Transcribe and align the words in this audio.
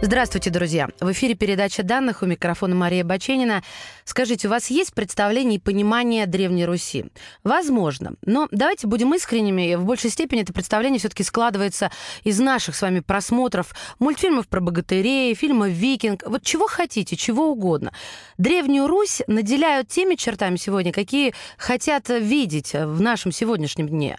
Здравствуйте, 0.00 0.50
друзья. 0.50 0.88
В 1.00 1.10
эфире 1.10 1.34
передача 1.34 1.82
данных 1.82 2.22
у 2.22 2.26
микрофона 2.26 2.72
Мария 2.72 3.02
Баченина. 3.02 3.64
Скажите, 4.04 4.46
у 4.46 4.50
вас 4.50 4.70
есть 4.70 4.94
представление 4.94 5.56
и 5.56 5.60
понимание 5.60 6.26
Древней 6.26 6.66
Руси? 6.66 7.06
Возможно. 7.42 8.12
Но 8.24 8.46
давайте 8.52 8.86
будем 8.86 9.12
искренними. 9.14 9.74
В 9.74 9.84
большей 9.84 10.10
степени 10.10 10.42
это 10.42 10.52
представление 10.52 11.00
все-таки 11.00 11.24
складывается 11.24 11.90
из 12.22 12.38
наших 12.38 12.76
с 12.76 12.82
вами 12.82 13.00
просмотров 13.00 13.74
мультфильмов 13.98 14.46
про 14.46 14.60
богатырей, 14.60 15.34
фильмов 15.34 15.70
«Викинг». 15.70 16.22
Вот 16.24 16.44
чего 16.44 16.68
хотите, 16.68 17.16
чего 17.16 17.50
угодно. 17.50 17.92
Древнюю 18.38 18.86
Русь 18.86 19.22
наделяют 19.26 19.88
теми 19.88 20.14
чертами 20.14 20.58
сегодня, 20.58 20.92
какие 20.92 21.34
хотят 21.56 22.08
видеть 22.08 22.72
в 22.72 23.00
нашем 23.00 23.32
сегодняшнем 23.32 23.88
дне. 23.88 24.16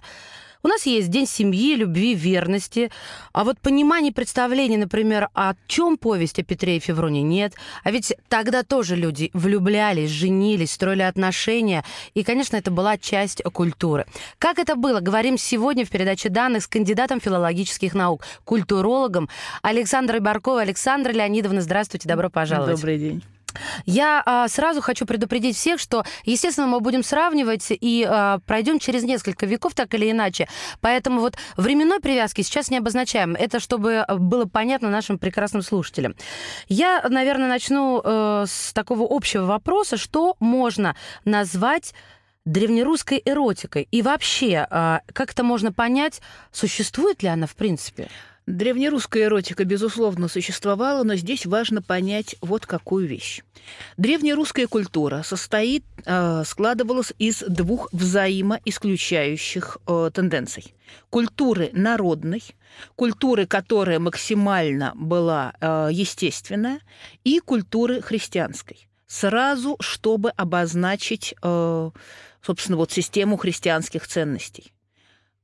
У 0.61 0.67
нас 0.67 0.85
есть 0.85 1.09
День 1.09 1.25
семьи, 1.25 1.75
любви, 1.75 2.13
верности. 2.15 2.91
А 3.31 3.45
вот 3.45 3.59
понимания 3.59 4.11
представления, 4.11 4.77
например, 4.77 5.29
о 5.33 5.53
чем 5.67 5.97
повесть 5.97 6.37
о 6.39 6.43
Петре 6.43 6.77
и 6.77 6.79
Февроне 6.79 7.21
нет. 7.21 7.53
А 7.83 7.91
ведь 7.91 8.13
тогда 8.27 8.63
тоже 8.63 8.97
люди 8.97 9.31
влюблялись, 9.33 10.09
женились, 10.09 10.73
строили 10.73 11.03
отношения. 11.03 11.85
И, 12.13 12.23
конечно, 12.23 12.57
это 12.57 12.71
была 12.71 12.97
часть 12.97 13.41
культуры. 13.43 14.05
Как 14.37 14.59
это 14.59 14.75
было, 14.75 14.99
говорим 14.99 15.37
сегодня 15.37 15.85
в 15.85 15.89
передаче 15.89 16.27
данных 16.27 16.63
с 16.63 16.67
кандидатом 16.67 17.21
филологических 17.21 17.93
наук, 17.93 18.25
культурологом 18.43 19.29
Александрой 19.61 20.19
Барковой. 20.19 20.63
Александра 20.63 21.13
Леонидовна, 21.13 21.61
здравствуйте, 21.61 22.09
добро 22.09 22.29
пожаловать. 22.29 22.75
Добрый 22.75 22.97
день. 22.97 23.23
Я 23.85 24.21
а, 24.26 24.48
сразу 24.48 24.81
хочу 24.81 25.05
предупредить 25.05 25.55
всех, 25.55 25.80
что, 25.80 26.03
естественно, 26.23 26.67
мы 26.67 26.80
будем 26.80 27.03
сравнивать 27.03 27.67
и 27.69 28.08
а, 28.08 28.39
пройдем 28.45 28.80
через 28.80 29.03
несколько 29.03 29.45
веков 29.45 29.73
так 29.73 29.94
или 29.94 30.11
иначе. 30.11 30.47
Поэтому 30.81 31.22
вот 31.22 31.36
временной 31.58 32.00
привязки 32.00 32.41
сейчас 32.41 32.69
не 32.69 32.78
обозначаем. 32.78 33.36
Это 33.36 33.59
чтобы 33.59 34.06
было 34.17 34.45
понятно 34.45 34.89
нашим 34.89 35.17
прекрасным 35.19 35.61
слушателям. 35.61 36.16
Я, 36.67 37.06
наверное, 37.08 37.47
начну 37.47 38.02
э, 38.03 38.45
с 38.47 38.73
такого 38.73 39.08
общего 39.09 39.45
вопроса, 39.45 39.97
что 39.97 40.36
можно 40.39 40.95
назвать 41.25 41.94
древнерусской 42.45 43.22
эротикой? 43.23 43.88
И 43.91 44.02
вообще, 44.02 44.67
а, 44.69 45.02
как 45.13 45.31
это 45.31 45.44
можно 45.44 45.72
понять, 45.72 46.22
существует 46.52 47.23
ли 47.23 47.30
она 47.30 47.47
в 47.47 47.56
принципе? 47.56 48.09
Древнерусская 48.50 49.25
эротика, 49.25 49.64
безусловно, 49.64 50.28
существовала, 50.28 51.03
но 51.03 51.14
здесь 51.14 51.45
важно 51.45 51.83
понять 51.83 52.36
вот 52.42 52.66
какую 52.66 53.08
вещь. 53.08 53.44
Древнерусская 53.97 54.66
культура 54.66 55.22
состоит, 55.22 55.83
э, 56.03 56.44
складывалась 56.47 57.14
из 57.19 57.44
двух 57.47 57.89
взаимоисключающих 57.91 59.78
э, 59.86 60.09
тенденций. 60.11 60.73
Культуры 61.11 61.69
народной, 61.73 62.41
культуры, 62.95 63.45
которая 63.45 64.00
максимально 64.00 64.94
была 64.95 65.53
э, 65.61 65.89
естественная, 65.91 66.80
и 67.23 67.41
культуры 67.41 68.02
христианской. 68.02 68.89
Сразу, 69.06 69.75
чтобы 69.80 70.30
обозначить, 70.31 71.34
собственно, 71.41 72.78
вот 72.78 72.91
систему 72.91 73.38
христианских 73.38 74.08
ценностей 74.08 74.72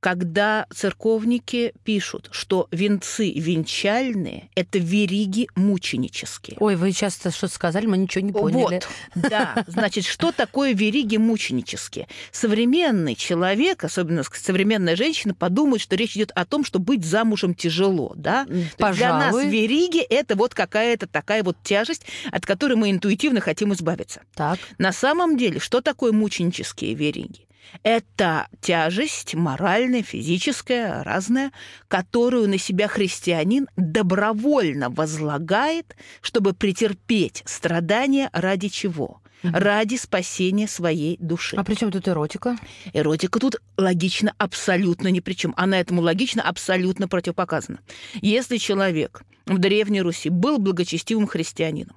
когда 0.06 0.66
церковники 0.72 1.72
пишут, 1.82 2.28
что 2.30 2.68
венцы 2.70 3.32
венчальные– 3.32 4.50
это 4.54 4.78
вериги 4.78 5.48
мученические. 5.56 6.58
Ой, 6.60 6.76
вы 6.76 6.92
часто 6.92 7.32
что 7.32 7.48
сказали, 7.48 7.86
мы 7.86 7.98
ничего 7.98 8.24
не 8.24 8.30
поняли. 8.30 8.80
Вот, 8.84 8.88
да. 9.16 9.64
Значит, 9.66 10.04
что 10.04 10.30
такое 10.30 10.74
вериги 10.74 11.16
мученические? 11.16 12.06
Современный 12.30 13.16
человек, 13.16 13.82
особенно 13.82 14.22
современная 14.32 14.94
женщина, 14.94 15.34
подумает, 15.34 15.82
что 15.82 15.96
речь 15.96 16.16
идет 16.16 16.30
о 16.36 16.44
том, 16.44 16.64
что 16.64 16.78
быть 16.78 17.04
замужем 17.04 17.56
тяжело, 17.56 18.12
да? 18.14 18.46
Пожалуй. 18.78 18.94
Для 18.94 19.12
нас 19.12 19.44
вериги– 19.44 19.98
это 20.08 20.36
вот 20.36 20.54
какая-то 20.54 21.08
такая 21.08 21.42
вот 21.42 21.56
тяжесть, 21.64 22.06
от 22.30 22.46
которой 22.46 22.74
мы 22.74 22.92
интуитивно 22.92 23.40
хотим 23.40 23.72
избавиться. 23.72 24.22
Так. 24.36 24.60
На 24.78 24.92
самом 24.92 25.36
деле, 25.36 25.58
что 25.58 25.80
такое 25.80 26.12
мученические 26.12 26.94
вериги? 26.94 27.45
Это 27.82 28.48
тяжесть 28.60 29.34
моральная, 29.34 30.02
физическая, 30.02 31.02
разная, 31.02 31.52
которую 31.88 32.48
на 32.48 32.58
себя 32.58 32.88
христианин 32.88 33.68
добровольно 33.76 34.90
возлагает, 34.90 35.96
чтобы 36.20 36.52
претерпеть 36.52 37.42
страдания 37.46 38.30
ради 38.32 38.68
чего? 38.68 39.20
ради 39.42 39.96
спасения 39.96 40.66
своей 40.66 41.18
души. 41.18 41.56
А 41.56 41.62
при 41.62 41.74
чем 41.74 41.90
тут 41.90 42.08
эротика? 42.08 42.56
Эротика 42.92 43.38
тут 43.38 43.56
логично 43.76 44.34
абсолютно 44.38 45.08
ни 45.08 45.20
при 45.20 45.34
чем. 45.34 45.54
Она 45.56 45.78
этому 45.78 46.02
логично 46.02 46.42
абсолютно 46.42 47.06
противопоказана. 47.06 47.78
Если 48.14 48.56
человек 48.56 49.22
в 49.46 49.58
Древней 49.58 50.02
Руси 50.02 50.30
был 50.30 50.58
благочестивым 50.58 51.26
христианином, 51.26 51.96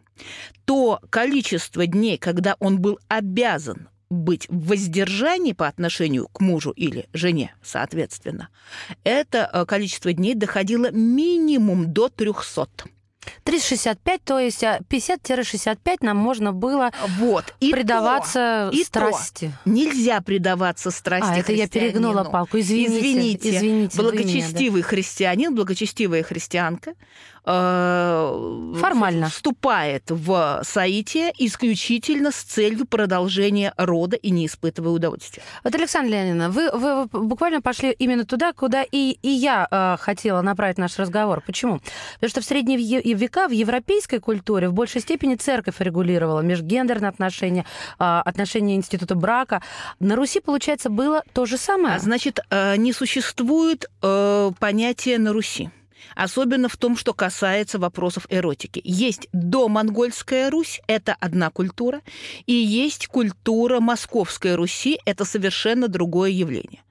то 0.65 0.99
количество 1.09 1.87
дней, 1.87 2.17
когда 2.17 2.55
он 2.59 2.79
был 2.79 2.99
обязан 3.07 3.89
быть 4.09 4.47
в 4.49 4.67
воздержании 4.67 5.53
по 5.53 5.67
отношению 5.67 6.27
к 6.27 6.39
мужу 6.41 6.71
или 6.71 7.07
жене, 7.13 7.55
соответственно, 7.61 8.49
это 9.03 9.49
э, 9.51 9.65
количество 9.65 10.11
дней 10.13 10.35
доходило 10.35 10.91
минимум 10.91 11.93
до 11.93 12.09
300. 12.09 12.67
365, 13.43 14.23
то 14.23 14.39
есть 14.39 14.63
50-65 14.63 15.77
а, 15.85 16.05
нам 16.05 16.17
можно 16.17 16.53
было 16.53 16.91
вот, 17.17 17.53
и 17.59 17.71
предаваться 17.71 18.69
то, 18.71 18.77
и 18.77 18.83
страсти. 18.83 19.51
То. 19.63 19.69
Нельзя 19.69 20.21
предаваться 20.21 20.89
страсти 20.89 21.33
А, 21.33 21.37
это 21.37 21.51
я 21.51 21.67
перегнула 21.67 22.23
палку, 22.23 22.59
извините. 22.59 22.97
Извините, 22.99 23.57
извините 23.57 23.97
благочестивый 23.97 24.81
христианин, 24.81 25.53
благочестивая 25.53 26.23
христианка 26.23 26.93
Формально. 27.49 29.29
вступает 29.29 30.03
в 30.09 30.61
соитие 30.63 31.33
исключительно 31.37 32.31
с 32.31 32.43
целью 32.43 32.85
продолжения 32.85 33.73
рода 33.75 34.15
и 34.15 34.29
не 34.29 34.45
испытывая 34.45 34.91
удовольствия. 34.91 35.41
Вот, 35.63 35.73
Александра 35.73 36.11
Леонидовна, 36.11 36.49
вы, 36.49 36.69
вы 36.71 37.05
буквально 37.07 37.61
пошли 37.61 37.91
именно 37.91 38.25
туда, 38.25 38.53
куда 38.53 38.83
и, 38.83 39.17
и 39.21 39.29
я 39.29 39.67
э, 39.69 39.97
хотела 39.99 40.41
направить 40.41 40.77
наш 40.77 40.99
разговор. 40.99 41.41
Почему? 41.45 41.79
Потому 42.15 42.29
что 42.29 42.41
в 42.41 42.45
средние 42.45 42.77
века 43.15 43.47
в 43.47 43.51
европейской 43.51 44.19
культуре 44.19 44.69
в 44.69 44.73
большей 44.73 45.01
степени 45.01 45.35
церковь 45.35 45.75
регулировала 45.79 46.41
межгендерные 46.41 47.09
отношения, 47.09 47.65
э, 47.99 48.03
отношения 48.03 48.75
института 48.75 49.15
брака. 49.15 49.61
На 49.99 50.15
Руси, 50.15 50.39
получается, 50.39 50.89
было 50.89 51.23
то 51.33 51.45
же 51.45 51.57
самое. 51.57 51.95
А 51.95 51.99
значит, 51.99 52.39
э, 52.51 52.75
не 52.77 52.93
существует 52.93 53.89
э, 54.03 54.51
понятия 54.59 55.17
на 55.17 55.33
Руси 55.33 55.71
особенно 56.19 56.67
в 56.67 56.75
том, 56.75 56.97
что 56.97 57.13
касается 57.13 57.79
вопросов 57.79 58.25
эротики. 58.29 58.81
Есть 58.83 59.29
домонгольская 59.31 60.49
Русь, 60.49 60.81
это 60.87 61.15
одна 61.19 61.49
культура, 61.49 62.01
и 62.45 62.53
есть 62.53 63.07
культура 63.07 63.79
Московской 63.79 64.55
Руси, 64.55 64.99
это 65.05 65.23
совершенно 65.23 65.87
другое 65.87 66.31
явление. 66.31 66.81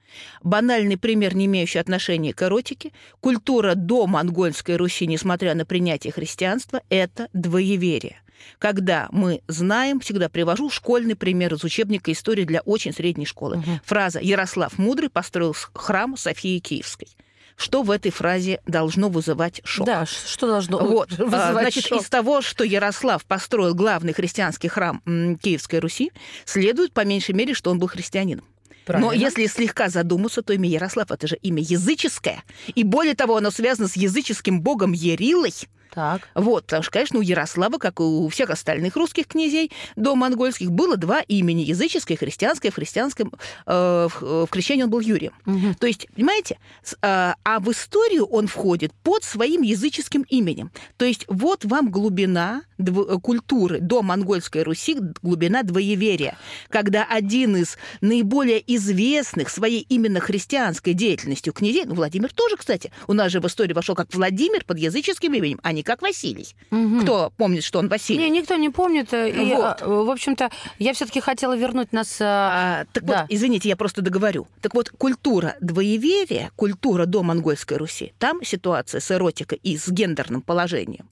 Банальный 0.41 0.97
пример, 0.97 1.35
не 1.35 1.45
имеющий 1.45 1.77
отношения 1.77 2.33
к 2.33 2.41
эротике. 2.41 2.91
Культура 3.19 3.75
до 3.75 4.07
монгольской 4.07 4.75
Руси, 4.75 5.05
несмотря 5.05 5.53
на 5.53 5.63
принятие 5.63 6.11
христианства, 6.11 6.81
это 6.89 7.29
двоеверие. 7.33 8.21
Когда 8.57 9.09
мы 9.11 9.41
знаем, 9.47 9.99
всегда 9.99 10.27
привожу 10.27 10.71
школьный 10.71 11.15
пример 11.15 11.53
из 11.53 11.63
учебника 11.63 12.11
истории 12.11 12.45
для 12.45 12.61
очень 12.61 12.93
средней 12.93 13.25
школы. 13.25 13.57
Угу. 13.57 13.81
Фраза 13.85 14.19
«Ярослав 14.19 14.77
Мудрый 14.79 15.09
построил 15.09 15.55
храм 15.73 16.17
Софии 16.17 16.57
Киевской». 16.59 17.09
Что 17.59 17.83
в 17.83 17.91
этой 17.91 18.09
фразе 18.09 18.61
должно 18.65 19.09
вызывать 19.09 19.59
шок? 19.65 19.85
Да, 19.85 20.05
что 20.05 20.47
должно 20.47 20.77
вот. 20.79 21.11
вызывать 21.11 21.33
а, 21.33 21.51
Значит, 21.51 21.87
шок? 21.87 22.01
из 22.01 22.07
того, 22.07 22.41
что 22.41 22.63
Ярослав 22.63 23.25
построил 23.25 23.75
главный 23.75 24.13
христианский 24.13 24.69
храм 24.69 25.01
Киевской 25.41 25.79
Руси, 25.79 26.13
следует 26.45 26.93
по 26.93 27.03
меньшей 27.03 27.35
мере, 27.35 27.53
что 27.53 27.69
он 27.69 27.77
был 27.77 27.89
христианином. 27.89 28.45
Правильно. 28.85 29.11
Но 29.11 29.13
если 29.13 29.45
слегка 29.47 29.89
задуматься, 29.89 30.41
то 30.41 30.53
имя 30.53 30.69
Ярослав 30.69 31.11
это 31.11 31.27
же 31.27 31.35
имя 31.41 31.61
языческое. 31.61 32.43
И 32.75 32.85
более 32.85 33.13
того, 33.13 33.35
оно 33.35 33.51
связано 33.51 33.89
с 33.89 33.97
языческим 33.97 34.61
богом 34.61 34.93
Ерилой. 34.93 35.53
Так. 35.93 36.29
Вот, 36.35 36.65
потому 36.65 36.83
что, 36.83 36.91
конечно, 36.91 37.19
у 37.19 37.21
Ярослава, 37.21 37.77
как 37.77 37.99
и 37.99 38.03
у 38.03 38.27
всех 38.29 38.49
остальных 38.49 38.95
русских 38.95 39.27
князей 39.27 39.71
до 39.95 40.15
монгольских, 40.15 40.71
было 40.71 40.97
два 40.97 41.21
имени, 41.21 41.61
языческое 41.61 42.17
христианское. 42.17 42.71
В 42.71 42.75
христианском, 42.75 43.33
э, 43.65 44.07
в, 44.09 44.17
э, 44.21 44.45
в 44.45 44.49
крещении 44.49 44.83
он 44.83 44.89
был 44.89 44.99
Юрием. 44.99 45.33
Угу. 45.45 45.75
То 45.79 45.87
есть, 45.87 46.07
понимаете, 46.15 46.59
э, 47.01 47.33
а 47.43 47.59
в 47.59 47.71
историю 47.71 48.25
он 48.25 48.47
входит 48.47 48.93
под 49.03 49.23
своим 49.23 49.61
языческим 49.61 50.23
именем. 50.29 50.71
То 50.97 51.05
есть, 51.05 51.25
вот 51.27 51.65
вам 51.65 51.89
глубина 51.89 52.63
дв- 52.77 53.19
культуры 53.21 53.79
до 53.79 54.01
монгольской 54.01 54.63
Руси, 54.63 54.97
глубина 55.21 55.63
двоеверия, 55.63 56.37
когда 56.69 57.05
один 57.05 57.55
из 57.57 57.77
наиболее 58.01 58.63
известных 58.75 59.49
своей 59.49 59.85
именно 59.89 60.19
христианской 60.19 60.93
деятельностью 60.93 61.53
князей, 61.53 61.85
ну, 61.85 61.95
Владимир 61.95 62.31
тоже, 62.31 62.57
кстати, 62.57 62.91
у 63.07 63.13
нас 63.13 63.31
же 63.31 63.41
в 63.41 63.47
истории 63.47 63.73
вошел 63.73 63.95
как 63.95 64.13
Владимир 64.13 64.63
под 64.65 64.77
языческим 64.79 65.33
именем, 65.33 65.59
а 65.63 65.71
не 65.71 65.78
они 65.79 65.83
как 65.83 66.01
Василий. 66.01 66.47
Мгм. 66.71 67.01
Кто 67.01 67.31
помнит, 67.37 67.63
что 67.63 67.79
он 67.79 67.87
Василий? 67.87 68.19
Не, 68.19 68.29
никто 68.29 68.55
не 68.55 68.69
помнит. 68.69 69.13
э, 69.13 69.29
И, 69.29 69.53
Вот. 69.55 69.81
а, 69.81 69.87
в 69.87 70.09
общем-то, 70.09 70.49
я 70.77 70.93
все-таки 70.93 71.19
хотела 71.21 71.55
вернуть 71.57 71.93
нас... 71.93 72.17
а, 72.21 72.49
А, 72.81 72.85
так 72.93 73.03
Да. 73.05 73.21
вот, 73.21 73.25
извините, 73.35 73.69
я 73.69 73.75
просто 73.75 74.01
договорю. 74.01 74.47
Так 74.61 74.73
вот, 74.75 74.89
культура 74.89 75.55
двоеверия, 75.61 76.51
культура 76.55 77.05
до 77.05 77.23
монгольской 77.23 77.77
Руси, 77.77 78.13
там 78.19 78.43
ситуация 78.43 78.99
с 78.99 79.09
эротикой 79.11 79.59
и 79.63 79.77
с 79.77 79.87
гендерным 79.87 80.41
положением 80.41 81.07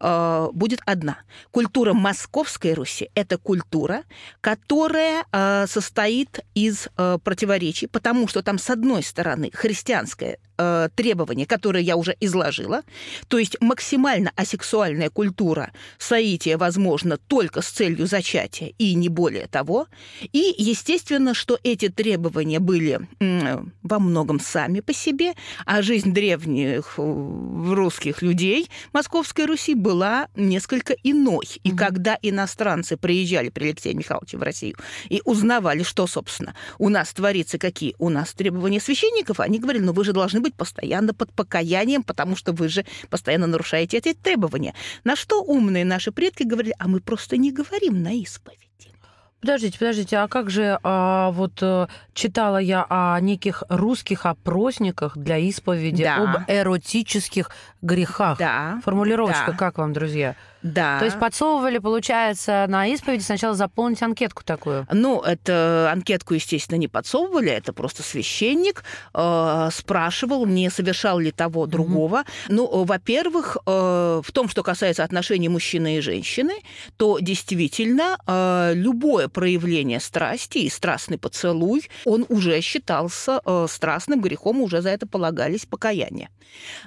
э, 0.00 0.48
будет 0.52 0.80
одна. 0.86 1.18
Культура 1.50 1.92
московской 1.92 2.74
Руси– 2.74 3.10
это 3.14 3.38
культура, 3.38 4.02
которая 4.40 5.24
э, 5.32 5.66
состоит 5.68 6.40
из 6.54 6.88
э, 6.96 7.18
противоречий, 7.22 7.86
потому 7.86 8.28
что 8.28 8.42
там, 8.42 8.58
с 8.58 8.70
одной 8.70 9.02
стороны, 9.02 9.50
христианское 9.52 10.38
требование, 10.94 11.46
которое 11.46 11.82
я 11.82 11.96
уже 11.96 12.16
изложила, 12.20 12.82
то 13.26 13.38
есть 13.38 13.60
максимально 13.60 14.30
асексуальная 14.36 15.10
культура 15.10 15.72
соития 15.98 16.56
возможно 16.56 17.16
только 17.16 17.60
с 17.60 17.70
целью 17.70 18.06
зачатия 18.06 18.72
и 18.78 18.94
не 18.94 19.08
более 19.08 19.48
того. 19.48 19.88
И, 20.32 20.54
естественно, 20.56 21.34
что 21.34 21.58
эти 21.64 21.88
требования 21.88 22.60
были 22.60 23.00
во 23.82 23.98
многом 23.98 24.38
сами 24.38 24.78
по 24.78 24.92
себе, 24.92 25.32
а 25.66 25.82
жизнь 25.82 26.12
древних 26.12 26.98
русских 26.98 28.22
людей 28.22 28.70
Московской 28.92 29.46
Руси 29.46 29.53
была 29.74 30.28
несколько 30.34 30.94
иной. 31.02 31.46
И 31.62 31.68
Мгм. 31.68 31.76
когда 31.78 32.18
иностранцы 32.22 32.96
приезжали 32.96 33.48
при 33.48 33.64
Алексее 33.64 33.94
Михайловиче 33.94 34.36
в 34.36 34.42
Россию 34.42 34.76
и 35.08 35.20
узнавали, 35.24 35.82
что, 35.82 36.06
собственно, 36.06 36.54
у 36.78 36.88
нас 36.88 37.12
творится, 37.12 37.58
какие 37.58 37.94
у 37.98 38.08
нас 38.08 38.32
требования 38.32 38.80
священников, 38.80 39.40
они 39.40 39.58
говорили, 39.58 39.84
ну 39.84 39.92
вы 39.92 40.04
же 40.04 40.12
должны 40.12 40.40
быть 40.40 40.54
постоянно 40.54 41.14
под 41.14 41.32
покаянием, 41.32 42.02
потому 42.02 42.36
что 42.36 42.52
вы 42.52 42.68
же 42.68 42.84
постоянно 43.10 43.46
нарушаете 43.46 43.98
эти 43.98 44.12
требования. 44.14 44.74
На 45.04 45.16
что 45.16 45.42
умные 45.42 45.84
наши 45.84 46.12
предки 46.12 46.42
говорили, 46.42 46.74
а 46.78 46.88
мы 46.88 47.00
просто 47.00 47.36
не 47.36 47.52
говорим 47.52 48.02
на 48.02 48.12
исповеди. 48.12 48.63
Подождите, 49.44 49.78
подождите, 49.78 50.16
а 50.16 50.26
как 50.26 50.48
же 50.48 50.78
а, 50.82 51.30
вот 51.32 51.58
э, 51.60 51.86
читала 52.14 52.56
я 52.56 52.86
о 52.88 53.20
неких 53.20 53.62
русских 53.68 54.24
опросниках 54.24 55.18
для 55.18 55.36
исповеди 55.36 56.02
Да. 56.02 56.16
об 56.16 56.50
эротических 56.50 57.50
грехах? 57.82 58.38
Да, 58.38 58.80
Формулировочка 58.82 59.50
Да. 59.52 59.56
как 59.58 59.76
вам, 59.76 59.92
друзья? 59.92 60.34
Да. 60.64 60.98
То 60.98 61.04
есть 61.04 61.20
подсовывали, 61.20 61.76
получается, 61.76 62.64
на 62.68 62.86
исповеди 62.86 63.20
сначала 63.20 63.54
заполнить 63.54 64.02
анкетку 64.02 64.42
такую. 64.42 64.86
Ну, 64.90 65.20
это 65.20 65.90
анкетку, 65.92 66.32
естественно, 66.32 66.78
не 66.78 66.88
подсовывали, 66.88 67.50
это 67.50 67.74
просто 67.74 68.02
священник 68.02 68.82
э, 69.12 69.68
спрашивал, 69.70 70.46
не 70.46 70.70
совершал 70.70 71.18
ли 71.18 71.32
того 71.32 71.66
другого. 71.66 72.24
Ну, 72.48 72.64
э, 72.64 72.86
во-первых, 72.86 73.58
э, 73.66 74.22
в 74.24 74.32
том, 74.32 74.48
что 74.48 74.62
касается 74.62 75.04
отношений 75.04 75.50
мужчины 75.50 75.98
и 75.98 76.00
женщины, 76.00 76.54
то 76.96 77.18
действительно 77.18 78.16
э, 78.26 78.72
любое 78.74 79.28
проявление 79.28 80.00
страсти 80.00 80.58
и 80.58 80.70
страстный 80.70 81.18
поцелуй, 81.18 81.90
он 82.06 82.24
уже 82.30 82.58
считался 82.62 83.42
э, 83.44 83.66
страстным 83.68 84.22
грехом, 84.22 84.62
уже 84.62 84.80
за 84.80 84.88
это 84.88 85.06
полагались 85.06 85.66
покаяния. 85.66 86.30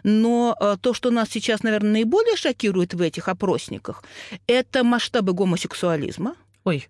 Но 0.02 0.56
э, 0.60 0.78
то, 0.82 0.96
что 0.96 1.12
нас 1.12 1.30
сейчас, 1.30 1.62
наверное, 1.62 1.92
наиболее 1.92 2.36
шокирует 2.36 2.96
в 2.96 3.02
этих 3.02 3.28
опросниках, 3.68 4.04
это 4.48 4.84
масштабы 4.84 5.34
гомосексуализма. 5.34 6.36
Ой, 6.64 6.88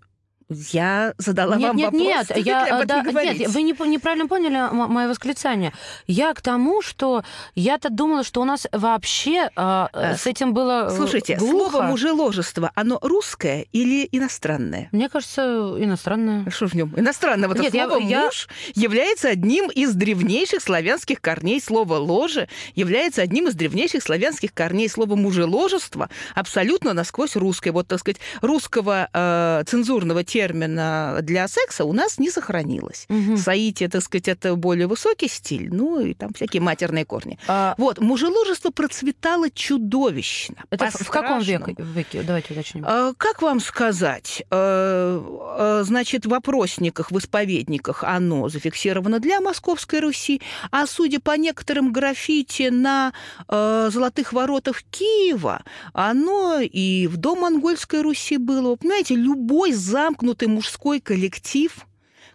Я 0.49 1.13
задала 1.17 1.57
нет, 1.57 1.67
вам 1.67 1.75
нет, 1.77 1.85
вопрос. 1.91 2.01
нет, 2.03 2.35
ли 2.37 2.41
я, 2.43 2.85
да, 2.85 3.03
говорить? 3.03 3.39
нет, 3.39 3.49
вы 3.49 3.61
не, 3.63 3.73
неправильно 3.89 4.27
поняли 4.27 4.69
мое 4.71 5.09
восклицание. 5.09 5.73
Я 6.07 6.33
к 6.33 6.41
тому, 6.41 6.81
что 6.81 7.23
я-то 7.55 7.89
думала, 7.89 8.23
что 8.23 8.41
у 8.41 8.45
нас 8.45 8.65
вообще 8.71 9.49
а, 9.55 9.89
Э, 9.93 10.15
с 10.15 10.25
этим 10.25 10.53
было 10.53 10.87
э, 10.89 10.95
Слушайте, 10.95 11.35
глухо. 11.35 11.71
слово 11.71 11.83
мужеложество, 11.83 12.71
оно 12.75 12.97
русское 13.01 13.65
или 13.73 14.07
иностранное? 14.11 14.87
Мне 14.91 15.09
кажется, 15.09 15.75
иностранное. 15.77 16.49
Что 16.49 16.67
в 16.67 16.73
нем? 16.73 16.93
Иностранного 16.95 17.53
Нет, 17.53 17.73
я- 17.73 17.87
слово 17.87 18.01
я- 18.01 18.23
муж 18.25 18.47
является 18.73 19.29
одним 19.29 19.69
из 19.69 19.93
древнейших 19.95 20.61
славянских 20.61 21.21
корней. 21.21 21.59
Слово 21.61 21.95
ложе 21.95 22.47
является 22.75 23.21
одним 23.21 23.47
из 23.47 23.55
древнейших 23.55 24.01
славянских 24.01 24.53
корней. 24.53 24.87
Слово 24.89 25.15
мужеложество 25.15 26.09
абсолютно 26.35 26.93
насквозь 26.93 27.35
русское. 27.35 27.71
Вот, 27.71 27.87
так 27.87 27.99
сказать, 27.99 28.19
русского 28.41 29.09
э, 29.11 29.63
цензурного 29.67 30.23
термина 30.41 31.19
для 31.23 31.47
секса 31.47 31.83
у 31.85 31.93
нас 31.93 32.19
не 32.19 32.29
сохранилось. 32.31 33.05
Мгм. 33.09 33.37
Саити, 33.37 33.87
так 33.87 34.03
сказать, 34.03 34.27
это 34.27 34.55
более 34.55 34.85
высокий 34.87 35.27
стиль, 35.29 35.69
ну 35.71 35.99
и 35.99 36.13
там 36.13 36.29
всякие 36.33 36.61
матерные 36.61 37.05
корни. 37.05 37.37
А, 37.47 37.73
Вот, 37.77 37.99
мужеложество 37.99 38.71
процветало 38.71 39.49
чудовищно. 39.49 40.55
это 40.69 40.85
в- 40.91 41.09
каком 41.09 41.39
веке, 41.39 41.75
веке? 41.77 42.23
Давайте 42.23 42.53
уточним. 42.53 42.85
А, 42.87 43.13
Как 43.17 43.41
вам 43.41 43.59
сказать? 43.59 44.43
Э, 44.51 45.83
Значит, 45.83 46.25
в 46.25 46.29
вопросниках, 46.29 47.11
в 47.11 47.17
исповедниках 47.17 48.03
оно 48.03 48.49
зафиксировано 48.49 49.19
для 49.19 49.39
Московской 49.41 49.99
Руси, 50.01 50.41
а 50.71 50.85
судя 50.87 51.19
по 51.19 51.37
некоторым 51.37 51.91
граффити 51.93 52.69
на 52.69 53.11
э, 53.47 53.89
золотых 53.91 54.33
воротах 54.33 54.83
Киева, 54.91 55.63
оно 55.93 56.59
и 56.61 57.07
в 57.07 57.17
домонгольской 57.17 58.01
Руси 58.01 58.37
было. 58.37 58.69
Вы 58.69 58.77
понимаете, 58.77 59.15
любой 59.15 59.71
замкнутый 59.73 60.26
мужской 60.47 60.99
коллектив 60.99 61.87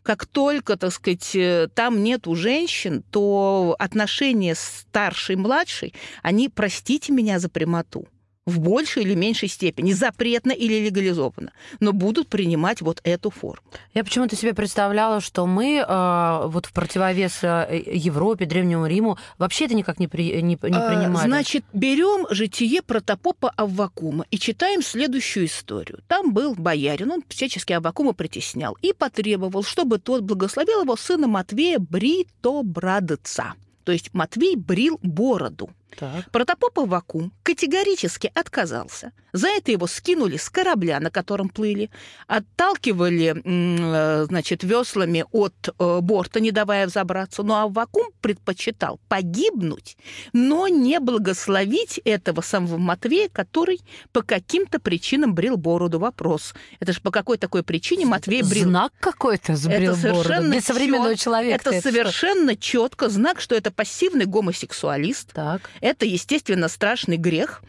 как 0.02 0.26
только, 0.26 0.76
так 0.76 0.92
сказать, 0.92 1.30
э, 1.34 1.68
там 1.72 2.02
нету 2.02 2.34
женщин, 2.34 3.04
то 3.10 3.76
отношения 3.78 4.54
старший-младший, 4.56 5.94
они, 6.22 6.48
простите 6.48 7.12
меня 7.12 7.38
за 7.38 7.48
прямоту, 7.48 8.08
в 8.44 8.58
большей 8.58 9.04
или 9.04 9.14
меньшей 9.14 9.48
степени, 9.48 9.92
запретно 9.92 10.50
или 10.50 10.80
легализовано, 10.86 11.52
но 11.80 11.92
будут 11.92 12.28
принимать 12.28 12.80
вот 12.80 13.00
эту 13.04 13.30
форму. 13.30 13.62
Я 13.94 14.02
почему-то 14.02 14.34
себе 14.34 14.52
представляла, 14.52 15.20
что 15.20 15.46
мы 15.46 15.76
э, 15.86 16.46
вот 16.46 16.66
в 16.66 16.72
противовес 16.72 17.44
э, 17.44 17.82
Европе, 17.86 18.44
Древнему 18.46 18.86
Риму 18.86 19.16
вообще 19.38 19.66
это 19.66 19.74
никак 19.74 20.00
не, 20.00 20.08
при- 20.08 20.42
не, 20.42 20.58
не 20.60 20.76
А, 20.76 20.88
принимали. 20.88 21.26
Значит, 21.26 21.64
берем 21.72 22.26
житие 22.30 22.82
протопопа 22.82 23.50
Аввакума 23.56 24.26
и 24.30 24.38
читаем 24.38 24.82
следующую 24.82 25.46
историю. 25.46 26.00
Там 26.08 26.32
был 26.32 26.54
боярин, 26.54 27.12
он 27.12 27.22
всячески 27.28 27.72
Аввакума 27.72 28.12
притеснял 28.12 28.76
и 28.82 28.92
потребовал, 28.92 29.62
чтобы 29.62 29.98
тот 29.98 30.22
благословил 30.22 30.82
его 30.82 30.96
сына 30.96 31.28
Матвея 31.28 31.78
Бритобрадца. 31.78 33.54
То 33.84 33.92
есть 33.92 34.12
Матвей 34.12 34.56
брил 34.56 34.98
бороду. 35.02 35.70
Так. 35.98 36.30
Протопоп 36.30 36.78
Аввакум 36.78 37.32
категорически 37.42 38.30
отказался. 38.34 39.12
За 39.32 39.48
это 39.48 39.72
его 39.72 39.86
скинули 39.86 40.36
с 40.36 40.50
корабля, 40.50 41.00
на 41.00 41.10
котором 41.10 41.48
плыли, 41.48 41.90
отталкивали, 42.26 43.34
э, 43.44 44.24
значит, 44.26 44.62
веслами 44.62 45.24
от 45.32 45.54
э, 45.78 46.00
борта, 46.00 46.40
не 46.40 46.50
давая 46.50 46.86
взобраться. 46.86 47.42
Но 47.42 47.62
Аввакум 47.62 48.08
предпочитал 48.20 49.00
погибнуть, 49.08 49.96
но 50.32 50.68
не 50.68 51.00
благословить 51.00 51.98
этого 52.04 52.42
самого 52.42 52.76
Матвея, 52.76 53.30
который 53.32 53.80
по 54.12 54.22
каким-то 54.22 54.78
причинам 54.80 55.34
брил 55.34 55.56
бороду. 55.56 55.98
Вопрос. 55.98 56.54
Это 56.80 56.92
же 56.92 57.00
по 57.00 57.10
какой 57.10 57.38
такой 57.38 57.62
причине 57.62 58.04
Матвей 58.06 58.42
брил 58.42 58.68
Знак 58.68 58.92
какой-то 59.00 59.56
сбрил 59.56 59.94
это 59.94 60.12
бороду. 60.12 60.48
Для 60.48 60.60
современного 60.60 61.14
чёт- 61.14 61.20
человека. 61.20 61.60
это 61.70 61.72
что? 61.80 61.88
совершенно 61.90 62.56
четко 62.56 63.08
знак, 63.08 63.40
что 63.40 63.54
это 63.54 63.70
пассивный 63.70 64.26
гомосексуалист. 64.26 65.32
Так. 65.32 65.70
Это, 65.82 66.06
естественно, 66.06 66.68
страшный 66.68 67.18
грех. 67.18 67.62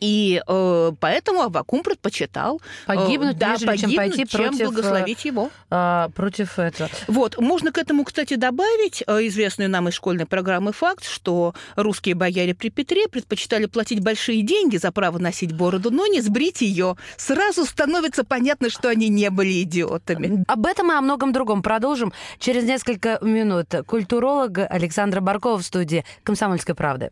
И 0.00 0.42
э, 0.46 0.92
поэтому 0.98 1.42
Аввакум 1.42 1.82
предпочитал 1.82 2.60
э, 2.86 2.94
Погибнуть, 2.94 3.38
да, 3.38 3.52
нежели 3.52 3.76
чем 3.76 3.90
погибнуть, 3.90 3.96
пойти 3.96 4.26
чем 4.26 4.44
против, 4.44 4.60
э, 4.60 4.64
благословить 4.64 5.24
его. 5.26 5.50
а, 5.70 6.08
против 6.14 6.58
этого. 6.58 6.88
Вот, 7.06 7.38
можно 7.38 7.70
к 7.70 7.78
этому, 7.78 8.04
кстати, 8.04 8.34
добавить 8.34 9.04
э, 9.06 9.26
известный 9.26 9.68
нам 9.68 9.88
из 9.88 9.94
школьной 9.94 10.26
программы 10.26 10.72
факт, 10.72 11.04
что 11.04 11.54
русские 11.76 12.14
бояре 12.14 12.54
при 12.54 12.70
Петре 12.70 13.08
предпочитали 13.08 13.66
платить 13.66 14.02
большие 14.02 14.42
деньги 14.42 14.78
за 14.78 14.90
право 14.90 15.18
носить 15.18 15.52
бороду, 15.52 15.90
но 15.90 16.06
не 16.06 16.22
сбрить 16.22 16.62
ее. 16.62 16.96
Сразу 17.18 17.66
становится 17.66 18.24
понятно, 18.24 18.70
что 18.70 18.88
они 18.88 19.08
не 19.08 19.28
были 19.28 19.62
идиотами. 19.62 20.44
Об 20.48 20.66
этом 20.66 20.90
и 20.92 20.94
о 20.94 21.00
многом 21.02 21.32
другом 21.32 21.62
продолжим 21.62 22.12
через 22.38 22.64
несколько 22.64 23.18
минут. 23.20 23.74
Культуролог 23.86 24.58
Александра 24.58 25.20
Баркова 25.20 25.58
в 25.58 25.62
студии 25.62 26.04
«Комсомольской 26.22 26.74
правды». 26.74 27.10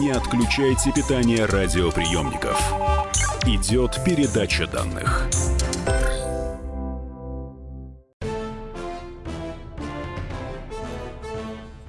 Не 0.00 0.10
отключайте 0.10 0.92
питание 0.92 1.44
радиоприемников. 1.46 2.58
Идет 3.46 4.02
передача 4.04 4.66
данных. 4.66 5.28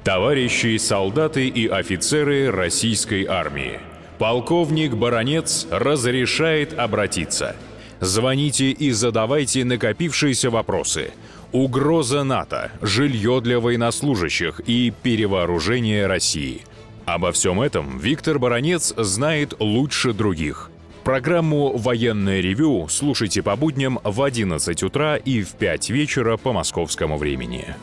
Товарищи 0.04 0.78
солдаты 0.78 1.48
и 1.48 1.68
офицеры 1.68 2.51
российской 2.51 3.25
армии. 3.25 3.80
Полковник 4.18 4.94
Баронец 4.96 5.68
разрешает 5.70 6.78
обратиться. 6.78 7.56
Звоните 8.00 8.72
и 8.72 8.92
задавайте 8.92 9.63
накопившиеся 9.63 10.50
вопросы. 10.50 11.12
Угроза 11.51 12.24
НАТО, 12.24 12.72
жилье 12.81 13.41
для 13.41 13.60
военнослужащих 13.60 14.62
и 14.62 14.93
перевооружение 15.03 16.08
России. 16.08 16.62
Обо 17.05 17.34
всем 17.34 17.60
этом 17.60 17.98
Виктор 18.00 18.39
Баранец 18.39 18.93
знает 18.96 19.55
лучше 19.60 20.13
других. 20.13 20.72
Программу 21.03 21.75
«Военное 21.75 22.39
ревю» 22.39 22.88
слушайте 22.88 23.41
по 23.43 23.58
будням 23.58 24.00
в 24.03 24.22
11 24.22 24.84
утра 24.84 25.17
и 25.17 25.41
в 25.41 25.53
5 25.53 25.89
вечера 25.89 26.38
по 26.38 26.53
московскому 26.53 27.17
времени. 27.17 27.75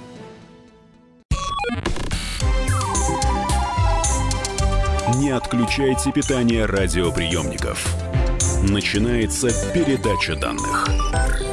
Не 5.17 5.31
отключайте 5.31 6.11
питание 6.13 6.65
радиоприемников. 6.65 7.87
Начинается 8.63 9.49
передача 9.75 10.37
данных. 10.37 11.48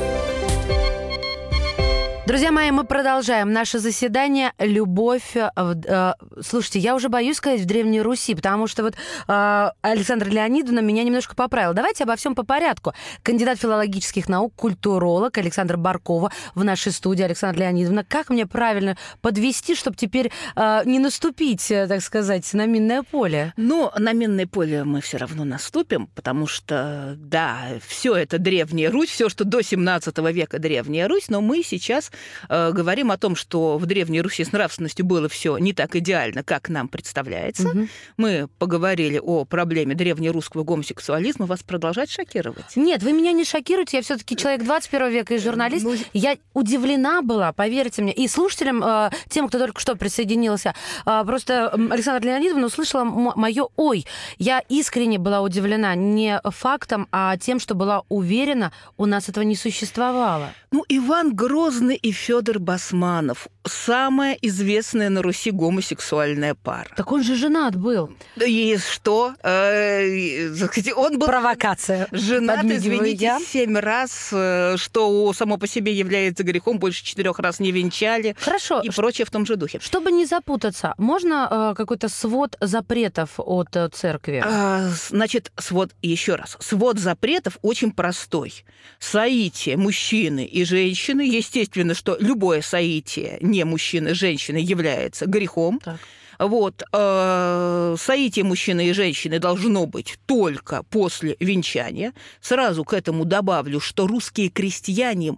Друзья 2.25 2.51
мои, 2.51 2.71
мы 2.71 2.85
продолжаем 2.85 3.53
наше 3.53 3.77
заседание 3.77 4.51
«Любовь». 4.57 5.35
э, 5.35 6.13
Слушайте, 6.41 6.79
я 6.79 6.95
уже 6.95 7.07
боюсь 7.07 7.37
сказать 7.37 7.61
в 7.61 7.65
Древней 7.65 8.01
Руси, 8.01 8.33
потому 8.33 8.65
что 8.65 8.81
вот 8.81 8.95
э, 8.95 9.69
Александра 9.81 10.27
Леонидовна 10.27 10.79
меня 10.79 11.03
немножко 11.03 11.35
поправила. 11.35 11.75
Давайте 11.75 12.03
обо 12.03 12.15
всем 12.15 12.33
по 12.33 12.43
порядку. 12.43 12.93
Кандидат 13.21 13.59
филологических 13.59 14.27
наук, 14.27 14.55
культуролог 14.55 15.37
Александра 15.37 15.77
Баркова 15.77 16.31
в 16.55 16.63
нашей 16.63 16.91
студии. 16.93 17.21
Александра 17.21 17.61
Леонидовна, 17.61 18.03
как 18.03 18.31
мне 18.31 18.47
правильно 18.47 18.97
подвести, 19.21 19.75
чтобы 19.75 19.95
теперь 19.95 20.31
э, 20.55 20.81
не 20.85 20.97
наступить, 20.97 21.69
э, 21.69 21.85
так 21.85 22.01
сказать, 22.01 22.51
на 22.53 22.65
минное 22.65 23.03
поле? 23.03 23.53
Но 23.55 23.93
на 23.99 24.13
минное 24.13 24.47
поле 24.47 24.83
мы 24.83 25.01
все 25.01 25.17
равно 25.17 25.43
наступим, 25.43 26.07
потому 26.15 26.47
что, 26.47 27.13
да, 27.19 27.67
все 27.85 28.15
это 28.15 28.39
Древняя 28.39 28.89
Русь, 28.89 29.09
все, 29.09 29.29
что 29.29 29.43
до 29.43 29.61
17 29.61 30.17
века 30.33 30.57
Древняя 30.57 31.07
Русь, 31.07 31.29
но 31.29 31.41
мы 31.41 31.61
сейчас 31.61 32.11
э, 32.49 32.71
говорим 32.71 33.11
о 33.11 33.17
том, 33.17 33.35
что 33.35 33.77
в 33.77 33.85
Древней 33.85 34.21
Руси 34.21 34.43
с 34.43 34.51
нравственностью 34.51 35.05
было 35.05 35.29
все 35.29 35.57
не 35.57 35.73
так 35.73 35.95
идеально, 35.95 36.43
как 36.43 36.69
нам 36.69 36.87
представляется. 36.87 37.67
Мгм. 37.67 37.89
Мы 38.17 38.47
поговорили 38.59 39.19
о 39.21 39.45
проблеме 39.45 39.95
древнерусского 39.95 40.63
гомосексуализма. 40.63 41.45
Вас 41.45 41.63
продолжать 41.63 42.09
шокировать? 42.09 42.75
Нет, 42.75 43.03
вы 43.03 43.11
меня 43.13 43.31
не 43.31 43.45
шокируете, 43.45 43.97
я 43.97 44.03
все-таки 44.03 44.35
человек 44.37 44.63
21 44.63 45.09
века 45.11 45.33
и 45.35 45.37
журналист. 45.37 45.85
Ну, 45.85 45.95
Я 46.13 46.37
удивлена 46.53 47.21
была, 47.21 47.53
поверьте 47.53 48.01
мне, 48.01 48.13
и 48.13 48.27
слушателям, 48.27 48.83
э, 48.83 49.09
тем, 49.29 49.47
кто 49.47 49.59
только 49.59 49.79
что 49.79 49.95
присоединился. 49.95 50.73
Э, 51.05 51.23
просто 51.25 51.71
м, 51.73 51.91
Александра 51.91 52.27
Леонидовна 52.27 52.67
услышала 52.67 53.03
мое 53.03 53.67
«ой». 53.75 54.05
Я 54.37 54.61
искренне 54.69 55.17
была 55.19 55.41
удивлена 55.41 55.95
не 55.95 56.41
фактом, 56.43 57.07
а 57.11 57.37
тем, 57.37 57.59
что 57.59 57.75
была 57.75 58.03
уверена, 58.09 58.71
у 58.97 59.05
нас 59.05 59.29
этого 59.29 59.43
не 59.43 59.55
существовало. 59.55 60.53
Ну, 60.71 60.83
Иван 60.89 61.35
Грозный 61.35 61.95
и 62.05 62.11
Федор 62.11 62.59
Басманов 62.59 63.47
самая 63.65 64.37
известная 64.41 65.09
на 65.09 65.21
Руси 65.21 65.51
гомосексуальная 65.51 66.55
пара. 66.55 66.89
Так 66.95 67.11
он 67.11 67.23
же 67.23 67.35
женат 67.35 67.75
был. 67.75 68.11
И 68.45 68.77
что? 68.77 69.33
Э, 69.43 70.49
Он 70.95 71.17
был 71.19 71.27
Провокация. 71.27 72.07
женат, 72.11 72.65
извините, 72.65 73.37
семь 73.45 73.77
раз, 73.77 74.29
э, 74.31 74.75
что 74.77 75.33
само 75.33 75.57
по 75.57 75.67
себе 75.67 75.93
является 75.93 76.43
грехом, 76.43 76.79
больше 76.79 77.03
четырех 77.03 77.39
раз 77.39 77.59
не 77.59 77.71
венчали 77.71 78.35
Хорошо, 78.39 78.81
и 78.81 78.89
прочее 78.89 79.25
в 79.25 79.31
том 79.31 79.45
же 79.45 79.55
духе. 79.55 79.79
чтобы 79.79 80.11
не 80.11 80.25
запутаться, 80.25 80.93
можно 80.97 81.71
э, 81.71 81.75
какой-то 81.75 82.09
свод 82.09 82.57
запретов 82.61 83.31
от 83.37 83.75
э, 83.75 83.89
церкви? 83.89 84.43
А, 84.45 84.89
Значит, 85.09 85.51
свод, 85.57 85.91
еще 86.01 86.35
раз, 86.35 86.57
свод 86.59 86.99
запретов 86.99 87.57
очень 87.61 87.91
простой. 87.91 88.63
Соитие 88.99 89.77
мужчины 89.77 90.45
и 90.45 90.63
женщины, 90.65 91.21
естественно, 91.21 91.93
что 91.93 92.17
любое 92.19 92.61
соитие 92.61 93.37
не 93.55 93.65
мужчины, 93.65 94.13
женщины 94.13 94.57
является 94.57 95.25
грехом. 95.25 95.79
Так. 95.83 95.99
Вот, 96.37 96.83
э, 96.91 97.95
соитие 97.97 98.43
мужчины 98.43 98.87
и 98.87 98.93
женщины 98.93 99.39
должно 99.39 99.85
быть 99.85 100.19
только 100.25 100.83
после 100.83 101.37
венчания. 101.39 102.13
Сразу 102.41 102.83
к 102.83 102.93
этому 102.93 103.23
добавлю, 103.23 103.79
что 103.79 104.05
русские 104.05 104.49
крестьяне 104.49 105.37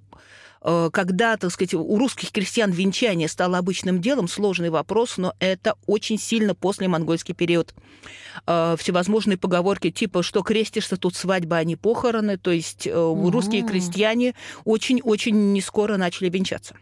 э, 0.64 0.90
когда, 0.92 1.38
так 1.38 1.52
сказать, 1.52 1.76
у 1.76 1.98
русских 2.00 2.32
крестьян 2.32 2.72
венчание 2.72 3.28
стало 3.28 3.60
обычным 3.60 4.02
делом, 4.02 4.28
сложный 4.28 4.72
вопрос, 4.72 5.18
но 5.18 5.36
это 5.40 5.76
очень 5.86 6.18
сильно 6.18 6.56
после 6.56 6.88
монгольский 6.88 7.36
период. 7.36 7.76
Э, 8.48 8.76
Всевозможные 8.80 9.38
поговорки 9.38 9.92
типа, 9.92 10.24
что 10.24 10.42
крестишься, 10.42 10.98
тут 10.98 11.16
свадьба, 11.16 11.58
а 11.58 11.64
не 11.64 11.76
похороны. 11.76 12.38
То 12.38 12.50
есть 12.50 12.88
э, 12.88 12.92
русские 12.92 13.62
крестьяне 13.62 14.34
очень-очень 14.66 15.54
не 15.54 15.62
скоро 15.62 15.98
начали 15.98 16.28
венчаться. 16.30 16.76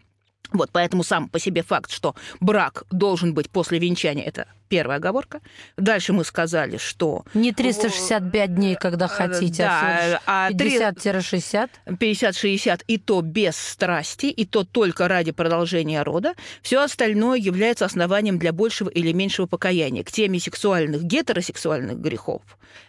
Вот, 0.52 0.70
поэтому 0.72 1.04
сам 1.04 1.30
по 1.30 1.40
себе 1.40 1.64
факт, 1.64 1.92
что 1.92 2.16
брак 2.40 2.84
должен 2.92 3.34
быть 3.34 3.50
после 3.50 3.80
венчания, 3.80 4.24
это 4.24 4.48
первая 4.68 4.98
оговорка. 4.98 5.42
Дальше 5.78 6.14
мы 6.14 6.24
сказали, 6.25 6.78
что 6.78 7.24
Не 7.34 7.52
365 7.52 8.56
дней, 8.56 8.75
когда 8.75 9.08
хотите, 9.08 9.64
да, 9.64 10.20
а 10.25 10.48
а 10.48 10.48
всего 10.48 10.58
три- 10.58 10.78
50-60. 10.80 11.70
50-60 11.88 12.82
и 12.88 12.98
то 12.98 13.22
без 13.22 13.56
страсти, 13.56 14.28
и 14.28 14.46
то 14.46 14.64
только 14.64 15.08
ради 15.08 15.32
продолжения 15.32 16.02
рода, 16.04 16.34
все 16.62 16.84
остальное 16.84 17.38
является 17.38 17.86
основанием 17.86 18.40
для 18.40 18.52
большего 18.54 18.90
или 18.90 19.12
меньшего 19.12 19.46
покаяния. 19.46 20.04
К 20.04 20.12
теме 20.12 20.40
сексуальных, 20.40 21.04
гетеросексуальных 21.04 22.00
грехов 22.00 22.42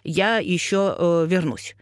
я 0.04 0.38
еще 0.38 0.94
э, 0.98 1.26
вернусь. 1.28 1.76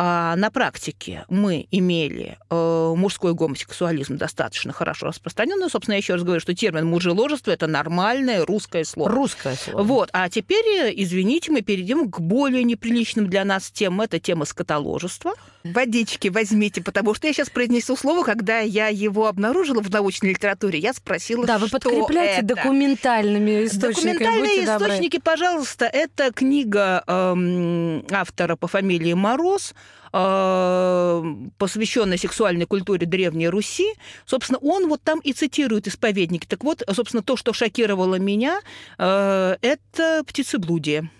А 0.00 0.36
на 0.36 0.52
практике 0.52 1.24
мы 1.28 1.66
имели 1.72 2.38
э, 2.50 2.94
мужской 2.96 3.34
гомосексуализм 3.34 4.16
достаточно 4.16 4.72
хорошо 4.72 5.06
распространенный. 5.06 5.68
Собственно, 5.68 5.94
я 5.94 5.98
еще 5.98 6.14
раз 6.14 6.22
говорю, 6.22 6.38
что 6.40 6.54
термин 6.54 6.86
мужеложество 6.86 7.50
это 7.50 7.66
нормальное 7.66 8.46
русское 8.46 8.84
слово. 8.84 9.10
Русское 9.10 9.56
слово. 9.56 9.82
Вот, 9.82 10.10
а 10.12 10.28
теперь, 10.28 10.64
э, 10.66 10.92
извините, 10.94 11.50
мы 11.50 11.62
перейдем 11.62 12.12
к 12.12 12.20
более 12.20 12.62
неприличным 12.62 13.26
для 13.26 13.44
нас 13.44 13.72
темам. 13.72 14.02
Это 14.02 14.20
тема 14.20 14.44
скотоложества. 14.44 15.34
Водички 15.72 16.28
возьмите, 16.28 16.82
потому 16.82 17.14
что 17.14 17.26
я 17.26 17.32
сейчас 17.32 17.50
произнесу 17.50 17.96
слово, 17.96 18.24
когда 18.24 18.60
я 18.60 18.88
его 18.88 19.26
обнаружила 19.26 19.82
в 19.82 19.90
научной 19.90 20.30
литературе, 20.30 20.78
я 20.78 20.92
спросила, 20.92 21.46
Да, 21.46 21.58
вы 21.58 21.68
подкрепляете 21.68 22.44
это? 22.44 22.54
документальными 22.56 23.64
источниками. 23.64 24.12
Документальные 24.12 24.50
будьте 24.50 24.66
добры. 24.66 24.88
источники, 24.88 25.18
пожалуйста, 25.18 25.84
это 25.86 26.32
книга 26.32 27.02
эм, 27.06 28.04
автора 28.10 28.56
по 28.56 28.66
фамилии 28.68 29.12
Мороз, 29.14 29.74
э, 30.12 31.22
посвященная 31.58 32.18
сексуальной 32.18 32.66
культуре 32.66 33.06
Древней 33.06 33.48
Руси. 33.48 33.92
Собственно, 34.26 34.58
он 34.58 34.88
вот 34.88 35.02
там 35.02 35.20
и 35.20 35.32
цитирует 35.32 35.86
исповедники. 35.86 36.46
Так 36.46 36.64
вот, 36.64 36.82
собственно, 36.94 37.22
то, 37.22 37.36
что 37.36 37.52
шокировало 37.52 38.16
меня, 38.16 38.60
э, 38.98 39.56
это 39.60 40.22
птицеблудие. 40.26 41.10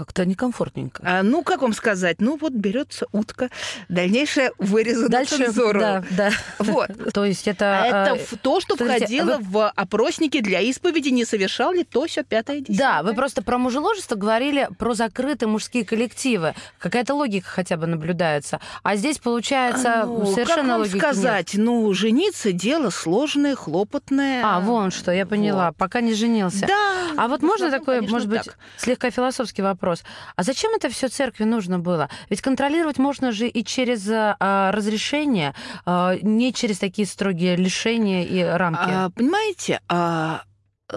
Как-то 0.00 0.24
некомфортненько. 0.24 1.02
А, 1.04 1.22
ну, 1.22 1.42
как 1.42 1.60
вам 1.60 1.74
сказать? 1.74 2.22
Ну, 2.22 2.38
вот 2.40 2.54
берется 2.54 3.06
утка, 3.12 3.50
дальнейшее 3.90 4.50
вырезано 4.56 5.10
Дальше, 5.10 5.36
цензуру. 5.36 5.78
да, 5.78 6.02
да. 6.12 6.30
Вот. 6.58 6.88
То 7.12 7.26
есть 7.26 7.46
это... 7.46 7.82
А 7.82 7.86
это 7.86 8.16
э, 8.16 8.36
то, 8.40 8.60
что 8.60 8.76
входило 8.76 9.36
в 9.40 9.68
опросники 9.68 10.40
для 10.40 10.60
исповеди, 10.60 11.10
не 11.10 11.26
совершал 11.26 11.74
ли 11.74 11.84
то, 11.84 12.06
все 12.06 12.24
пятое, 12.24 12.60
десятое. 12.60 12.78
Да, 12.78 13.02
вы 13.02 13.12
просто 13.12 13.42
про 13.42 13.58
мужеложество 13.58 14.14
говорили 14.14 14.70
про 14.78 14.94
закрытые 14.94 15.50
мужские 15.50 15.84
коллективы. 15.84 16.54
Какая-то 16.78 17.12
логика 17.14 17.50
хотя 17.50 17.76
бы 17.76 17.86
наблюдается. 17.86 18.58
А 18.82 18.96
здесь, 18.96 19.18
получается, 19.18 20.04
Ну, 20.06 20.32
совершенно 20.32 20.78
нет. 20.78 20.96
сказать? 20.96 21.50
Ну, 21.52 21.92
жениться 21.92 22.52
дело 22.52 22.88
сложное, 22.88 23.54
хлопотное. 23.54 24.42
А, 24.46 24.60
вон 24.60 24.92
что, 24.92 25.12
я 25.12 25.26
поняла. 25.26 25.66
Вот. 25.66 25.76
Пока 25.76 26.00
не 26.00 26.14
женился. 26.14 26.66
Да. 26.66 27.08
А 27.18 27.28
вот 27.28 27.40
в 27.40 27.42
можно 27.42 27.66
основном, 27.66 27.80
такой, 27.80 27.96
конечно, 27.96 28.14
может 28.14 28.28
быть, 28.30 28.44
так. 28.44 28.56
слегка 28.78 29.10
философский 29.10 29.60
вопрос? 29.60 29.89
А 30.36 30.42
зачем 30.42 30.74
это 30.74 30.88
все 30.88 31.08
церкви 31.08 31.44
нужно 31.44 31.78
было? 31.78 32.08
Ведь 32.28 32.40
контролировать 32.40 32.98
можно 32.98 33.32
же 33.32 33.48
и 33.48 33.64
через 33.64 34.08
а, 34.10 34.72
разрешение, 34.72 35.54
а, 35.84 36.16
не 36.22 36.52
через 36.52 36.78
такие 36.78 37.06
строгие 37.06 37.56
лишения 37.56 38.24
и 38.24 38.42
рамки. 38.42 38.80
А, 38.86 39.10
понимаете, 39.10 39.80
а, 39.88 40.42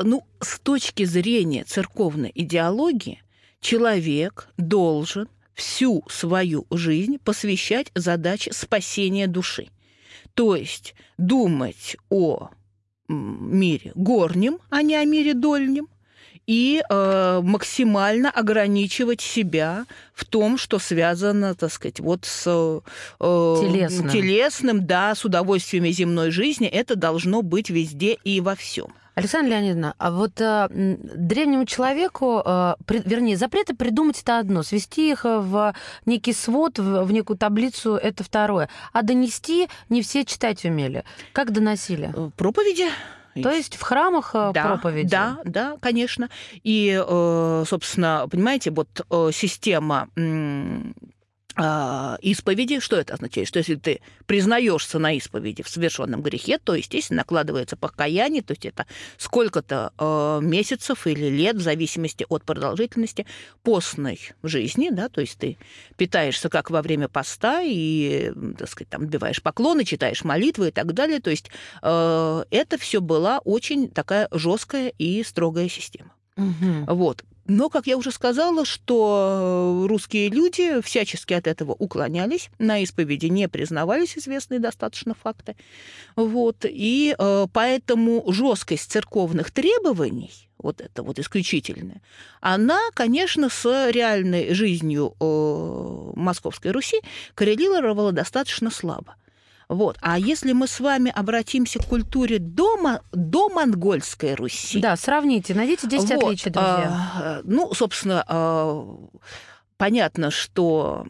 ну, 0.01 0.23
с 0.39 0.59
точки 0.59 1.03
зрения 1.03 1.63
церковной 1.63 2.31
идеологии, 2.33 3.21
человек 3.59 4.49
должен 4.57 5.27
всю 5.53 6.03
свою 6.09 6.65
жизнь 6.71 7.17
посвящать 7.23 7.91
задаче 7.95 8.51
спасения 8.53 9.27
души. 9.27 9.69
То 10.33 10.55
есть 10.55 10.95
думать 11.17 11.95
о 12.09 12.49
мире 13.07 13.91
горнем, 13.95 14.59
а 14.69 14.81
не 14.81 14.95
о 14.95 15.05
мире 15.05 15.33
дольнем, 15.33 15.87
и 16.47 16.83
э, 16.89 17.41
максимально 17.43 18.29
ограничивать 18.29 19.21
себя 19.21 19.85
в 20.13 20.25
том, 20.25 20.57
что 20.57 20.79
связано, 20.79 21.55
так 21.55 21.71
сказать, 21.71 21.99
вот 21.99 22.25
с 22.25 22.43
э, 22.47 22.79
Телесным. 23.19 24.09
телесным, 24.09 24.85
да, 24.85 25.15
с 25.15 25.25
удовольствиями 25.25 25.89
земной 25.89 26.31
жизни. 26.31 26.67
Это 26.67 26.95
должно 26.95 27.41
быть 27.41 27.69
везде 27.69 28.17
и 28.23 28.41
во 28.41 28.55
всем. 28.55 28.87
Александра 29.15 29.51
Леонидовна, 29.51 29.93
а 29.99 30.09
вот 30.09 30.41
э, 30.41 30.67
древнему 30.71 31.65
человеку, 31.65 32.41
э, 32.43 32.73
при- 32.87 33.03
вернее, 33.05 33.37
запреты 33.37 33.75
придумать 33.75 34.19
это 34.19 34.39
одно, 34.39 34.63
свести 34.63 35.11
их 35.11 35.23
в 35.25 35.75
некий 36.07 36.33
свод, 36.33 36.79
в, 36.79 37.03
в 37.03 37.11
некую 37.11 37.37
таблицу 37.37 37.93
это 37.95 38.23
второе, 38.23 38.69
а 38.91 39.03
донести 39.03 39.67
не 39.89 40.01
все 40.01 40.25
читать 40.25 40.65
умели. 40.65 41.03
Как 41.31 41.51
доносили? 41.51 42.11
Э, 42.15 42.31
Проповеди 42.35 42.87
То 43.41 43.51
есть 43.51 43.75
в 43.75 43.81
храмах 43.81 44.31
э, 44.35 44.51
да, 44.53 44.63
проповеди? 44.63 45.09
Да, 45.09 45.37
да, 45.43 45.77
конечно. 45.79 46.29
И, 46.63 47.01
э, 47.05 47.63
собственно, 47.67 48.27
понимаете, 48.29 48.71
вот 48.71 49.05
э, 49.09 49.29
система 49.33 50.09
исповеди, 51.55 52.79
что 52.79 52.95
это 52.95 53.13
означает? 53.13 53.47
Что 53.47 53.59
если 53.59 53.75
ты 53.75 54.01
признаешься 54.25 54.99
на 54.99 55.13
исповеди 55.13 55.63
в 55.63 55.69
совершенном 55.69 56.21
грехе, 56.21 56.57
то, 56.57 56.73
естественно, 56.73 57.17
накладывается 57.17 57.75
покаяние, 57.75 58.41
то 58.41 58.53
есть 58.53 58.65
это 58.65 58.85
сколько-то 59.17 59.93
э, 59.97 60.39
месяцев 60.41 61.05
или 61.07 61.29
лет, 61.29 61.57
в 61.57 61.61
зависимости 61.61 62.25
от 62.29 62.43
продолжительности 62.43 63.25
постной 63.61 64.19
жизни, 64.41 64.89
да, 64.91 65.09
то 65.09 65.21
есть 65.21 65.37
ты 65.37 65.57
питаешься 65.97 66.49
как 66.49 66.69
во 66.69 66.81
время 66.81 67.07
поста 67.07 67.61
и, 67.61 68.31
так 68.57 68.69
сказать, 68.69 68.89
там, 68.89 69.03
отбиваешь 69.03 69.41
поклоны, 69.41 69.83
читаешь 69.85 70.23
молитвы 70.23 70.69
и 70.69 70.71
так 70.71 70.93
далее, 70.93 71.19
то 71.19 71.29
есть 71.29 71.49
э, 71.81 72.43
это 72.49 72.77
все 72.77 73.01
была 73.01 73.39
очень 73.39 73.89
такая 73.89 74.27
жесткая 74.31 74.89
и 74.97 75.23
строгая 75.23 75.69
система. 75.69 76.13
Угу. 76.37 76.85
Вот. 76.87 77.23
Но, 77.45 77.69
как 77.69 77.87
я 77.87 77.97
уже 77.97 78.11
сказала, 78.11 78.65
что 78.65 79.85
русские 79.89 80.29
люди 80.29 80.81
всячески 80.81 81.33
от 81.33 81.47
этого 81.47 81.73
уклонялись, 81.73 82.49
на 82.57 82.79
исповеди 82.79 83.25
не 83.25 83.49
признавались 83.49 84.17
известные 84.17 84.59
достаточно 84.59 85.13
факты. 85.13 85.55
Вот. 86.15 86.65
И 86.65 87.15
э, 87.17 87.47
поэтому 87.51 88.23
жесткость 88.31 88.89
церковных 88.91 89.51
требований, 89.51 90.31
вот 90.57 90.79
это 90.79 91.03
вот 91.03 91.19
исключительная, 91.19 92.01
она, 92.39 92.79
конечно, 92.93 93.49
с 93.49 93.89
реальной 93.91 94.53
жизнью 94.53 95.15
э, 95.19 96.11
Московской 96.15 96.71
Руси 96.71 97.01
коррелировала 97.35 98.13
достаточно 98.13 98.71
слабо. 98.71 99.15
Вот. 99.73 99.97
А 100.01 100.17
если 100.19 100.53
мы 100.53 100.67
с 100.67 100.79
вами 100.79 101.11
обратимся 101.13 101.79
к 101.79 101.85
культуре 101.85 102.39
до, 102.39 102.77
до 103.11 103.49
монгольской 103.49 104.35
Руси... 104.35 104.79
Да, 104.79 104.95
сравните, 104.95 105.53
найдите 105.53 105.87
10 105.87 106.09
вот, 106.15 106.23
отличий, 106.23 106.51
друзья. 106.51 107.11
А, 107.15 107.41
ну, 107.43 107.73
собственно, 107.73 108.23
а, 108.27 108.85
понятно, 109.77 110.31
что 110.31 111.05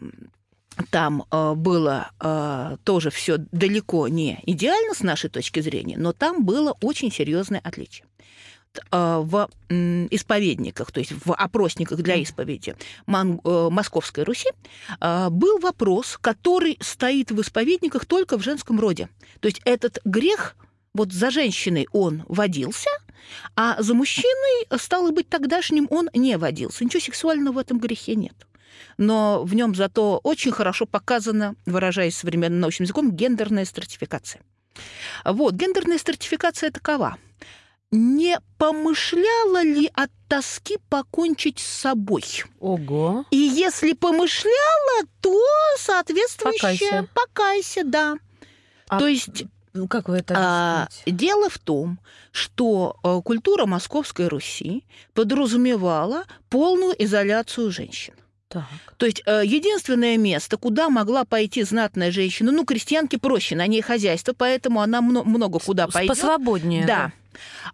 там 0.90 1.24
а, 1.30 1.54
было 1.54 2.10
а, 2.18 2.76
тоже 2.84 3.10
все 3.10 3.36
далеко 3.38 4.08
не 4.08 4.40
идеально 4.44 4.94
с 4.94 5.02
нашей 5.02 5.30
точки 5.30 5.60
зрения, 5.60 5.96
но 5.98 6.12
там 6.12 6.44
было 6.44 6.76
очень 6.80 7.12
серьезное 7.12 7.60
отличие. 7.62 8.06
Э, 8.90 9.22
в 9.24 9.48
исповедниках, 9.68 10.92
то 10.92 11.00
есть 11.00 11.12
в 11.24 11.32
опросниках 11.32 11.98
для 11.98 12.16
исповеди 12.16 12.76
э, 13.06 13.68
Московской 13.70 14.24
Руси, 14.24 14.48
э, 15.00 15.28
был 15.30 15.58
вопрос, 15.58 16.18
который 16.20 16.78
стоит 16.80 17.30
в 17.30 17.40
исповедниках 17.40 18.04
только 18.04 18.36
в 18.36 18.42
женском 18.42 18.78
роде. 18.78 19.08
То 19.40 19.48
есть 19.48 19.60
этот 19.64 19.98
грех 20.04 20.56
вот 20.92 21.12
за 21.12 21.30
женщиной 21.30 21.88
он 21.92 22.24
водился, 22.28 22.90
а 23.56 23.82
за 23.82 23.94
мужчиной, 23.94 24.66
стало 24.78 25.10
быть, 25.10 25.28
тогдашним 25.28 25.86
он 25.90 26.10
не 26.14 26.36
водился. 26.36 26.84
Ничего 26.84 27.00
сексуального 27.00 27.54
в 27.54 27.58
этом 27.58 27.78
грехе 27.78 28.14
нет. 28.14 28.34
Но 28.98 29.42
в 29.44 29.54
нем 29.54 29.74
зато 29.74 30.20
очень 30.22 30.52
хорошо 30.52 30.86
показана, 30.86 31.56
выражаясь 31.66 32.16
современным 32.16 32.60
научным 32.60 32.84
языком, 32.84 33.12
гендерная 33.12 33.64
стратификация. 33.64 34.42
Вот, 35.24 35.54
гендерная 35.54 35.98
стратификация 35.98 36.70
такова– 36.70 37.16
не 37.94 38.38
помышляла 38.58 39.62
ли 39.62 39.90
от 39.94 40.10
тоски 40.28 40.78
покончить 40.88 41.60
с 41.60 41.66
собой? 41.66 42.24
Ого. 42.60 43.24
И 43.30 43.36
если 43.36 43.92
помышляла, 43.92 45.06
то 45.20 45.38
соответствующе 45.78 46.58
покайся, 46.60 47.08
покайся 47.14 47.84
да. 47.84 48.16
А 48.88 48.98
то 48.98 49.06
есть 49.06 49.44
ну, 49.72 49.88
как 49.88 50.08
вы 50.08 50.18
это 50.18 50.34
а, 50.36 50.88
Дело 51.04 51.48
в 51.50 51.58
том, 51.58 51.98
что 52.30 52.96
а, 53.02 53.20
культура 53.22 53.66
Московской 53.66 54.28
Руси 54.28 54.84
подразумевала 55.14 56.24
полную 56.48 56.94
изоляцию 57.02 57.72
женщин. 57.72 58.14
Так. 58.48 58.64
То 58.98 59.06
есть 59.06 59.22
э, 59.26 59.42
единственное 59.44 60.16
место, 60.16 60.56
куда 60.56 60.88
могла 60.88 61.24
пойти 61.24 61.64
знатная 61.64 62.12
женщина, 62.12 62.52
ну, 62.52 62.64
крестьянке 62.64 63.18
проще, 63.18 63.56
на 63.56 63.66
ней 63.66 63.82
хозяйство, 63.82 64.32
поэтому 64.32 64.80
она 64.80 65.00
много 65.00 65.58
куда 65.58 65.88
пойдет. 65.88 66.14
Посвободнее. 66.14 66.86
Да. 66.86 67.06
А, 67.06 67.23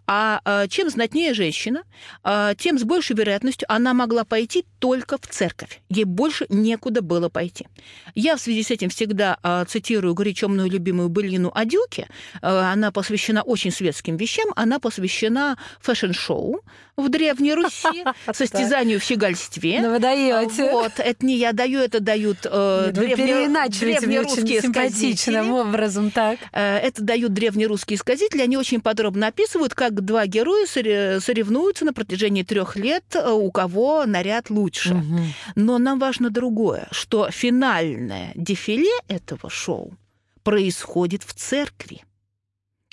а 0.07 0.67
чем 0.69 0.91
знатнее 0.91 1.35
женщина, 1.35 1.83
а, 2.23 2.55
тем 2.55 2.79
с 2.79 2.85
большей 2.85 3.17
вероятностью 3.17 3.67
она 3.71 3.95
могла 3.95 4.25
пойти 4.25 4.65
только 4.79 5.19
в 5.19 5.27
церковь. 5.27 5.81
Ей 5.89 6.05
больше 6.05 6.47
некуда 6.49 7.03
было 7.03 7.29
пойти. 7.29 7.67
Я 8.15 8.37
в 8.37 8.41
связи 8.41 8.63
с 8.63 8.71
этим 8.71 8.89
всегда 8.89 9.39
а, 9.43 9.65
цитирую 9.65 10.15
горячо 10.15 10.49
мною 10.49 10.71
любимую 10.71 11.09
былину 11.09 11.51
о 11.55 11.65
Дюке. 11.65 12.09
Она 12.41 12.91
посвящена 12.91 13.43
очень 13.43 13.71
светским 13.71 14.17
вещам. 14.17 14.47
Она 14.57 14.79
посвящена 14.79 15.57
fashion-шоу 15.81 16.61
в 16.97 17.09
Древней 17.09 17.55
Руси, 17.55 18.05
состязанию 18.33 19.01
в 19.01 19.03
щегольстве. 19.03 19.81
Ну, 19.81 19.93
вы 19.93 19.99
даете. 19.99 20.71
Вот, 20.71 20.93
это 20.99 21.27
не 21.27 21.37
я 21.37 21.53
даю, 21.53 21.81
это 21.81 22.01
дают 22.01 22.39
э, 22.45 22.91
древнерусские 22.93 24.61
симпатичным 24.61 25.53
образом, 25.53 26.11
так. 26.11 26.39
Это 26.53 27.03
дают 27.03 27.33
древнерусские 27.33 27.99
сказители. 27.99 28.43
Они 28.43 28.57
очень 28.57 28.81
подробно 28.81 29.29
описывают 29.29 29.50
описывают, 29.51 29.75
как 29.75 30.01
два 30.05 30.27
героя 30.27 30.67
соревнуются 30.67 31.85
на 31.85 31.93
протяжении 31.93 32.43
трех 32.43 32.77
лет, 32.77 33.05
э, 33.15 33.31
у 33.31 33.51
кого 33.51 34.07
наряд 34.07 34.51
лучше. 34.51 34.95
Угу. 34.95 35.19
Но 35.57 35.79
нам 35.79 35.99
важно 35.99 36.31
другое, 36.31 36.87
что 36.93 37.31
финальное 37.31 38.33
дефиле 38.35 38.91
этого 39.09 39.51
шоу 39.51 39.93
происходит 40.43 41.23
в 41.25 41.35
церкви. 41.35 42.03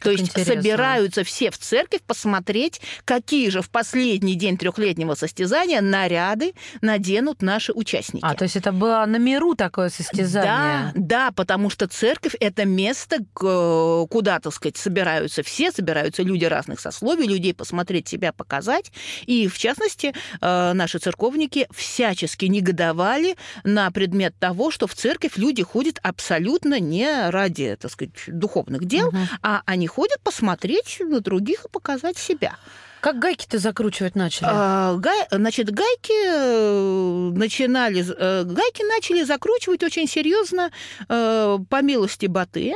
То 0.01 0.11
есть 0.11 0.29
интересно. 0.29 0.61
собираются 0.61 1.23
все 1.23 1.49
в 1.49 1.57
церковь 1.57 2.01
посмотреть, 2.03 2.81
какие 3.03 3.49
же 3.49 3.61
в 3.61 3.69
последний 3.69 4.35
день 4.35 4.57
трехлетнего 4.57 5.15
состязания 5.15 5.81
наряды 5.81 6.53
наденут 6.81 7.41
наши 7.41 7.73
участники. 7.73 8.23
А, 8.23 8.35
то 8.35 8.43
есть 8.43 8.55
это 8.55 8.71
было 8.71 9.03
на 9.07 9.17
миру 9.17 9.55
такое 9.55 9.89
состязание? 9.89 10.91
Да, 10.95 11.27
да, 11.27 11.31
потому 11.31 11.71
что 11.71 11.87
церковь– 11.87 12.35
это 12.39 12.65
место, 12.65 13.17
куда, 13.33 14.39
так 14.39 14.53
сказать, 14.53 14.77
собираются 14.77 15.41
все, 15.41 15.71
собираются 15.71 16.21
люди 16.21 16.45
разных 16.45 16.79
сословий, 16.79 17.27
людей 17.27 17.55
посмотреть 17.55 18.07
себя, 18.07 18.31
показать. 18.33 18.91
И, 19.25 19.47
в 19.47 19.57
частности, 19.57 20.13
э, 20.41 20.73
наши 20.73 20.99
церковники 20.99 21.67
всячески 21.73 22.45
негодовали 22.45 23.35
на 23.63 23.89
предмет 23.89 24.35
того, 24.39 24.69
что 24.69 24.85
в 24.85 24.93
церковь 24.93 25.37
люди 25.37 25.63
ходят 25.63 25.99
абсолютно 26.03 26.79
не 26.79 27.29
ради, 27.31 27.75
так 27.79 27.91
сказать, 27.91 28.13
духовных 28.27 28.85
дел, 28.85 29.07
угу. 29.07 29.17
а 29.41 29.63
они 29.65 29.86
ходят 29.87 30.19
посмотреть 30.21 30.97
на 30.99 31.21
других 31.21 31.65
и 31.65 31.69
показать 31.69 32.17
себя. 32.17 32.57
Как 32.99 33.19
гайки-то 33.19 33.59
закручивать 33.59 34.15
начали? 34.15 34.49
А, 34.51 34.95
гай, 34.95 35.27
значит, 35.31 35.69
гайки 35.69 36.27
э, 36.27 37.31
начинали, 37.31 38.03
э, 38.03 38.43
гайки 38.43 38.83
начали 38.83 39.23
закручивать 39.23 39.83
очень 39.83 40.07
серьезно 40.07 40.71
э, 41.07 41.57
по 41.69 41.81
милости 41.81 42.25
Батыя, 42.25 42.75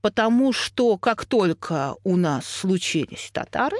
потому 0.00 0.52
что 0.52 0.98
как 0.98 1.24
только 1.24 1.94
у 2.04 2.16
нас 2.16 2.46
случились 2.46 3.30
татары, 3.32 3.78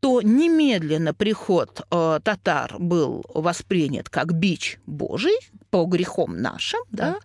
то 0.00 0.22
немедленно 0.22 1.14
приход 1.14 1.82
татар 1.88 2.76
был 2.78 3.24
воспринят 3.34 4.08
как 4.08 4.32
бич 4.32 4.78
Божий 4.86 5.36
по 5.70 5.84
грехам 5.84 6.40
нашим, 6.40 6.80
да, 6.90 7.18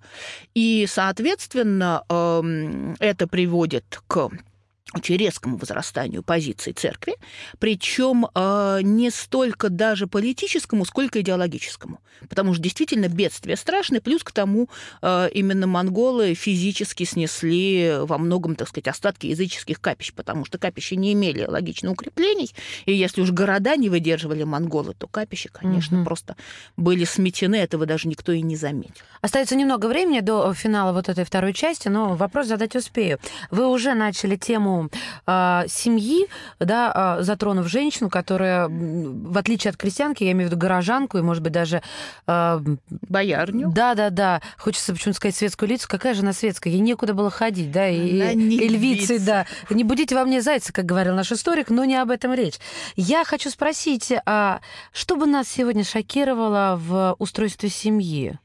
и, 0.53 0.85
соответственно, 0.89 2.03
эм, 2.09 2.95
это 2.99 3.27
приводит 3.27 4.01
к 4.07 4.29
очень 4.93 5.17
резкому 5.17 5.57
возрастанию 5.57 6.23
позиций 6.23 6.73
церкви, 6.73 7.15
причем 7.59 8.27
э, 8.33 8.79
не 8.83 9.09
столько 9.09 9.69
даже 9.69 10.07
политическому, 10.07 10.85
сколько 10.85 11.21
идеологическому. 11.21 11.99
Потому 12.29 12.53
что 12.53 12.63
действительно 12.63 13.07
бедствие 13.07 13.57
страшное, 13.57 14.01
плюс 14.01 14.23
к 14.23 14.31
тому 14.31 14.69
э, 15.01 15.29
именно 15.33 15.67
монголы 15.67 16.33
физически 16.35 17.03
снесли 17.03 17.95
во 18.01 18.17
многом, 18.17 18.55
так 18.55 18.69
сказать, 18.69 18.87
остатки 18.87 19.27
языческих 19.27 19.81
капищ, 19.81 20.13
потому 20.13 20.45
что 20.45 20.57
капища 20.57 20.95
не 20.95 21.13
имели 21.13 21.45
логичных 21.45 21.91
укреплений, 21.91 22.53
и 22.85 22.93
если 22.93 23.21
уж 23.21 23.31
города 23.31 23.75
не 23.75 23.89
выдерживали 23.89 24.43
монголы, 24.43 24.93
то 24.97 25.07
капища, 25.07 25.49
конечно, 25.51 25.97
угу. 25.97 26.05
просто 26.05 26.35
были 26.77 27.03
сметены, 27.03 27.55
этого 27.55 27.85
даже 27.85 28.07
никто 28.07 28.31
и 28.31 28.41
не 28.41 28.55
заметил. 28.55 29.03
Остается 29.21 29.55
немного 29.55 29.87
времени 29.87 30.19
до 30.19 30.53
финала 30.53 30.93
вот 30.93 31.09
этой 31.09 31.25
второй 31.25 31.53
части, 31.53 31.87
но 31.87 32.15
вопрос 32.15 32.47
задать 32.47 32.75
успею. 32.75 33.19
Вы 33.51 33.67
уже 33.67 33.93
начали 33.93 34.35
тему 34.35 34.82
э, 35.27 35.63
семьи, 35.67 36.27
да, 36.59 37.17
э, 37.19 37.23
затронув 37.23 37.67
женщину, 37.67 38.09
которая, 38.09 38.67
в 38.69 39.37
отличие 39.37 39.71
от 39.71 39.77
крестьянки, 39.77 40.23
я 40.23 40.31
имею 40.31 40.49
в 40.49 40.51
виду 40.51 40.59
горожанку 40.59 41.17
и, 41.17 41.21
может 41.21 41.43
быть, 41.43 41.53
даже... 41.53 41.81
Э, 42.27 42.59
Боярню. 42.89 43.71
Да-да-да. 43.71 44.41
Хочется 44.57 44.93
почему-то 44.93 45.17
сказать 45.17 45.35
светскую 45.35 45.69
лицу. 45.69 45.87
Какая 45.89 46.13
же 46.13 46.21
она 46.21 46.33
светская? 46.33 46.73
Ей 46.73 46.79
некуда 46.79 47.13
было 47.13 47.29
ходить, 47.29 47.71
да, 47.71 47.87
и, 47.87 48.33
и 48.33 48.67
львицы, 48.67 49.19
да. 49.19 49.45
Не 49.69 49.83
будите 49.83 50.15
во 50.15 50.25
мне 50.25 50.41
зайца, 50.41 50.73
как 50.73 50.85
говорил 50.85 51.15
наш 51.15 51.31
историк, 51.31 51.69
но 51.69 51.85
не 51.85 51.95
об 51.95 52.11
этом 52.11 52.33
речь. 52.33 52.55
Я 52.95 53.23
хочу 53.23 53.49
спросить, 53.49 54.13
а 54.25 54.61
что 54.91 55.15
бы 55.15 55.25
нас 55.25 55.47
сегодня 55.47 55.83
шокировало 55.83 56.79
в 56.81 57.15
устройстве 57.19 57.69
семьи? 57.69 58.39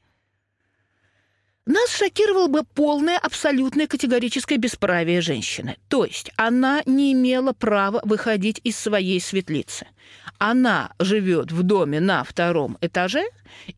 Нас 1.69 1.91
шокировало 1.91 2.47
бы 2.47 2.63
полное, 2.65 3.19
абсолютное 3.19 3.87
категорическое 3.87 4.57
бесправие 4.57 5.21
женщины. 5.21 5.77
То 5.89 6.07
есть 6.07 6.31
она 6.35 6.81
не 6.87 7.13
имела 7.13 7.53
права 7.53 8.01
выходить 8.05 8.59
из 8.65 8.79
своей 8.79 9.21
светлицы. 9.21 9.87
Она 10.39 10.93
живет 11.01 11.51
в 11.51 11.63
доме 11.63 12.01
на 12.01 12.23
втором 12.23 12.79
этаже, 12.81 13.25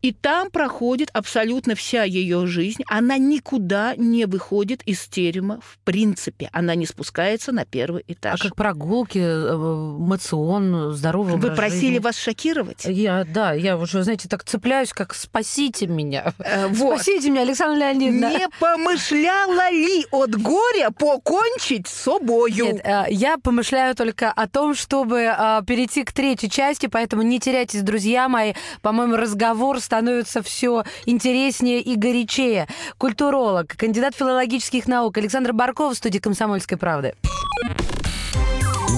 и 0.01 0.11
там 0.13 0.51
проходит 0.51 1.09
абсолютно 1.13 1.75
вся 1.75 2.03
ее 2.03 2.45
жизнь. 2.45 2.83
Она 2.87 3.17
никуда 3.17 3.95
не 3.95 4.25
выходит 4.25 4.81
из 4.83 5.07
терема 5.07 5.59
в 5.61 5.79
принципе. 5.83 6.49
Она 6.51 6.75
не 6.75 6.85
спускается 6.85 7.51
на 7.51 7.65
первый 7.65 8.03
этаж. 8.07 8.39
А 8.39 8.43
как 8.43 8.55
прогулки, 8.55 9.19
э, 9.19 9.55
мацион, 9.55 10.91
здоровый 10.93 11.37
Вы 11.37 11.51
просили 11.51 11.93
жизни? 11.93 11.99
вас 11.99 12.17
шокировать? 12.17 12.85
Я, 12.85 13.25
да, 13.25 13.53
я 13.53 13.77
уже, 13.77 14.03
знаете, 14.03 14.29
так 14.29 14.43
цепляюсь, 14.43 14.93
как 14.93 15.13
«спасите 15.13 15.87
меня». 15.87 16.33
Э, 16.39 16.67
вот. 16.67 17.01
Спасите 17.01 17.29
меня, 17.29 17.41
Александра 17.41 17.79
Леонидовна. 17.79 18.37
Не 18.37 18.47
помышляла 18.59 19.71
ли 19.71 20.05
от 20.11 20.35
горя 20.35 20.91
покончить 20.91 21.87
с 21.87 21.93
собою? 21.93 22.65
Нет, 22.65 22.81
э, 22.83 23.05
я 23.09 23.37
помышляю 23.37 23.95
только 23.95 24.31
о 24.31 24.47
том, 24.47 24.75
чтобы 24.75 25.31
перейти 25.65 26.03
к 26.03 26.11
третьей 26.21 26.51
части, 26.51 26.85
поэтому 26.85 27.23
не 27.23 27.39
теряйтесь, 27.39 27.81
друзья 27.81 28.29
мои. 28.29 28.53
По-моему, 28.83 29.15
разговор 29.15 29.79
становится 29.79 30.43
все 30.43 30.83
интереснее 31.07 31.81
и 31.81 31.95
горячее. 31.95 32.67
Культуролог, 32.99 33.75
кандидат 33.75 34.13
филологических 34.15 34.87
наук 34.87 35.17
Александр 35.17 35.51
Барков 35.51 35.93
в 35.93 35.97
студии 35.97 36.19
«Комсомольской 36.19 36.77
правды». 36.77 37.15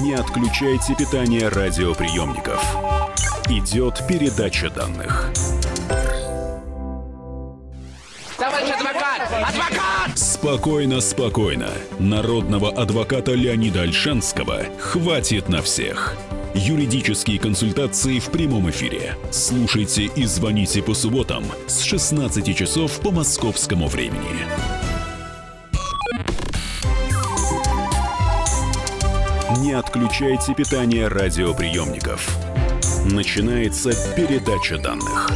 Не 0.01 0.15
отключайте 0.15 0.95
питание 0.95 1.47
радиоприемников. 1.47 2.61
Идет 3.47 4.05
передача 4.05 4.69
данных. 4.69 5.31
Товарищ 8.37 8.69
адвокат! 8.69 9.21
Адвокат! 9.31 10.19
Спокойно, 10.19 10.99
спокойно. 10.99 11.69
Народного 11.99 12.69
адвоката 12.69 13.31
Леонида 13.31 13.83
Альшанского 13.83 14.65
хватит 14.77 15.47
на 15.47 15.61
всех. 15.61 16.17
Юридические 16.55 17.39
консультации 17.39 18.19
в 18.19 18.29
прямом 18.29 18.69
эфире. 18.69 19.17
Слушайте 19.31 20.03
и 20.03 20.25
звоните 20.25 20.83
по 20.83 20.93
субботам 20.93 21.43
с 21.65 21.81
16 21.81 22.55
часов 22.55 22.99
по 22.99 23.11
московскому 23.11 23.87
времени. 23.87 24.45
Не 29.61 29.73
отключайте 29.73 30.53
питание 30.53 31.07
радиоприемников. 31.07 32.37
Начинается 33.05 33.91
передача 34.15 34.77
данных. 34.77 35.31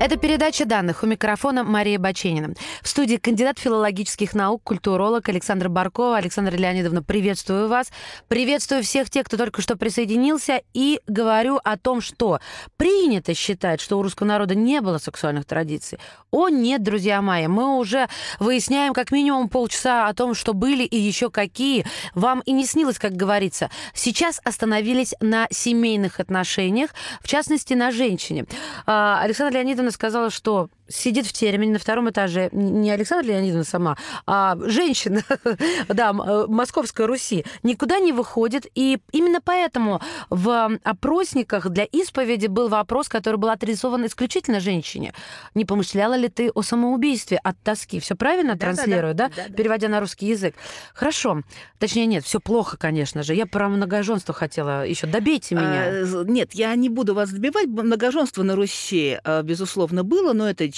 Это 0.00 0.16
передача 0.16 0.64
данных. 0.64 1.02
У 1.02 1.06
микрофона 1.06 1.64
Мария 1.64 1.98
Баченина. 1.98 2.54
В 2.82 2.88
студии 2.88 3.16
кандидат 3.16 3.58
филологических 3.58 4.32
наук, 4.32 4.62
культуролог 4.62 5.28
Александр 5.28 5.68
Баркова. 5.68 6.18
Александра 6.18 6.56
Леонидовна, 6.56 7.02
приветствую 7.02 7.66
вас. 7.66 7.90
Приветствую 8.28 8.84
всех 8.84 9.10
тех, 9.10 9.26
кто 9.26 9.36
только 9.36 9.60
что 9.60 9.76
присоединился. 9.76 10.62
И 10.72 11.00
говорю 11.08 11.58
о 11.64 11.76
том, 11.76 12.00
что 12.00 12.38
принято 12.76 13.34
считать, 13.34 13.80
что 13.80 13.98
у 13.98 14.02
русского 14.02 14.28
народа 14.28 14.54
не 14.54 14.80
было 14.80 14.98
сексуальных 14.98 15.46
традиций. 15.46 15.98
О, 16.30 16.48
нет, 16.48 16.80
друзья 16.84 17.20
мои, 17.20 17.48
мы 17.48 17.76
уже 17.76 18.06
выясняем 18.38 18.92
как 18.92 19.10
минимум 19.10 19.48
полчаса 19.48 20.06
о 20.06 20.14
том, 20.14 20.34
что 20.34 20.54
были 20.54 20.84
и 20.84 20.96
еще 20.96 21.28
какие. 21.28 21.84
Вам 22.14 22.40
и 22.46 22.52
не 22.52 22.66
снилось, 22.66 23.00
как 23.00 23.14
говорится. 23.14 23.68
Сейчас 23.94 24.40
остановились 24.44 25.14
на 25.20 25.48
семейных 25.50 26.20
отношениях, 26.20 26.90
в 27.20 27.26
частности, 27.26 27.74
на 27.74 27.90
женщине. 27.90 28.46
А, 28.86 29.20
Александра 29.22 29.58
Леонидовна 29.58 29.87
сказала, 29.90 30.30
что 30.30 30.70
сидит 30.88 31.26
в 31.26 31.32
тереме 31.32 31.68
на 31.68 31.78
втором 31.78 32.10
этаже 32.10 32.48
не 32.52 32.90
Александра 32.90 33.28
Леонидовна 33.28 33.64
сама, 33.64 33.96
а 34.26 34.56
женщина, 34.66 35.22
да, 35.88 36.10
э, 36.10 36.46
Московской 36.48 37.06
Руси, 37.06 37.44
никуда 37.62 37.98
не 37.98 38.12
выходит. 38.12 38.66
И 38.74 38.98
именно 39.12 39.40
поэтому 39.40 40.00
в 40.30 40.78
опросниках 40.82 41.68
для 41.68 41.84
исповеди 41.84 42.46
был 42.46 42.68
вопрос, 42.68 43.08
который 43.08 43.36
был 43.36 43.50
адресован 43.50 44.06
исключительно 44.06 44.60
женщине. 44.60 45.12
Не 45.54 45.64
помышляла 45.64 46.14
ли 46.14 46.28
ты 46.28 46.50
о 46.50 46.62
самоубийстве 46.62 47.38
от 47.38 47.56
тоски? 47.62 48.00
Все 48.00 48.14
правильно 48.14 48.54
Да-да-да. 48.54 48.76
транслирую, 48.76 49.14
да? 49.14 49.30
Да-да. 49.34 49.54
Переводя 49.54 49.88
на 49.88 50.00
русский 50.00 50.26
язык. 50.26 50.54
Хорошо. 50.94 51.42
Точнее, 51.78 52.06
нет, 52.06 52.24
все 52.24 52.40
плохо, 52.40 52.76
конечно 52.76 53.22
же. 53.22 53.34
Я 53.34 53.46
про 53.46 53.68
многоженство 53.68 54.34
хотела 54.34 54.86
еще. 54.86 55.06
Добейте 55.06 55.54
меня. 55.54 55.82
А, 55.84 56.24
Нет, 56.24 56.54
я 56.54 56.74
не 56.74 56.88
буду 56.88 57.14
вас 57.14 57.30
добивать. 57.30 57.66
Многоженство 57.66 58.42
на 58.42 58.56
Руси, 58.56 59.18
э, 59.22 59.42
безусловно, 59.42 60.04
было, 60.04 60.32
но 60.32 60.48
это 60.48 60.68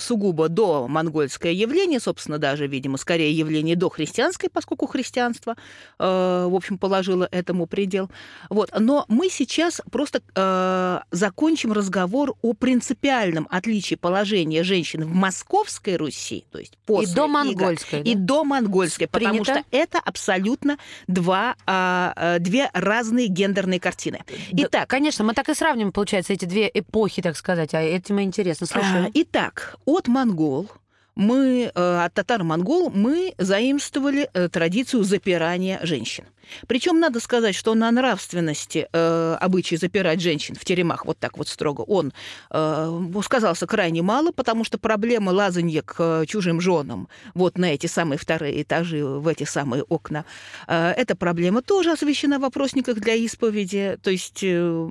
сугубо 0.00 0.48
до 0.48 0.86
монгольское 0.88 1.52
явление, 1.52 2.00
собственно, 2.00 2.38
даже, 2.38 2.66
видимо, 2.66 2.96
скорее 2.96 3.32
явление 3.32 3.76
до 3.76 3.88
христианское, 3.88 4.48
поскольку 4.48 4.86
христианство, 4.86 5.56
э, 5.98 6.04
в 6.48 6.54
общем, 6.54 6.78
положило 6.78 7.28
этому 7.30 7.66
предел. 7.66 8.10
Вот. 8.48 8.70
Но 8.78 9.04
мы 9.08 9.28
сейчас 9.28 9.80
просто 9.90 10.22
э, 10.34 11.00
закончим 11.10 11.72
разговор 11.72 12.34
о 12.42 12.54
принципиальном 12.54 13.46
отличии 13.50 13.94
положения 13.94 14.62
женщин 14.62 15.04
в 15.04 15.14
Московской 15.14 15.96
Руси, 15.96 16.44
то 16.50 16.58
есть 16.58 16.78
после 16.86 17.12
и 17.12 17.14
до 17.14 17.26
монгольской. 17.28 18.02
и 18.02 18.14
да? 18.14 18.20
до 18.20 18.44
монгольской, 18.44 19.06
потому 19.06 19.42
Принято. 19.42 19.52
что 19.52 19.64
это 19.70 19.98
абсолютно 19.98 20.78
два, 21.06 21.56
а, 21.66 22.12
а, 22.16 22.38
две 22.38 22.70
разные 22.72 23.26
гендерные 23.26 23.80
картины. 23.80 24.20
Да, 24.52 24.64
Итак, 24.64 24.88
конечно, 24.88 25.24
мы 25.24 25.34
так 25.34 25.48
и 25.48 25.54
сравним, 25.54 25.92
получается, 25.92 26.32
эти 26.32 26.44
две 26.44 26.70
эпохи, 26.72 27.22
так 27.22 27.36
сказать. 27.36 27.74
А 27.74 27.80
этим 27.80 28.18
и 28.18 28.22
интересно. 28.22 28.66
а, 28.70 28.72
Слушаю. 28.72 29.10
итак, 29.14 29.49
от 29.84 30.08
монгол 30.08 30.70
мы, 31.14 31.70
э, 31.74 32.04
от 32.04 32.14
татар-монгол 32.14 32.90
мы 32.90 33.34
заимствовали 33.38 34.28
э, 34.32 34.48
традицию 34.48 35.04
запирания 35.04 35.78
женщин. 35.82 36.24
Причем 36.66 37.00
надо 37.00 37.20
сказать, 37.20 37.54
что 37.54 37.74
на 37.74 37.90
нравственности 37.90 38.88
э, 38.92 39.36
обычай 39.40 39.76
запирать 39.76 40.20
женщин 40.20 40.54
в 40.54 40.64
теремах 40.64 41.06
вот 41.06 41.18
так 41.18 41.38
вот 41.38 41.48
строго, 41.48 41.82
он 41.82 42.12
э, 42.50 43.12
сказался 43.22 43.66
крайне 43.66 44.02
мало, 44.02 44.32
потому 44.32 44.64
что 44.64 44.78
проблема 44.78 45.30
лазанья 45.30 45.82
к 45.82 45.96
э, 45.98 46.26
чужим 46.26 46.60
женам 46.60 47.08
вот 47.34 47.58
на 47.58 47.66
эти 47.74 47.86
самые 47.86 48.18
вторые 48.18 48.62
этажи, 48.62 49.04
в 49.04 49.26
эти 49.26 49.44
самые 49.44 49.82
окна, 49.84 50.24
э, 50.66 50.90
эта 50.96 51.16
проблема 51.16 51.62
тоже 51.62 51.92
освещена 51.92 52.38
в 52.38 52.42
вопросниках 52.42 52.98
для 53.00 53.14
исповеди. 53.14 53.98
То 54.02 54.10
есть 54.10 54.40
э, 54.42 54.88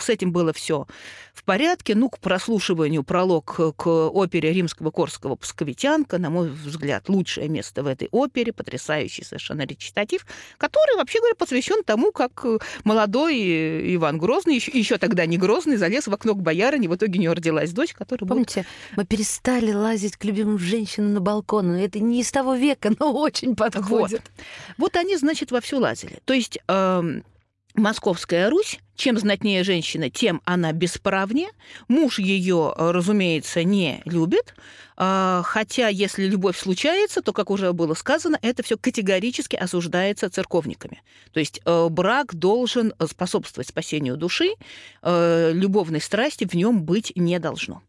с 0.00 0.08
этим 0.08 0.32
было 0.32 0.52
все 0.52 0.86
в 1.32 1.44
порядке. 1.44 1.94
Ну, 1.94 2.08
к 2.08 2.18
прослушиванию 2.18 3.02
пролог 3.02 3.60
к 3.76 3.86
опере 3.86 4.52
римского 4.52 4.90
Корского 4.90 5.36
«Псковитянка», 5.36 6.18
на 6.18 6.30
мой 6.30 6.48
взгляд, 6.50 7.08
лучшее 7.08 7.48
место 7.48 7.82
в 7.82 7.86
этой 7.86 8.08
опере, 8.10 8.52
потрясающий 8.52 9.24
совершенно 9.24 9.62
речитатив, 9.62 10.26
который, 10.58 10.91
вообще 10.96 11.18
говоря, 11.18 11.34
посвящен 11.34 11.82
тому, 11.84 12.12
как 12.12 12.44
э, 12.44 12.58
молодой 12.84 13.38
э, 13.38 13.94
Иван 13.94 14.18
Грозный, 14.18 14.54
еще, 14.54 14.70
еще 14.72 14.98
тогда 14.98 15.26
не 15.26 15.38
Грозный, 15.38 15.76
залез 15.76 16.06
в 16.06 16.14
окно 16.14 16.34
к 16.34 16.42
боярине, 16.42 16.88
в 16.88 16.96
итоге 16.96 17.18
у 17.18 17.22
него 17.22 17.34
родилась 17.34 17.72
дочь, 17.72 17.94
которая 17.94 18.26
будет 18.28 18.28
Помните, 18.28 18.66
мы 18.96 19.04
перестали 19.04 19.72
лазить 19.72 20.16
к 20.16 20.24
любимым 20.24 20.58
женщинам 20.58 21.14
на 21.14 21.20
балкон. 21.20 21.74
Это 21.74 22.00
не 22.00 22.20
из 22.20 22.30
того 22.30 22.54
века, 22.54 22.92
но 22.98 23.12
очень 23.12 23.56
подходит. 23.56 24.22
Вот 24.78 24.96
они, 24.96 25.16
значит, 25.16 25.50
вовсю 25.50 25.78
лазили. 25.78 26.18
То 26.24 26.34
есть 26.34 26.58
эм, 26.68 27.24
Московская 27.74 28.50
Русь, 28.50 28.78
чем 28.96 29.18
знатнее 29.18 29.64
женщина, 29.64 30.10
тем 30.10 30.42
она 30.44 30.72
бесправнее. 30.72 31.48
Муж 31.88 32.18
ее, 32.18 32.74
э, 32.76 32.90
разумеется, 32.90 33.64
не 33.64 34.02
любит. 34.04 34.54
А, 34.96 35.42
Хотя, 35.44 35.88
если 35.88 36.26
любовь 36.26 36.58
случается, 36.58 37.22
то, 37.22 37.32
как 37.32 37.50
уже 37.50 37.72
было 37.72 37.94
сказано, 37.94 38.38
это 38.42 38.62
все 38.62 38.76
категорически 38.76 39.56
осуждается 39.56 40.28
церковниками. 40.28 41.02
То 41.32 41.40
есть 41.40 41.60
э, 41.64 41.88
брак 41.88 42.34
должен 42.34 42.92
способствовать 43.08 43.68
спасению 43.68 44.16
души, 44.16 44.52
э, 45.02 45.52
любовной 45.54 46.00
страсти 46.00 46.44
в 46.44 46.54
нем 46.54 46.82
быть 46.84 47.12
не 47.16 47.38
должно. 47.38 47.82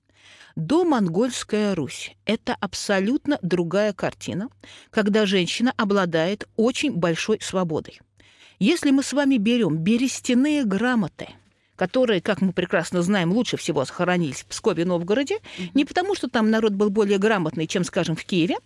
До 0.56 0.86
монгольская 0.86 1.74
Русь– 1.74 2.15
это 2.26 2.56
абсолютно 2.60 3.39
другая 3.41 3.91
картина, 3.91 4.50
когда 4.91 5.26
женщина 5.26 5.74
обладает 5.78 6.48
очень 6.56 6.93
большой 6.93 7.39
свободой. 7.41 8.00
Если 8.59 8.91
мы 8.91 9.03
с 9.03 9.13
вами 9.13 9.37
берем 9.37 9.77
берестяные 9.77 10.63
грамоты, 10.63 11.27
которые, 11.75 12.21
как 12.21 12.41
мы 12.41 12.53
прекрасно 12.53 13.01
знаем, 13.01 13.31
лучше 13.31 13.57
всего 13.57 13.83
сохранились 13.83 14.41
в 14.41 14.45
Пскове 14.45 14.83
и 14.83 14.85
Новгороде, 14.85 15.39
не 15.73 15.85
потому, 15.85 16.15
что 16.15 16.29
там 16.29 16.49
народ 16.49 16.73
был 16.73 16.89
более 16.89 17.17
грамотный, 17.17 17.67
чем, 17.67 17.83
скажем, 17.83 18.15
в 18.15 18.23
Киеве, 18.23 18.57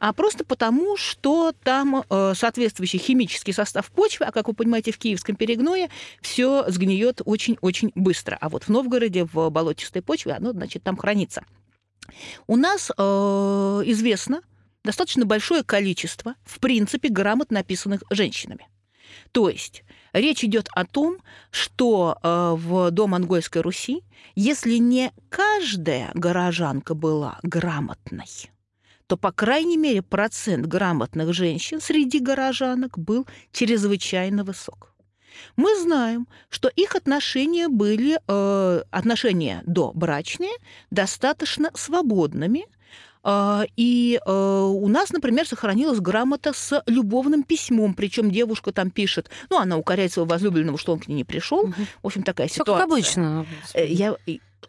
а 0.00 0.12
просто 0.12 0.44
потому, 0.44 0.96
что 0.96 1.52
там 1.62 2.04
э, 2.08 2.32
соответствующий 2.34 2.98
химический 2.98 3.52
состав 3.52 3.90
почвы, 3.90 4.26
а, 4.26 4.32
как 4.32 4.48
вы 4.48 4.54
понимаете, 4.54 4.92
в 4.92 4.98
киевском 4.98 5.36
перегное 5.36 5.90
все 6.20 6.64
сгниет 6.68 7.20
очень-очень 7.24 7.92
быстро. 7.94 8.38
А 8.40 8.48
вот 8.48 8.64
в 8.64 8.68
Новгороде, 8.70 9.24
в 9.24 9.50
болотистой 9.50 10.02
почве, 10.02 10.32
оно, 10.32 10.52
значит, 10.52 10.82
там 10.82 10.96
хранится. 10.96 11.44
У 12.46 12.56
нас 12.56 12.90
э, 12.96 13.02
известно 13.86 14.40
достаточно 14.84 15.24
большое 15.24 15.64
количество, 15.64 16.34
в 16.44 16.60
принципе, 16.60 17.08
грамот, 17.08 17.50
написанных 17.50 18.02
женщинами. 18.10 18.68
То 19.34 19.48
есть 19.48 19.82
речь 20.12 20.44
идет 20.44 20.68
о 20.76 20.86
том, 20.86 21.16
что 21.50 22.16
э, 22.22 22.54
в 22.56 22.92
домонгольской 22.92 23.62
Руси, 23.62 24.04
если 24.36 24.76
не 24.76 25.10
каждая 25.28 26.12
горожанка 26.14 26.94
была 26.94 27.40
грамотной, 27.42 28.28
то, 29.08 29.16
по 29.16 29.32
крайней 29.32 29.76
мере, 29.76 30.02
процент 30.02 30.66
грамотных 30.66 31.34
женщин 31.34 31.80
среди 31.80 32.20
горожанок 32.20 32.96
был 32.96 33.26
чрезвычайно 33.50 34.44
высок. 34.44 34.94
Мы 35.56 35.76
знаем, 35.80 36.28
что 36.48 36.68
их 36.68 36.94
отношения 36.94 37.66
были, 37.66 38.20
э, 38.28 38.82
отношения 38.92 39.64
до 39.66 39.90
брачные, 39.92 40.54
достаточно 40.92 41.72
свободными, 41.74 42.66
и 43.76 44.20
э, 44.24 44.30
у 44.30 44.88
нас, 44.88 45.10
например, 45.10 45.46
сохранилась 45.46 46.00
грамота 46.00 46.52
с 46.52 46.82
любовным 46.86 47.42
письмом, 47.42 47.94
причем 47.94 48.30
девушка 48.30 48.72
там 48.72 48.90
пишет, 48.90 49.30
ну, 49.50 49.58
она 49.58 49.78
укоряет 49.78 50.12
своего 50.12 50.28
возлюбленного, 50.28 50.78
что 50.78 50.92
он 50.92 50.98
к 50.98 51.08
ней 51.08 51.14
не 51.14 51.24
пришел. 51.24 51.60
Угу. 51.60 51.74
В 52.02 52.06
общем, 52.06 52.22
такая 52.22 52.48
ситуация. 52.48 52.74
как 52.74 52.84
обычно. 52.84 53.46
Э, 53.72 53.86
Я, 53.86 54.16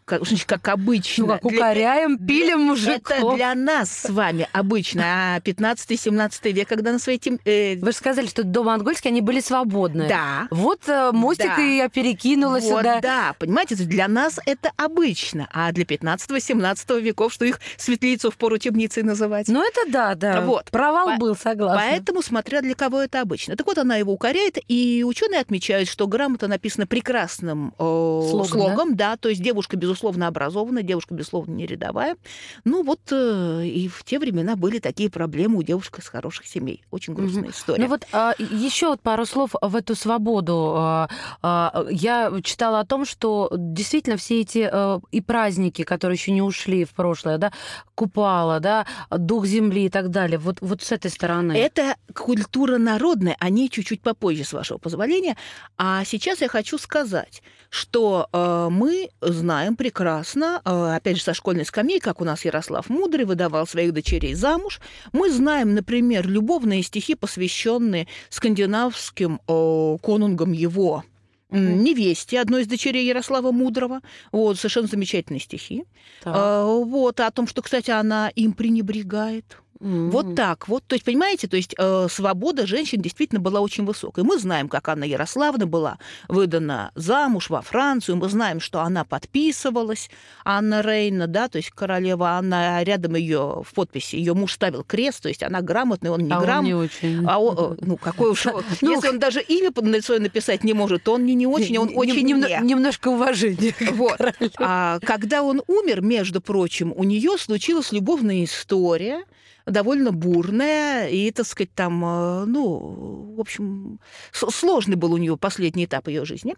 как, 0.06 0.24
значит, 0.24 0.46
как 0.46 0.68
обычно. 0.68 1.26
Ну, 1.26 1.32
как 1.32 1.42
Для- 1.42 1.58
укоряем, 1.58 2.16
пилим 2.16 2.60
мужиков. 2.60 3.10
Это 3.18 3.34
для 3.34 3.54
нас 3.56 3.90
с 3.90 4.08
вами 4.08 4.48
обычно, 4.52 5.02
а 5.34 5.40
15-17 5.40 6.52
век, 6.52 6.68
когда 6.68 6.92
на 6.92 7.00
своей 7.00 7.18
тем... 7.18 7.40
э, 7.44 7.76
Вы 7.76 7.90
же 7.90 7.96
сказали, 7.98 8.26
что 8.28 8.44
до 8.44 8.62
монгольские 8.62 9.10
они 9.10 9.20
были 9.20 9.40
свободны. 9.40 10.06
да, 10.08 10.46
Вот 10.52 10.88
э, 10.88 11.10
мостик 11.12 11.46
Да. 11.56 11.60
и 11.62 11.76
я 11.78 11.88
перекинула 11.88 12.60
вот, 12.60 12.62
сюда. 12.78 13.00
да, 13.00 13.34
понимаете, 13.38 13.74
для 13.74 14.06
нас 14.06 14.38
это 14.46 14.70
обычно, 14.76 15.48
а 15.52 15.72
для 15.72 15.84
15-17 15.84 17.00
веков, 17.00 17.32
что 17.32 17.44
их 17.44 17.58
светлицу 17.76 18.30
в 18.30 18.36
пору 18.36 18.58
темницы 18.58 19.02
называть. 19.02 19.48
Ну, 19.48 19.60
это 19.66 19.90
да, 19.90 20.14
да. 20.14 20.40
Вот. 20.42 20.70
Провал 20.70 21.14
По- 21.14 21.16
был, 21.16 21.34
согласна. 21.36 21.82
Поэтому, 21.84 22.22
смотря 22.22 22.62
для 22.62 22.76
кого 22.76 23.00
это 23.00 23.20
обычно. 23.20 23.56
Так 23.56 23.66
вот, 23.66 23.76
она 23.78 23.96
его 23.96 24.12
укоряет, 24.12 24.58
и 24.68 25.02
ученые 25.04 25.40
отмечают, 25.40 25.88
что 25.88 26.06
грамота 26.06 26.46
написана 26.46 26.86
прекрасным 26.86 27.74
э, 27.76 27.82
Слогом, 27.82 28.46
слогом, 28.46 28.94
да? 28.96 29.16
то 29.16 29.28
есть 29.28 29.42
девушка, 29.42 29.76
безусловно, 29.76 29.95
образована, 30.04 30.82
девушка, 30.82 31.14
безусловно, 31.14 31.52
не 31.52 31.66
рядовая. 31.66 32.16
Ну 32.64 32.82
вот 32.82 33.00
э, 33.10 33.66
и 33.66 33.88
в 33.88 34.04
те 34.04 34.18
времена 34.18 34.56
были 34.56 34.78
такие 34.78 35.10
проблемы 35.10 35.58
у 35.58 35.62
девушек 35.62 35.98
из 35.98 36.08
хороших 36.08 36.46
семей. 36.46 36.82
Очень 36.90 37.14
грустная 37.14 37.50
история. 37.50 37.82
Ну 37.82 37.88
вот 37.88 38.06
еще 38.38 38.88
вот 38.88 39.00
пару 39.00 39.26
слов 39.26 39.50
в 39.60 39.76
эту 39.76 39.94
свободу. 39.94 40.74
А, 40.76 41.08
а, 41.42 41.86
Я 41.90 42.32
читала 42.42 42.80
о 42.80 42.86
том, 42.86 43.04
что 43.04 43.50
действительно 43.52 44.16
все 44.16 44.40
эти 44.40 44.68
э, 44.70 45.00
и 45.10 45.20
праздники, 45.20 45.82
которые 45.82 46.16
еще 46.16 46.32
не 46.32 46.42
ушли 46.42 46.84
в 46.84 46.90
прошлое, 46.90 47.38
да, 47.38 47.52
Купала, 47.94 48.60
да, 48.60 48.86
Дух 49.10 49.46
Земли 49.46 49.86
и 49.86 49.88
так 49.88 50.10
далее, 50.10 50.38
вот, 50.38 50.58
вот 50.60 50.82
с 50.82 50.92
этой 50.92 51.10
стороны. 51.10 51.52
Это 51.52 51.96
культура 52.14 52.78
народная, 52.78 53.36
о 53.38 53.50
ней 53.50 53.68
чуть-чуть 53.68 54.02
попозже, 54.02 54.44
с 54.44 54.52
вашего 54.52 54.78
позволения. 54.78 55.36
А 55.76 56.04
сейчас 56.04 56.40
я 56.40 56.48
хочу 56.48 56.78
сказать, 56.78 57.42
что 57.70 58.28
э, 58.32 58.68
мы 58.70 59.10
знаем 59.20 59.76
прекрасно, 59.76 60.60
э, 60.64 60.96
опять 60.96 61.16
же, 61.16 61.22
со 61.22 61.34
школьной 61.34 61.64
скамьи, 61.64 61.98
как 61.98 62.20
у 62.20 62.24
нас 62.24 62.44
Ярослав 62.44 62.88
Мудрый 62.88 63.24
выдавал 63.24 63.66
своих 63.66 63.92
дочерей 63.92 64.34
замуж. 64.34 64.80
Мы 65.12 65.30
знаем, 65.30 65.74
например, 65.74 66.26
любовные 66.26 66.82
стихи, 66.82 67.14
посвященные 67.14 68.08
скандинавским 68.30 69.40
э, 69.46 69.98
конунгам 70.02 70.52
его 70.52 71.04
невесте, 71.48 72.40
одной 72.40 72.62
из 72.62 72.66
дочерей 72.66 73.06
Ярослава 73.06 73.52
Мудрого. 73.52 74.00
Вот, 74.32 74.58
совершенно 74.58 74.88
замечательные 74.88 75.40
стихи. 75.40 75.84
Так. 76.22 76.34
Э, 76.36 76.64
вот, 76.64 77.20
о 77.20 77.30
том, 77.30 77.46
что, 77.46 77.62
кстати, 77.62 77.90
она 77.90 78.28
им 78.30 78.52
пренебрегает. 78.52 79.58
М. 79.80 80.10
Вот 80.10 80.34
так 80.34 80.68
вот. 80.68 80.84
То 80.86 80.94
есть, 80.94 81.04
понимаете, 81.04 81.48
то 81.48 81.56
есть 81.56 81.74
э, 81.78 82.06
свобода 82.10 82.66
женщин 82.66 83.00
действительно 83.00 83.40
была 83.40 83.60
очень 83.60 83.84
высокой. 83.84 84.24
Мы 84.24 84.38
знаем, 84.38 84.68
как 84.68 84.88
Анна 84.88 85.04
Ярославна 85.04 85.66
была 85.66 85.98
выдана 86.28 86.90
замуж 86.94 87.50
во 87.50 87.62
Францию. 87.62 88.16
Мы 88.16 88.28
знаем, 88.28 88.60
что 88.60 88.80
она 88.80 89.04
подписывалась, 89.04 90.10
Анна 90.44 90.80
Рейна, 90.82 91.26
да, 91.26 91.48
то 91.48 91.58
есть 91.58 91.70
королева 91.70 92.30
Анна, 92.30 92.78
а 92.78 92.84
рядом 92.84 93.14
ее 93.16 93.62
в 93.64 93.74
подписи 93.74 94.16
ее 94.16 94.34
муж 94.34 94.52
ставил 94.54 94.84
крест, 94.84 95.22
то 95.22 95.28
есть 95.28 95.42
она 95.42 95.60
грамотная, 95.60 96.10
он 96.10 96.20
не 96.22 96.32
А 96.32 96.38
он 96.38 96.42
грамотный. 96.44 96.68
не 96.68 96.74
очень. 96.74 97.24
А 97.26 97.38
он, 97.38 97.76
ну, 97.82 97.96
какой 97.96 98.30
уж... 98.30 98.44
Ну, 98.80 98.90
Если 98.90 99.08
он 99.08 99.18
даже 99.18 99.40
имя 99.42 99.72
под- 99.72 100.04
свое 100.04 100.20
написать 100.20 100.64
не 100.64 100.72
может, 100.72 101.02
то 101.04 101.12
он 101.14 101.24
не, 101.24 101.34
не 101.34 101.46
очень, 101.46 101.78
он 101.78 101.88
Нем- 101.88 101.96
очень 101.98 102.26
немно- 102.26 102.48
не. 102.60 102.66
Немножко 102.68 103.08
уважения. 103.08 103.74
Вот. 103.92 104.18
А 104.58 104.98
когда 105.00 105.42
он 105.42 105.62
умер, 105.66 106.00
между 106.02 106.40
прочим, 106.40 106.92
у 106.96 107.04
нее 107.04 107.36
случилась 107.38 107.92
любовная 107.92 108.44
история, 108.44 109.24
довольно 109.66 110.12
бурная, 110.12 111.08
и, 111.08 111.30
так 111.32 111.46
сказать, 111.46 111.74
там, 111.74 112.04
э, 112.04 112.44
ну, 112.46 113.34
в 113.36 113.40
общем, 113.40 114.00
сложный 114.32 114.96
был 114.96 115.12
у 115.12 115.16
нее 115.16 115.36
последний 115.36 115.84
этап 115.84 116.08
ее 116.08 116.24
жизни. 116.24 116.54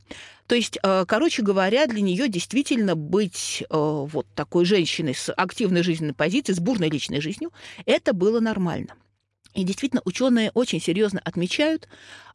То 0.46 0.54
есть, 0.54 0.78
э, 0.82 1.04
короче 1.06 1.42
говоря, 1.42 1.86
для 1.86 2.02
нее 2.02 2.28
действительно 2.28 2.94
быть 2.94 3.62
э, 3.62 3.66
вот 3.70 4.26
такой 4.34 4.64
женщиной 4.64 5.14
с 5.14 5.32
активной 5.32 5.82
жизненной 5.82 6.14
позицией, 6.14 6.56
с 6.56 6.60
бурной 6.60 6.90
личной 6.90 7.20
жизнью, 7.20 7.50
это 7.86 8.12
было 8.12 8.40
нормально. 8.40 8.94
И 9.54 9.64
действительно, 9.64 10.02
ученые 10.04 10.50
очень 10.52 10.80
серьезно 10.80 11.20
отмечают, 11.24 11.88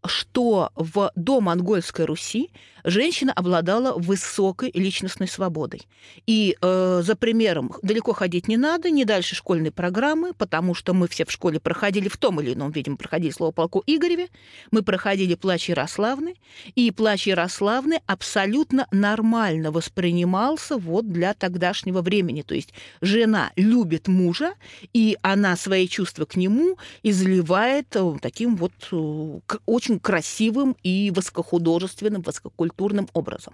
что 0.06 0.72
в 0.76 1.12
домонгольской 1.16 2.06
Руси 2.06 2.50
женщина 2.84 3.32
обладала 3.34 3.98
высокой 3.98 4.72
личностной 4.74 5.28
свободой. 5.28 5.88
И 6.28 6.58
э, 6.62 7.02
за 7.04 7.16
примером 7.16 7.74
далеко 7.82 8.14
ходить 8.14 8.48
не 8.48 8.58
надо, 8.58 8.90
не 8.90 9.06
дальше 9.06 9.36
школьной 9.36 9.72
программы, 9.72 10.34
потому 10.34 10.74
что 10.74 10.94
мы 10.94 11.08
все 11.08 11.26
в 11.26 11.32
школе 11.32 11.60
проходили 11.60 12.10
в 12.10 12.18
том 12.18 12.42
или 12.42 12.54
ином 12.54 12.72
виде, 12.72 12.92
мы 12.92 12.98
проходили 12.98 13.32
слово 13.32 13.52
полку 13.52 13.84
Игореве, 13.86 14.28
мы 14.72 14.82
проходили 14.84 15.36
плач 15.36 15.70
Ярославны, 15.70 16.36
и 16.76 16.92
плач 16.92 17.28
Ярославны 17.28 18.02
абсолютно 18.06 18.88
нормально 18.92 19.72
воспринимался 19.72 20.78
вот 20.78 21.12
для 21.12 21.34
тогдашнего 21.34 22.02
времени. 22.02 22.42
То 22.42 22.56
есть 22.56 22.74
жена 23.02 23.52
любит 23.56 24.08
мужа, 24.08 24.56
и 24.92 25.18
она 25.22 25.56
свои 25.56 25.88
чувства 25.88 26.26
к 26.26 26.36
нему 26.36 26.78
изливает 27.02 27.96
э, 27.96 28.16
таким 28.22 28.58
вот 28.58 28.74
э, 28.92 29.40
к- 29.46 29.60
очень 29.94 30.00
красивым 30.00 30.76
и 30.84 31.12
высокохудожественным, 31.16 32.22
высококультурным 32.22 33.08
образом. 33.14 33.54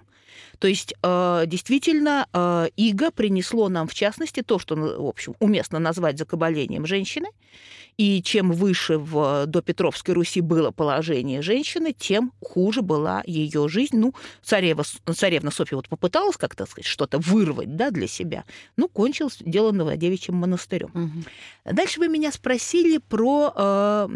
То 0.58 0.68
есть 0.68 0.94
э, 1.02 1.44
действительно 1.46 2.26
э, 2.32 2.68
иго 2.76 3.10
принесло 3.10 3.68
нам, 3.68 3.88
в 3.88 3.94
частности, 3.94 4.42
то, 4.42 4.58
что, 4.58 4.76
ну, 4.76 5.02
в 5.02 5.06
общем, 5.06 5.34
уместно 5.38 5.78
назвать 5.78 6.18
закабалением 6.18 6.86
женщины. 6.86 7.28
И 7.96 8.22
чем 8.22 8.52
выше 8.52 8.96
в 8.96 9.44
допетровской 9.46 10.14
Руси 10.14 10.40
было 10.40 10.70
положение 10.70 11.42
женщины, 11.42 11.92
тем 11.92 12.32
хуже 12.42 12.80
была 12.80 13.22
ее 13.26 13.68
жизнь. 13.68 13.98
Ну, 13.98 14.14
царева, 14.42 14.84
царевна 15.14 15.50
Софья 15.50 15.76
вот 15.76 15.88
попыталась 15.88 16.38
как-то 16.38 16.64
сказать, 16.64 16.86
что-то 16.86 17.18
вырвать 17.18 17.76
да, 17.76 17.90
для 17.90 18.06
себя, 18.06 18.44
ну, 18.76 18.88
кончилось 18.88 19.36
дело 19.40 19.72
Новодевичьим 19.72 20.34
монастырем. 20.34 20.90
Мгм. 20.94 21.24
Дальше 21.66 22.00
вы 22.00 22.08
меня 22.08 22.32
спросили 22.32 22.98
про 22.98 23.52
э, 23.54 24.08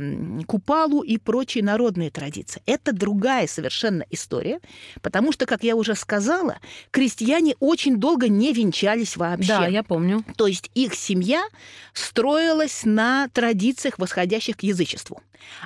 Купалу 0.47 1.03
и 1.03 1.19
прочие 1.19 1.63
народные 1.63 2.11
традиции. 2.14 2.62
Это 2.64 2.92
другая 2.92 3.46
совершенно 3.46 4.07
история, 4.11 4.61
потому 5.03 5.33
что, 5.33 5.44
как 5.44 5.62
я 5.62 5.77
уже 5.77 5.94
сказала, 5.94 6.59
крестьяне 6.90 7.57
очень 7.61 7.98
долго 7.98 8.29
не 8.29 8.53
венчались 8.53 9.16
вообще. 9.16 9.48
Да, 9.48 9.66
я 9.66 9.83
помню. 9.83 10.24
То 10.37 10.46
есть 10.46 10.70
их 10.74 10.94
семья 10.94 11.44
строилась 11.92 12.83
на 12.85 13.29
традициях, 13.29 13.98
восходящих 13.98 14.57
к 14.57 14.62
язычеству. 14.62 15.20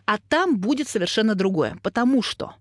А 0.06 0.18
там 0.18 0.56
будет 0.56 0.88
совершенно 0.88 1.34
другое, 1.37 1.78
потому 1.82 2.22
что 2.22 2.54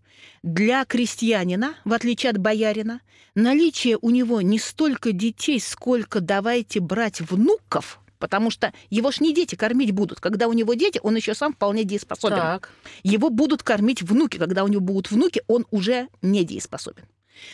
для 0.44 0.86
крестьянина, 0.86 1.76
в 1.84 1.94
отличие 1.94 2.30
от 2.30 2.38
боярина, 2.38 3.02
наличие 3.36 3.98
у 4.02 4.10
него 4.10 4.42
не 4.42 4.60
столько 4.60 5.12
детей, 5.12 5.60
сколько 5.60 6.22
давайте 6.22 6.80
брать 6.80 7.22
внуков, 7.22 8.00
потому 8.20 8.50
что 8.50 8.74
его 8.90 9.12
ж 9.12 9.20
не 9.20 9.34
дети 9.34 9.56
кормить 9.56 9.92
будут. 9.92 10.20
Когда 10.20 10.48
у 10.48 10.54
него 10.54 10.74
дети, 10.74 11.00
он 11.04 11.16
еще 11.16 11.34
сам 11.34 11.54
вполне 11.54 11.84
дееспособен. 11.84 12.38
Так. 12.38 12.72
Его 13.04 13.30
будут 13.30 13.64
кормить 13.64 14.02
внуки. 14.02 14.38
Когда 14.38 14.64
у 14.64 14.68
него 14.68 14.82
будут 14.82 15.12
внуки, 15.12 15.42
он 15.48 15.66
уже 15.72 16.08
недееспособен. 16.22 17.06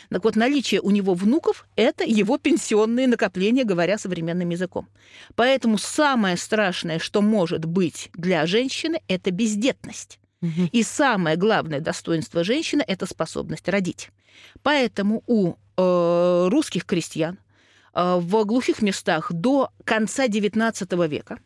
Так 0.08 0.24
вот, 0.24 0.36
наличие 0.36 0.80
у 0.80 0.90
него 0.90 1.14
внуков– 1.14 1.66
это 1.76 2.04
его 2.04 2.38
пенсионные 2.38 3.06
накопления, 3.06 3.64
говоря 3.64 3.98
современным 3.98 4.50
языком. 4.50 4.88
Поэтому 5.34 5.78
самое 5.78 6.36
страшное, 6.36 6.98
что 6.98 7.22
может 7.22 7.64
быть 7.64 8.10
для 8.14 8.46
женщины, 8.46 9.00
это 9.08 9.30
бездетность. 9.30 10.18
И 10.72 10.82
самое 10.82 11.36
главное 11.36 11.80
достоинство 11.80 12.44
женщины– 12.44 12.84
это 12.86 13.06
способность 13.06 13.66
родить. 13.66 14.10
Поэтому 14.62 15.22
у 15.26 15.54
э, 15.76 16.48
русских 16.50 16.84
крестьян 16.84 17.38
в 17.94 18.44
глухих 18.44 18.82
местах 18.82 19.32
до 19.32 19.70
конца 19.84 20.26
XIX 20.26 21.08
века 21.08 21.38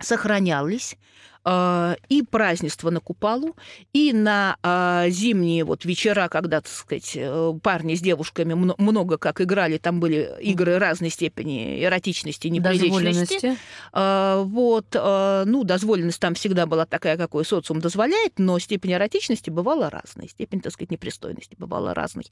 сохранялись 0.00 0.96
э, 1.44 1.96
и 2.08 2.22
празднества 2.22 2.90
на 2.90 3.00
Купалу, 3.00 3.56
и 3.92 4.12
на 4.12 4.56
э, 4.62 5.10
зимние 5.10 5.64
вот 5.64 5.84
вечера, 5.84 6.28
когда, 6.28 6.60
так 6.60 6.70
сказать, 6.70 7.12
э, 7.14 7.52
парни 7.62 7.94
с 7.94 8.00
девушками 8.00 8.54
мно- 8.54 8.74
много 8.78 9.18
как 9.18 9.40
играли, 9.40 9.78
там 9.78 10.00
были 10.00 10.30
игры 10.40 10.78
разной 10.78 11.10
степени 11.10 11.82
эротичности, 11.84 12.48
неприличности. 12.48 13.56
Э, 13.92 14.42
вот, 14.44 14.86
э, 14.94 15.44
ну, 15.46 15.64
дозволенность 15.64 16.20
там 16.20 16.34
всегда 16.34 16.66
была 16.66 16.86
такая, 16.86 17.16
какой 17.16 17.44
социум 17.44 17.80
дозволяет, 17.80 18.38
но 18.38 18.58
степень 18.58 18.92
эротичности 18.92 19.50
бывала 19.50 19.90
разной, 19.90 20.28
степень, 20.28 20.60
так 20.60 20.72
сказать, 20.72 20.90
непристойности 20.90 21.56
бывала 21.58 21.94
разной. 21.94 22.26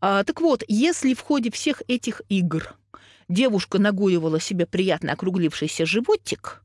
Так 0.00 0.40
вот, 0.40 0.62
если 0.68 1.14
в 1.14 1.20
ходе 1.20 1.50
всех 1.50 1.82
этих 1.88 2.22
игр 2.28 2.74
девушка 3.30 3.78
нагуивала 3.78 4.40
себе 4.40 4.66
приятно 4.66 5.12
округлившийся 5.12 5.86
животик, 5.86 6.62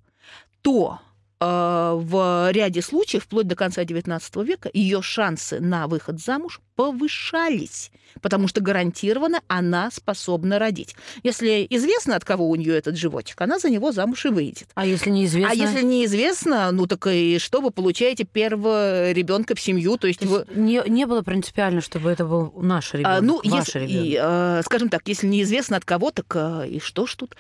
то 0.62 1.00
в 1.46 2.52
ряде 2.52 2.82
случаев, 2.82 3.24
вплоть 3.24 3.48
до 3.48 3.56
конца 3.56 3.84
XIX 3.84 4.46
века, 4.46 4.70
ее 4.74 5.02
шансы 5.02 5.60
на 5.60 5.88
выход 5.88 6.20
замуж 6.20 6.62
повышались, 6.76 7.92
потому 8.22 8.48
что 8.48 8.62
гарантированно 8.62 9.42
она 9.48 9.90
способна 9.92 10.60
родить. 10.60 10.96
Если 11.24 11.66
известно, 11.70 12.16
от 12.16 12.26
кого 12.26 12.50
у 12.50 12.56
нее 12.56 12.78
этот 12.78 12.98
животик, 12.98 13.40
она 13.42 13.60
за 13.60 13.70
него 13.70 13.92
замуж 13.92 14.26
и 14.26 14.30
выйдет. 14.30 14.68
А 14.76 14.86
если 14.86 15.10
неизвестно? 15.10 15.52
А 15.52 15.56
если 15.56 15.84
неизвестно, 15.84 16.72
ну 16.72 16.86
так 16.86 17.08
и 17.08 17.40
что 17.40 17.62
вы 17.62 17.72
получаете 17.72 18.26
первого 18.26 19.12
ребенка 19.12 19.56
в 19.56 19.60
семью, 19.60 19.98
то 19.98 20.08
есть 20.08 20.20
То 20.20 20.28
вы 20.28 20.38
есть 20.40 20.56
не, 20.56 20.82
не 20.88 21.06
было 21.06 21.22
принципиально, 21.22 21.82
чтобы 21.82 22.10
это 22.10 22.26
был 22.26 22.54
наш 22.58 22.94
ребенок, 22.94 23.20
а, 23.20 23.22
ну, 23.22 23.42
ваш 23.44 23.68
если, 23.68 23.80
ребенок. 23.80 24.06
и, 24.06 24.20
э, 24.22 24.62
скажем 24.66 24.90
так, 24.90 25.08
если 25.08 25.28
неизвестно 25.28 25.78
от 25.78 25.86
кого, 25.86 26.12
так 26.12 26.26
э, 26.36 26.68
и 26.68 26.80
что 26.80 27.06
ж 27.06 27.16
тут? 27.16 27.36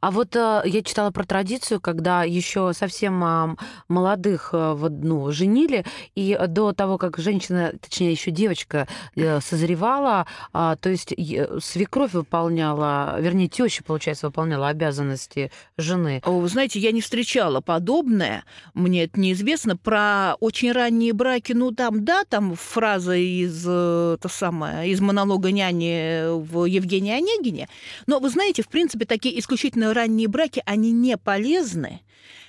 А 0.00 0.10
вот 0.10 0.34
э, 0.36 0.62
я 0.64 0.82
читала 0.82 1.10
про 1.10 1.24
традицию, 1.24 1.80
когда 1.80 2.24
еще 2.24 2.72
совсем 2.74 3.22
а, 3.24 3.56
молодых 3.88 4.50
э, 4.52 4.72
вот, 4.72 4.92
ну, 4.92 5.30
женили, 5.30 5.84
и 6.14 6.38
до 6.48 6.72
того, 6.72 6.98
как 6.98 7.18
женщина, 7.18 7.72
точнее 7.80 8.12
еще 8.12 8.30
девочка 8.30 8.88
э, 9.16 9.40
созревала, 9.40 10.26
а, 10.52 10.76
то 10.76 10.88
есть 10.88 11.12
е- 11.16 11.60
свекровь 11.60 12.12
выполняла, 12.12 13.16
вернее, 13.20 13.48
теща, 13.48 13.82
получается, 13.84 14.26
выполняла 14.26 14.68
обязанности 14.68 15.50
жены. 15.76 16.22
О, 16.24 16.46
знаете, 16.48 16.78
я 16.78 16.92
не 16.92 17.00
встречала 17.00 17.60
подобное, 17.60 18.44
мне 18.74 19.04
это 19.04 19.20
неизвестно, 19.20 19.76
про 19.76 20.34
очень 20.40 20.72
ранние 20.72 21.12
браки, 21.12 21.52
ну 21.52 21.72
там, 21.72 22.04
да, 22.04 22.24
там 22.24 22.54
фраза 22.54 23.14
из, 23.14 23.64
э, 23.66 24.16
то 24.20 24.28
самое, 24.28 24.90
из 24.90 25.00
монолога 25.00 25.50
няни 25.50 26.30
в 26.30 26.64
Евгении 26.64 27.12
Онегине, 27.12 27.68
но 28.06 28.18
вы 28.18 28.28
знаете, 28.28 28.62
в 28.62 28.68
принципе, 28.68 29.04
такие 29.04 29.38
исключительно 29.38 29.81
ранние 29.90 30.28
браки, 30.28 30.62
они 30.66 30.92
не 30.92 31.16
полезны, 31.16 32.00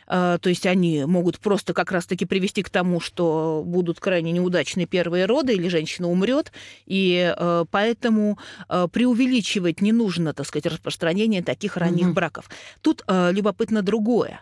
Э, 0.08 0.38
то 0.42 0.50
есть 0.50 0.66
они 0.66 1.06
могут 1.06 1.40
просто 1.40 1.74
как 1.74 1.92
раз-таки 1.92 2.26
привести 2.26 2.64
к 2.64 2.70
тому, 2.70 3.00
что 3.00 3.64
будут 3.66 4.00
крайне 4.00 4.32
неудачные 4.32 4.86
первые 4.86 5.26
роды, 5.26 5.54
или 5.54 5.68
женщина 5.68 6.10
умрет, 6.10 6.52
и 6.86 7.34
э, 7.36 7.66
поэтому 7.70 8.38
э, 8.70 8.88
преувеличивать 8.92 9.82
не 9.82 9.92
нужно, 9.92 10.34
так 10.34 10.46
сказать, 10.46 10.66
распространение 10.66 11.42
таких 11.42 11.78
ранних 11.78 12.06
Мгм. 12.08 12.14
браков. 12.14 12.50
Тут 12.82 13.04
любопытно 13.08 13.82
другое. 13.82 14.42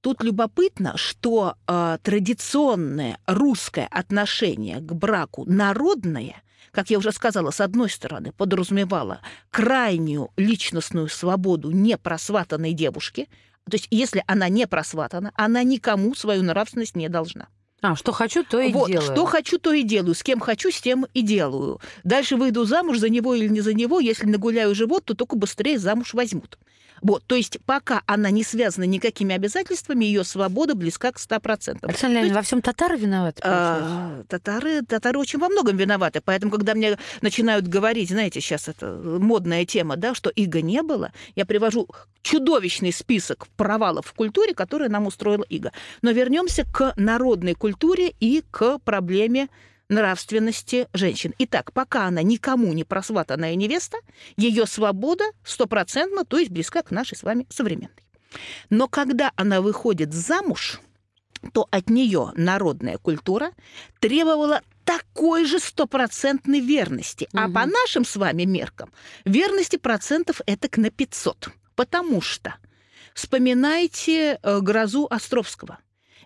Тут 0.00 0.22
любопытно, 0.22 0.96
что 0.96 1.54
э, 1.66 1.98
традиционное 2.02 3.18
русское 3.26 3.88
отношение 3.90 4.78
к 4.78 4.92
браку 4.92 5.44
народное, 5.46 6.42
как 6.76 6.90
я 6.90 6.98
уже 6.98 7.10
сказала, 7.10 7.50
с 7.50 7.62
одной 7.62 7.88
стороны, 7.88 8.32
подразумевало 8.32 9.22
крайнюю 9.50 10.28
личностную 10.36 11.08
свободу 11.08 11.70
непросватанной 11.70 12.74
девушки. 12.74 13.30
То 13.64 13.76
есть, 13.76 13.88
если 13.90 14.22
она 14.26 14.50
не 14.50 14.66
просватана, 14.66 15.32
она 15.36 15.62
никому 15.62 16.14
свою 16.14 16.42
нравственность 16.42 16.94
не 16.94 17.08
должна. 17.08 17.48
А, 17.80 17.96
что 17.96 18.12
хочу, 18.12 18.44
то 18.44 18.60
и 18.60 18.70
вот, 18.72 18.88
делаю. 18.88 19.10
что 19.10 19.24
хочу, 19.24 19.58
то 19.58 19.72
и 19.72 19.84
делаю. 19.84 20.14
С 20.14 20.22
кем 20.22 20.38
хочу, 20.38 20.70
с 20.70 20.78
тем 20.78 21.06
и 21.14 21.22
делаю. 21.22 21.80
Дальше 22.04 22.36
выйду 22.36 22.66
замуж 22.66 22.98
за 22.98 23.08
него 23.08 23.34
или 23.34 23.48
не 23.48 23.62
за 23.62 23.72
него. 23.72 23.98
Если 23.98 24.26
нагуляю 24.26 24.74
живот, 24.74 25.06
то 25.06 25.14
только 25.14 25.34
быстрее 25.34 25.78
замуж 25.78 26.12
возьмут. 26.12 26.58
Вот, 27.02 27.24
то 27.26 27.34
есть 27.34 27.58
пока 27.66 28.02
она 28.06 28.30
не 28.30 28.42
связана 28.42 28.84
никакими 28.84 29.34
обязательствами, 29.34 30.04
ее 30.04 30.24
свобода 30.24 30.74
близка 30.74 31.12
к 31.12 31.16
100%. 31.16 31.78
Александр 31.82 32.14
Леонидович, 32.14 32.34
во 32.34 32.42
всем 32.42 32.62
татары 32.62 32.96
виноваты? 32.96 33.42
А, 33.44 34.22
татары, 34.28 34.82
татары 34.82 35.18
очень 35.18 35.38
во 35.38 35.48
многом 35.48 35.76
виноваты. 35.76 36.20
Поэтому, 36.24 36.52
когда 36.52 36.74
мне 36.74 36.98
начинают 37.20 37.66
говорить, 37.66 38.10
знаете, 38.10 38.40
сейчас 38.40 38.68
это 38.68 38.86
модная 39.20 39.64
тема, 39.64 39.96
да, 39.96 40.14
что 40.14 40.30
иго 40.30 40.62
не 40.62 40.82
было, 40.82 41.12
я 41.34 41.44
привожу 41.44 41.88
чудовищный 42.22 42.92
список 42.92 43.46
провалов 43.56 44.06
в 44.06 44.12
культуре, 44.12 44.54
которые 44.54 44.88
нам 44.88 45.06
устроила 45.06 45.44
иго. 45.48 45.72
Но 46.02 46.10
вернемся 46.10 46.64
к 46.64 46.92
народной 46.96 47.54
культуре 47.54 48.14
и 48.20 48.42
к 48.50 48.78
проблеме 48.80 49.48
нравственности 49.88 50.88
женщин. 50.92 51.34
Итак, 51.38 51.72
пока 51.72 52.06
она 52.06 52.22
никому 52.22 52.72
не 52.72 52.84
просватанная 52.84 53.54
невеста, 53.54 53.98
ее 54.36 54.66
свобода 54.66 55.24
стопроцентно, 55.44 56.24
то 56.24 56.38
есть 56.38 56.50
близка 56.50 56.82
к 56.82 56.90
нашей 56.90 57.16
с 57.16 57.22
вами 57.22 57.46
современной. 57.48 57.90
Но 58.70 58.88
когда 58.88 59.32
она 59.36 59.60
выходит 59.60 60.12
замуж, 60.12 60.80
то 61.52 61.68
от 61.70 61.90
нее 61.90 62.32
народная 62.34 62.98
культура 62.98 63.52
требовала 64.00 64.62
такой 64.84 65.44
же 65.44 65.58
стопроцентной 65.58 66.60
верности. 66.60 67.28
А 67.32 67.44
Мгм. 67.48 67.54
по 67.54 67.66
нашим 67.66 68.04
с 68.04 68.16
вами 68.16 68.44
меркам 68.44 68.92
верности 69.24 69.76
процентов 69.76 70.40
это 70.46 70.68
на 70.80 70.90
500. 70.90 71.50
Потому 71.74 72.20
что 72.20 72.54
вспоминайте 73.14 74.38
э, 74.42 74.60
грозу 74.60 75.06
Островского. 75.10 75.78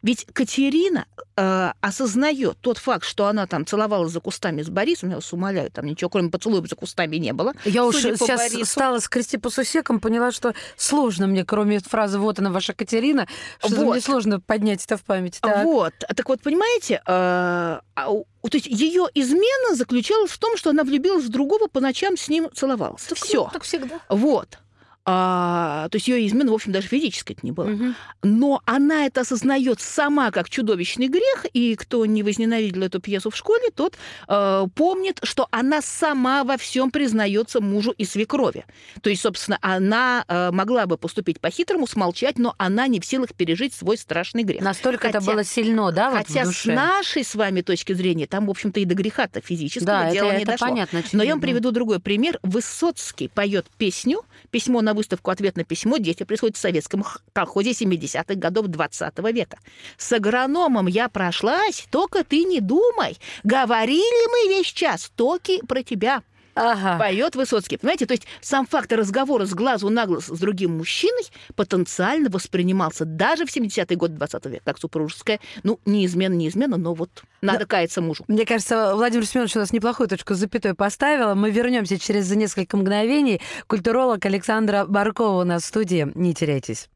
Ведь 0.03 0.27
Катерина 0.33 1.07
э, 1.37 1.73
осознает 1.81 2.57
тот 2.61 2.79
факт, 2.79 3.05
что 3.05 3.27
она 3.27 3.47
там 3.47 3.67
целовалась 3.67 4.13
за 4.13 4.21
кустами 4.21 4.63
с 4.63 4.69
Борисом, 4.69 5.11
я 5.11 5.17
вас 5.17 5.33
умоляю, 5.33 5.71
там 5.71 5.87
ничего 5.87 6.09
кроме 6.09 6.31
поцелуев 6.31 6.69
за 6.69 6.77
кустами 6.77 7.17
не 7.17 7.33
было. 7.33 7.53
Я 7.65 7.85
уж 7.85 7.97
Судя 7.97 8.17
по 8.17 8.19
сейчас 8.19 8.41
Борису. 8.53 8.71
стала 8.71 8.99
скрести 8.99 9.37
по 9.37 9.51
сусекам, 9.51 10.01
поняла, 10.01 10.33
что 10.33 10.55
сложно 10.77 11.27
мне, 11.27 11.45
кроме 11.45 11.81
фразы 11.81 12.19
«вот 12.19 12.39
она, 12.39 12.51
ваша 12.51 12.73
Катерина», 12.73 13.27
что 13.59 13.75
Вот. 13.77 13.93
мне 13.93 14.01
сложно 14.01 14.41
поднять 14.41 14.85
это 14.85 14.97
в 14.97 15.03
памяти. 15.03 15.39
Так. 15.41 15.65
Вот. 15.65 15.95
Так 15.99 16.29
вот, 16.29 16.41
понимаете, 16.41 17.03
э, 17.07 17.81
а 17.95 18.07
то 18.43 18.57
есть 18.57 18.67
ее 18.67 19.07
измена 19.15 19.75
заключалась 19.75 20.31
в 20.31 20.39
том, 20.39 20.57
что 20.57 20.71
она 20.71 20.83
влюбилась 20.83 21.25
в 21.25 21.29
другого, 21.29 21.67
по 21.69 21.81
ночам 21.81 22.17
с 22.17 22.29
ним 22.29 22.49
целовалась. 22.55 23.03
Так, 23.03 23.19
ну, 23.21 23.27
Все. 23.27 23.51
Так 23.53 23.63
всегда. 23.65 24.01
Вот. 24.09 24.59
А, 25.07 25.89
то 25.91 25.97
есть 25.97 26.09
ее 26.09 26.27
измена, 26.27 26.51
в 26.51 26.55
общем, 26.55 26.73
даже 26.73 26.87
физической 26.87 27.37
не 27.43 27.53
было. 27.53 27.65
Мгм. 27.65 27.95
Но 28.23 28.61
она 28.67 29.07
это 29.07 29.23
осознает 29.23 29.81
сама 29.81 30.31
как 30.31 30.51
чудовищный 30.51 31.09
грех, 31.09 31.47
и 31.53 31.75
кто 31.75 32.05
не 32.05 32.23
возненавидел 32.23 32.83
эту 32.83 33.01
пьесу 33.01 33.31
в 33.31 33.37
школе, 33.37 33.71
тот 33.75 33.97
э, 34.29 34.67
помнит, 34.75 35.19
что 35.23 35.49
она 35.51 35.81
сама 35.81 36.45
во 36.45 36.59
всем 36.59 36.91
признается 36.91 37.61
мужу 37.61 37.93
и 37.97 38.05
свекрови. 38.05 38.67
То 39.01 39.09
есть, 39.11 39.23
собственно, 39.23 39.59
она 39.63 40.25
э, 40.29 40.51
могла 40.51 40.87
бы 40.87 40.99
поступить 40.99 41.41
по-хитрому, 41.41 41.87
смолчать, 41.87 42.39
но 42.39 42.55
она 42.59 42.87
не 42.87 43.01
в 43.01 43.07
силах 43.07 43.35
пережить 43.35 43.73
свой 43.73 43.97
страшный 43.97 44.43
грех. 44.43 44.61
Настолько 44.63 45.09
это 45.09 45.21
Хотя- 45.21 45.33
было 45.33 45.45
сильно, 45.45 45.91
да, 45.93 46.11
вот 46.11 46.27
Хотя 46.27 46.45
с 46.45 46.67
нашей 46.67 47.25
с 47.25 47.35
вами 47.35 47.63
точки 47.63 47.95
зрения, 47.95 48.27
там, 48.27 48.47
в 48.47 48.51
общем-то, 48.51 48.81
и 48.81 48.85
до 48.85 48.95
греха-то 48.95 49.41
физического 49.41 49.87
да, 49.87 50.05
это, 50.07 50.15
дела 50.15 50.33
не 50.33 50.43
это 50.43 50.53
дошло. 50.53 50.69
понятно. 50.69 51.03
Но 51.13 51.23
я 51.23 51.31
вам 51.31 51.41
приведу 51.41 51.71
другой 51.71 52.01
пример. 52.01 52.39
Высоцкий 52.43 53.29
поет 53.29 53.67
песню, 53.79 54.23
письмо 54.51 54.83
на 54.83 54.90
выставку, 54.95 55.31
ответ 55.31 55.57
на 55.57 55.65
письмо, 55.65 55.99
действие 55.99 56.27
происходит 56.27 56.57
в 56.57 56.61
советском 56.61 57.05
колхозе 57.33 57.71
70-х 57.71 58.35
годов 58.35 58.67
20 58.67 59.19
века. 59.33 59.59
С 59.97 60.13
агрономом 60.13 60.87
я 60.87 61.09
прошлась, 61.09 61.87
только 61.91 62.25
ты 62.25 62.45
не 62.45 62.61
думай. 62.61 63.19
Говорили 63.45 64.49
мы 64.49 64.57
весь 64.57 64.69
час, 64.69 65.11
токи 65.17 65.61
про 65.67 65.83
тебя. 65.83 66.23
Ага. 66.61 66.99
Поет 66.99 67.37
Высоцкий. 67.37 67.79
Понимаете, 67.79 68.05
то 68.05 68.13
есть 68.13 68.27
сам 68.43 68.67
факт 68.67 68.93
разговора 68.93 69.47
с 69.47 69.55
глазу 69.55 69.89
на 69.89 70.05
глаз 70.05 70.27
с 70.27 70.39
другим 70.39 70.77
мужчиной 70.77 71.25
потенциально 71.57 72.29
воспринимался 72.29 73.07
даже 73.07 73.47
в 73.47 73.57
70-е 73.57 73.97
годы 73.97 74.15
20 74.15 74.47
века 74.47 74.63
как 74.67 74.79
супружеская, 74.79 75.41
ну, 75.63 75.81
неизменно, 75.87 76.35
неизменно, 76.35 76.77
но 76.77 76.93
вот 76.93 77.23
надо 77.41 77.65
каяться 77.65 78.03
мужу. 78.03 78.25
Мне 78.29 78.45
кажется, 78.45 78.95
Владимир 78.95 79.25
Семенович 79.25 79.57
у 79.57 79.61
нас 79.61 79.73
неплохую 79.73 80.09
точку 80.09 80.35
с 80.35 80.39
запятой 80.39 80.75
поставила. 80.75 81.35
Мы 81.35 81.51
вернемся 81.51 81.99
через 81.99 82.31
несколько 82.31 82.77
мгновений. 82.77 83.41
Культуролог 83.67 84.25
Александра 84.27 84.85
Баркова 84.85 85.41
у 85.41 85.45
нас 85.45 85.63
в 85.63 85.67
студии. 85.67 86.13
Не 86.15 86.35
теряйтесь. 86.35 86.91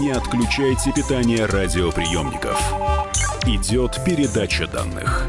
Не 0.00 0.10
отключайте 0.10 0.92
питание 0.92 1.46
радиоприемников. 1.46 2.60
Идет 3.46 3.98
передача 4.04 4.66
данных. 4.66 5.28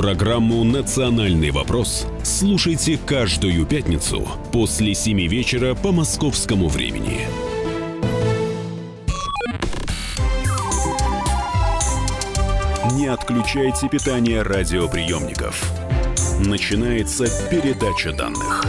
Программу 0.00 0.64
«Национальный 0.64 1.50
вопрос» 1.50 2.06
слушайте 2.22 2.98
каждую 3.04 3.66
пятницу 3.66 4.26
после 4.50 4.94
7 4.94 5.28
вечера 5.28 5.74
по 5.74 5.92
московскому 5.92 6.68
времени. 6.68 7.20
Не 12.92 13.08
отключайте 13.08 13.90
питание 13.90 14.40
радиоприемников. 14.40 15.70
Начинается 16.46 17.26
передача 17.50 18.14
данных. 18.14 18.64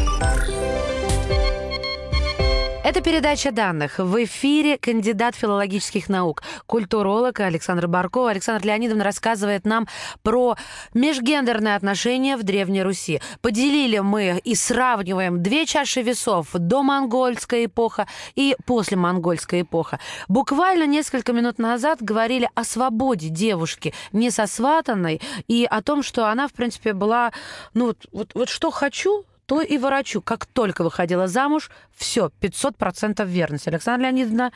Это 2.83 3.01
передача 3.01 3.51
данных. 3.51 3.99
В 3.99 4.23
эфире 4.23 4.75
кандидат 4.75 5.35
филологических 5.35 6.09
наук, 6.09 6.41
культуролог 6.65 7.39
Александр 7.39 7.87
Барков. 7.87 8.27
Александр 8.27 8.65
Леонидовна 8.65 9.03
рассказывает 9.03 9.65
нам 9.65 9.87
про 10.23 10.55
межгендерные 10.95 11.75
отношения 11.75 12.37
в 12.37 12.43
Древней 12.43 12.81
Руси. 12.81 13.21
Поделили 13.41 13.99
мы 13.99 14.41
и 14.43 14.55
сравниваем 14.55 15.43
две 15.43 15.67
чаши 15.67 16.01
весов 16.01 16.47
до 16.53 16.81
монгольская 16.81 17.65
эпоха 17.65 18.07
и 18.33 18.55
после 18.65 18.97
монгольская 18.97 19.61
эпоха. 19.61 19.99
Буквально 20.27 20.87
несколько 20.87 21.33
минут 21.33 21.59
назад 21.59 22.01
говорили 22.01 22.49
о 22.55 22.63
свободе 22.63 23.29
девушки, 23.29 23.93
не 24.11 24.31
сосватанной, 24.31 25.21
и 25.47 25.67
о 25.69 25.83
том, 25.83 26.01
что 26.01 26.25
она, 26.25 26.47
в 26.47 26.53
принципе, 26.53 26.93
была, 26.93 27.31
ну, 27.75 27.85
вот, 27.85 28.07
вот, 28.11 28.31
вот 28.33 28.49
что 28.49 28.71
хочу, 28.71 29.23
то 29.51 29.61
и 29.61 29.77
ворочу. 29.77 30.21
Как 30.21 30.45
только 30.45 30.81
выходила 30.81 31.27
замуж, 31.27 31.71
все, 31.93 32.31
500% 32.39 33.25
верность. 33.25 33.67
Александра 33.67 34.05
Леонидовна, 34.05 34.53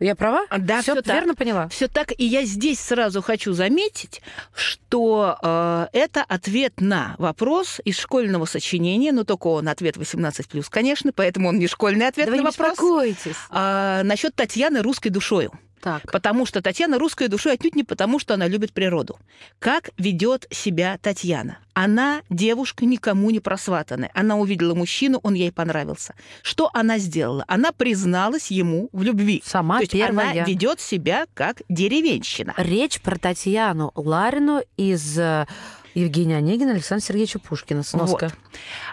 я 0.00 0.16
права? 0.16 0.44
Да, 0.58 0.82
все, 0.82 1.00
верно 1.06 1.36
поняла. 1.36 1.68
Все 1.68 1.86
так. 1.86 2.10
И 2.18 2.24
я 2.24 2.42
здесь 2.44 2.80
сразу 2.80 3.22
хочу 3.22 3.52
заметить, 3.52 4.22
что 4.52 5.38
э, 5.40 5.86
это 5.92 6.24
ответ 6.26 6.80
на 6.80 7.14
вопрос 7.18 7.80
из 7.84 7.96
школьного 7.96 8.44
сочинения, 8.46 9.12
но 9.12 9.22
только 9.22 9.46
он 9.46 9.68
ответ 9.68 9.98
18+, 9.98 10.64
конечно, 10.68 11.12
поэтому 11.12 11.50
он 11.50 11.60
не 11.60 11.68
школьный 11.68 12.08
ответ 12.08 12.26
Да 12.26 12.32
вы 12.32 12.38
на 12.38 12.40
не 12.40 12.46
вопрос. 12.46 12.70
беспокойтесь. 12.72 13.36
А, 13.50 14.02
насчет 14.02 14.34
Татьяны 14.34 14.82
русской 14.82 15.10
душою. 15.10 15.52
Так. 15.84 16.10
Потому 16.10 16.46
что 16.46 16.62
Татьяна 16.62 16.98
русская 16.98 17.28
душой 17.28 17.52
отнюдь 17.52 17.76
не 17.76 17.84
потому, 17.84 18.18
что 18.18 18.32
она 18.32 18.48
любит 18.48 18.72
природу. 18.72 19.18
Как 19.58 19.90
ведет 19.98 20.46
себя 20.50 20.96
Татьяна? 20.96 21.58
Она 21.74 22.22
девушка 22.30 22.86
никому 22.86 23.28
не 23.28 23.38
просватанная. 23.38 24.10
Она 24.14 24.36
увидела 24.36 24.74
мужчину, 24.74 25.20
он 25.22 25.34
ей 25.34 25.52
понравился. 25.52 26.14
Что 26.40 26.70
она 26.72 26.96
сделала? 26.96 27.44
Она 27.48 27.70
призналась 27.70 28.50
ему 28.50 28.88
в 28.92 29.02
любви. 29.02 29.42
Сама 29.44 29.76
То 29.76 29.82
есть 29.82 29.92
первая. 29.92 30.30
она 30.30 30.44
ведет 30.44 30.80
себя 30.80 31.26
как 31.34 31.60
деревенщина. 31.68 32.54
Речь 32.56 33.02
про 33.02 33.18
Татьяну 33.18 33.92
Ларину 33.94 34.62
из 34.78 35.18
э, 35.18 35.46
Евгения 35.92 36.38
Онегина 36.38 36.70
Александра 36.72 37.04
Сергеевича 37.04 37.40
Пушкина. 37.40 37.82
Сноска. 37.82 38.24
Вот. 38.24 38.34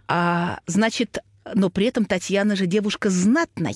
А, 0.10 0.60
значит, 0.68 1.20
но 1.54 1.70
при 1.70 1.86
этом 1.86 2.04
Татьяна 2.04 2.58
же 2.58 2.66
девушка 2.66 3.10
знатная. 3.10 3.76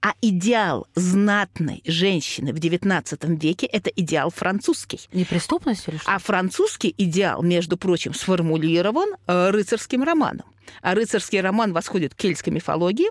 А 0.00 0.14
идеал 0.20 0.86
знатной 0.94 1.82
женщины 1.84 2.52
в 2.52 2.56
XIX 2.56 3.36
веке– 3.36 3.66
это 3.72 3.90
идеал 3.90 4.30
французский. 4.30 5.00
Неприступность 5.12 5.88
или 5.88 5.96
что? 5.96 6.10
А 6.10 6.18
французский 6.18 6.94
идеал, 6.96 7.42
между 7.42 7.76
прочим, 7.76 8.14
сформулирован 8.14 9.16
э, 9.26 9.50
рыцарским 9.50 10.02
романом. 10.02 10.46
А 10.80 10.94
рыцарский 10.94 11.40
роман 11.40 11.72
восходит 11.72 12.14
к 12.14 12.18
кельтской 12.18 12.52
мифологии 12.52 13.08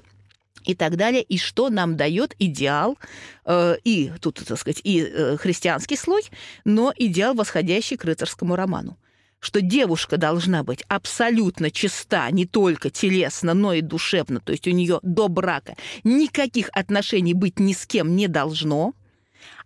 и 0.65 0.76
так 0.76 0.95
далее. 0.95 1.24
И 1.24 1.38
что 1.38 1.69
нам 1.69 1.97
дает 1.97 2.36
идеал, 2.39 2.97
э, 3.45 3.78
и 3.84 4.11
тут, 4.19 4.41
так 4.45 4.59
сказать, 4.59 4.82
и 4.84 5.01
э, 5.01 5.38
христианский 5.38 5.95
слой, 5.95 6.24
но 6.65 6.93
идеал, 6.95 7.34
восходящий 7.34 7.97
к 7.97 8.05
рыцарскому 8.05 8.55
роману 8.55 8.97
что 9.42 9.60
девушка 9.60 10.18
должна 10.18 10.64
быть 10.64 10.84
абсолютно 10.88 11.72
чиста 11.72 12.30
не 12.32 12.46
только 12.46 12.89
телесно, 12.89 13.54
но 13.54 13.74
и 13.74 13.82
душевно, 13.82 14.39
то 14.39 14.52
есть 14.54 14.68
у 14.68 14.72
нее 14.72 15.00
до 15.02 15.28
брака 15.28 15.76
никаких 16.04 16.70
отношений 16.72 17.34
быть 17.34 17.60
ни 17.60 17.74
с 17.74 17.86
кем 17.86 18.16
не 18.16 18.28
должно. 18.28 18.94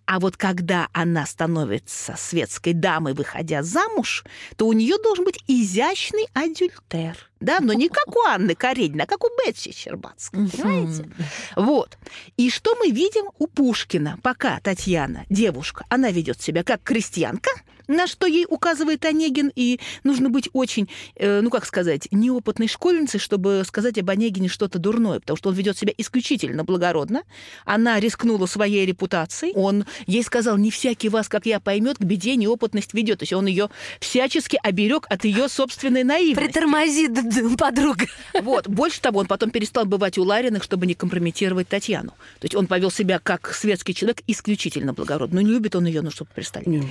А 0.08 0.20
вот 0.20 0.38
когда 0.38 0.88
она 0.94 1.26
становится 1.26 2.16
светской 2.16 2.74
дамой, 2.74 3.14
выходя 3.14 3.64
замуж, 3.64 4.24
то 4.56 4.68
у 4.68 4.74
нее 4.74 4.98
должен 5.04 5.26
быть 5.26 5.44
изящный 5.48 6.28
адюльтер. 6.34 7.18
Да, 7.40 7.58
но 7.60 7.74
не 7.74 7.90
как 7.90 8.16
у 8.16 8.20
Анны 8.22 8.54
Карениной, 8.54 9.06
а 9.06 9.08
как 9.08 9.24
у 9.24 9.30
Бетси 9.30 9.74
Щербацкой, 9.74 10.48
понимаете? 10.48 11.10
Вот. 11.56 11.98
И 12.38 12.52
что 12.52 12.76
мы 12.76 12.92
видим 12.92 13.26
у 13.40 13.48
Пушкина? 13.48 14.20
Пока 14.22 14.60
Татьяна, 14.60 15.26
девушка, 15.30 15.86
она 15.90 16.12
ведет 16.12 16.40
себя 16.40 16.64
как 16.64 16.84
крестьянка, 16.84 17.50
на 17.88 18.08
что 18.08 18.28
ей 18.28 18.46
указывает 18.48 19.04
Онегин, 19.06 19.52
и 19.56 19.80
нужно 20.04 20.30
быть 20.30 20.50
очень, 20.54 20.90
э, 21.16 21.42
ну 21.42 21.50
как 21.50 21.66
сказать, 21.66 22.08
неопытной 22.12 22.68
школьницей, 22.68 23.20
чтобы 23.20 23.64
сказать 23.66 23.98
об 23.98 24.10
Онегине 24.10 24.48
что-то 24.48 24.80
дурное, 24.80 25.20
потому 25.20 25.38
что 25.38 25.50
он 25.50 25.56
ведет 25.56 25.78
себя 25.78 25.94
исключительно 25.98 26.64
благородно. 26.64 27.24
Она 27.66 28.00
рискнула 28.00 28.46
своей 28.46 28.86
репутацией. 28.86 29.54
Он 29.56 29.86
ей 30.08 30.24
сказал, 30.24 30.58
не 30.58 30.72
всякий 30.72 31.10
вас, 31.10 31.30
как 31.30 31.46
я, 31.46 31.60
поймет, 31.60 31.98
к 31.98 32.02
беде 32.02 32.36
неопытность 32.36 32.94
ведет. 32.94 33.20
То 33.20 33.24
есть 33.24 33.34
он 33.34 33.46
ее 33.46 33.70
всячески 34.00 34.60
оберег 34.62 35.06
от 35.10 35.26
ее 35.26 35.50
собственной 35.50 36.04
наивности. 36.04 36.52
Притормози, 36.52 37.10
подруга. 37.58 38.06
Вот. 38.42 38.68
Больше 38.68 39.02
того, 39.02 39.20
он 39.20 39.28
потом 39.28 39.50
перестал 39.52 39.86
бывать 39.86 40.18
у 40.18 40.24
Лариных, 40.24 40.64
чтобы 40.64 40.86
не 40.86 40.94
компрометировать 40.94 41.68
Татьяну. 41.68 42.12
То 42.40 42.46
есть 42.46 42.56
он 42.56 42.68
повел 42.68 42.92
себя 42.92 43.20
как 43.20 43.54
светский 43.54 43.94
человек 43.94 44.22
исключительно 44.28 44.94
благородно. 44.94 45.36
Но 45.36 45.42
не 45.42 45.52
любит 45.52 45.76
он 45.76 45.86
ее, 45.86 46.02
ну, 46.02 46.12
чтобы 46.12 46.30
перестали. 46.34 46.84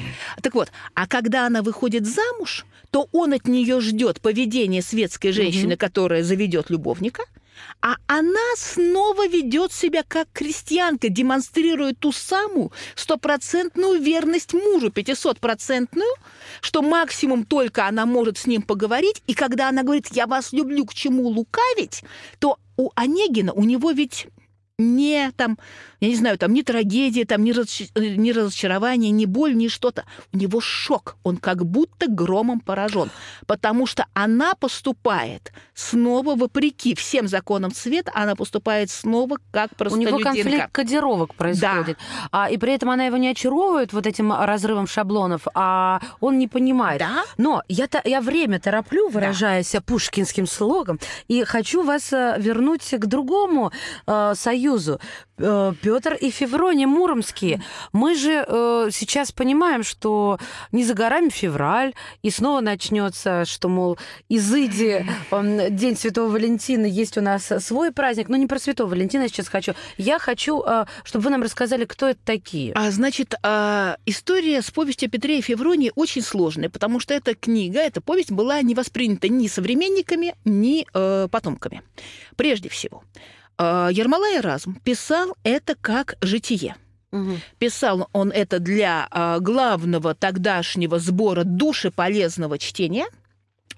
Так 0.43 0.55
вот, 0.55 0.71
а 0.95 1.07
когда 1.07 1.47
она 1.47 1.63
выходит 1.63 2.07
замуж, 2.07 2.67
то 2.91 3.09
он 3.13 3.33
от 3.33 3.49
нее 3.49 3.81
ждет 3.81 4.21
поведения 4.21 4.83
светской 4.83 5.33
женщины, 5.33 5.77
которая 5.77 6.23
заведет 6.23 6.71
любовника, 6.71 7.25
а 7.81 7.97
она 8.07 8.55
снова 8.57 9.27
ведет 9.27 9.73
себя 9.73 10.03
как 10.07 10.29
крестьянка, 10.33 11.09
демонстрируя 11.09 11.95
ту 11.95 12.13
самую 12.13 12.73
стопроцентную 12.95 14.01
верность 14.01 14.55
мужу, 14.55 14.91
пятисотпроцентную, 14.91 16.09
что 16.61 16.83
максимум 16.83 17.45
только 17.45 17.87
она 17.87 18.07
может 18.07 18.39
с 18.39 18.47
ним 18.47 18.63
поговорить, 18.63 19.23
и 19.27 19.35
когда 19.35 19.69
она 19.69 19.83
говорит 19.83 20.09
«я 20.13 20.27
вас 20.27 20.53
люблю, 20.53 20.87
к 20.87 20.95
чему 20.95 21.29
лукавить», 21.29 22.03
то 22.39 22.59
у 22.77 22.91
Онегина, 22.95 23.53
у 23.53 23.65
него 23.65 23.93
ведь 23.93 24.27
не 24.79 25.31
там, 25.37 25.57
я 26.01 26.09
не 26.09 26.17
знаю, 26.17 26.37
там 26.37 26.53
ни 26.53 26.63
трагедия, 26.63 27.25
там 27.25 27.45
ни, 27.45 27.53
разоч- 27.53 27.91
э, 27.95 28.17
ни 28.17 28.33
разочарование, 28.33 29.13
ни 29.13 29.25
боль, 29.25 29.55
ни 29.55 29.69
что-то. 29.69 30.05
У 30.33 30.37
него 30.37 30.61
шок. 30.61 31.17
Он 31.23 31.37
как 31.37 31.65
будто 31.65 32.09
громом 32.09 32.59
поражен. 32.59 33.11
Потому 33.47 33.87
что 33.87 34.07
она 34.15 34.55
поступает 34.57 35.53
снова 35.75 36.35
вопреки 36.35 36.97
всем 36.97 37.29
законам 37.29 37.73
света, 37.73 38.11
она 38.15 38.35
поступает 38.35 38.91
снова 38.91 39.39
как 39.53 39.73
У 39.73 39.75
простолюдинка. 39.77 40.19
него 40.19 40.25
конфликт 40.25 40.73
кодировок 40.73 41.35
происходит. 41.35 41.99
А, 42.33 42.51
и 42.51 42.57
при 42.57 42.73
этом 42.73 42.91
она 42.91 43.07
его 43.07 43.17
не 43.17 43.29
очаровывает 43.29 43.93
вот 43.93 44.07
этим 44.09 44.33
разрывом 44.33 44.89
шаблонов, 44.89 45.43
а 45.55 46.01
он 46.19 46.39
не 46.39 46.49
понимает. 46.49 46.99
Да? 46.99 47.23
Но 47.39 47.63
я, 47.69 47.87
то 47.87 48.01
я 48.05 48.21
время 48.21 48.59
тороплю, 48.59 49.09
выражаясь 49.09 49.75
пушкинским 49.87 50.49
слогом, 50.49 50.99
и 51.29 51.45
хочу 51.45 51.85
вас 51.85 52.13
э, 52.13 52.37
вернуть 52.39 52.91
к 52.91 53.07
другому 53.07 53.71
э, 54.07 54.33
союзу. 54.35 54.64
Петр 55.37 56.15
и 56.15 56.31
Феврония 56.31 56.87
Муромские. 56.87 57.63
Мы 57.93 58.15
же 58.15 58.45
э, 58.47 58.89
сейчас 58.93 59.33
понимаем, 59.33 59.83
что 59.83 60.39
не 60.71 60.85
за 60.85 60.95
горами 60.95 61.29
февраль, 61.29 61.93
и 62.23 62.31
снова 62.31 62.61
начнется, 62.61 63.45
что, 63.45 63.69
мол, 63.69 63.99
изыди 64.29 65.07
э, 65.31 65.71
День 65.71 65.97
Святого 65.97 66.31
Валентина, 66.31 66.87
есть 66.87 67.19
у 67.19 67.21
нас 67.21 67.51
свой 67.61 67.91
праздник. 67.91 68.29
Но 68.29 68.37
не 68.37 68.47
про 68.47 68.59
Святого 68.59 68.91
Валентина 68.91 69.23
я 69.23 69.29
сейчас 69.29 69.49
хочу. 69.49 69.73
Я 69.97 70.19
хочу, 70.19 70.63
э, 70.63 70.85
чтобы 71.03 71.25
вы 71.25 71.31
нам 71.31 71.43
рассказали, 71.43 71.85
кто 71.85 72.09
это 72.09 72.21
такие. 72.25 72.73
А, 72.75 72.91
значит, 72.91 73.35
история 74.07 74.63
с 74.63 74.71
повестью 74.71 75.09
о 75.09 75.11
Петре 75.11 75.39
и 75.39 75.43
Февронии 75.43 75.93
очень 75.95 76.23
сложная, 76.23 76.69
потому 76.69 77.01
что 77.01 77.15
эта 77.15 77.35
книга, 77.35 77.81
эта 77.81 78.01
повесть 78.01 78.31
была 78.31 78.63
не 78.63 78.75
воспринята 78.75 79.29
ни 79.29 79.49
современниками, 79.49 80.35
ни 80.45 80.87
э, 80.93 81.29
потомками. 81.31 81.83
Прежде 82.37 82.69
всего, 82.69 83.05
э, 83.15 83.19
Ермолай 83.59 84.39
Эразм 84.39 84.81
писал 84.85 85.37
это 85.45 85.75
как 85.81 86.17
житие. 86.21 86.77
Мгм. 87.13 87.41
Писал 87.59 88.09
он 88.13 88.33
это 88.33 88.59
для 88.59 89.07
а, 89.11 89.39
главного 89.39 90.17
тогдашнего 90.17 90.99
сбора 90.99 91.45
душеполезного 91.45 92.59
чтения 92.59 93.07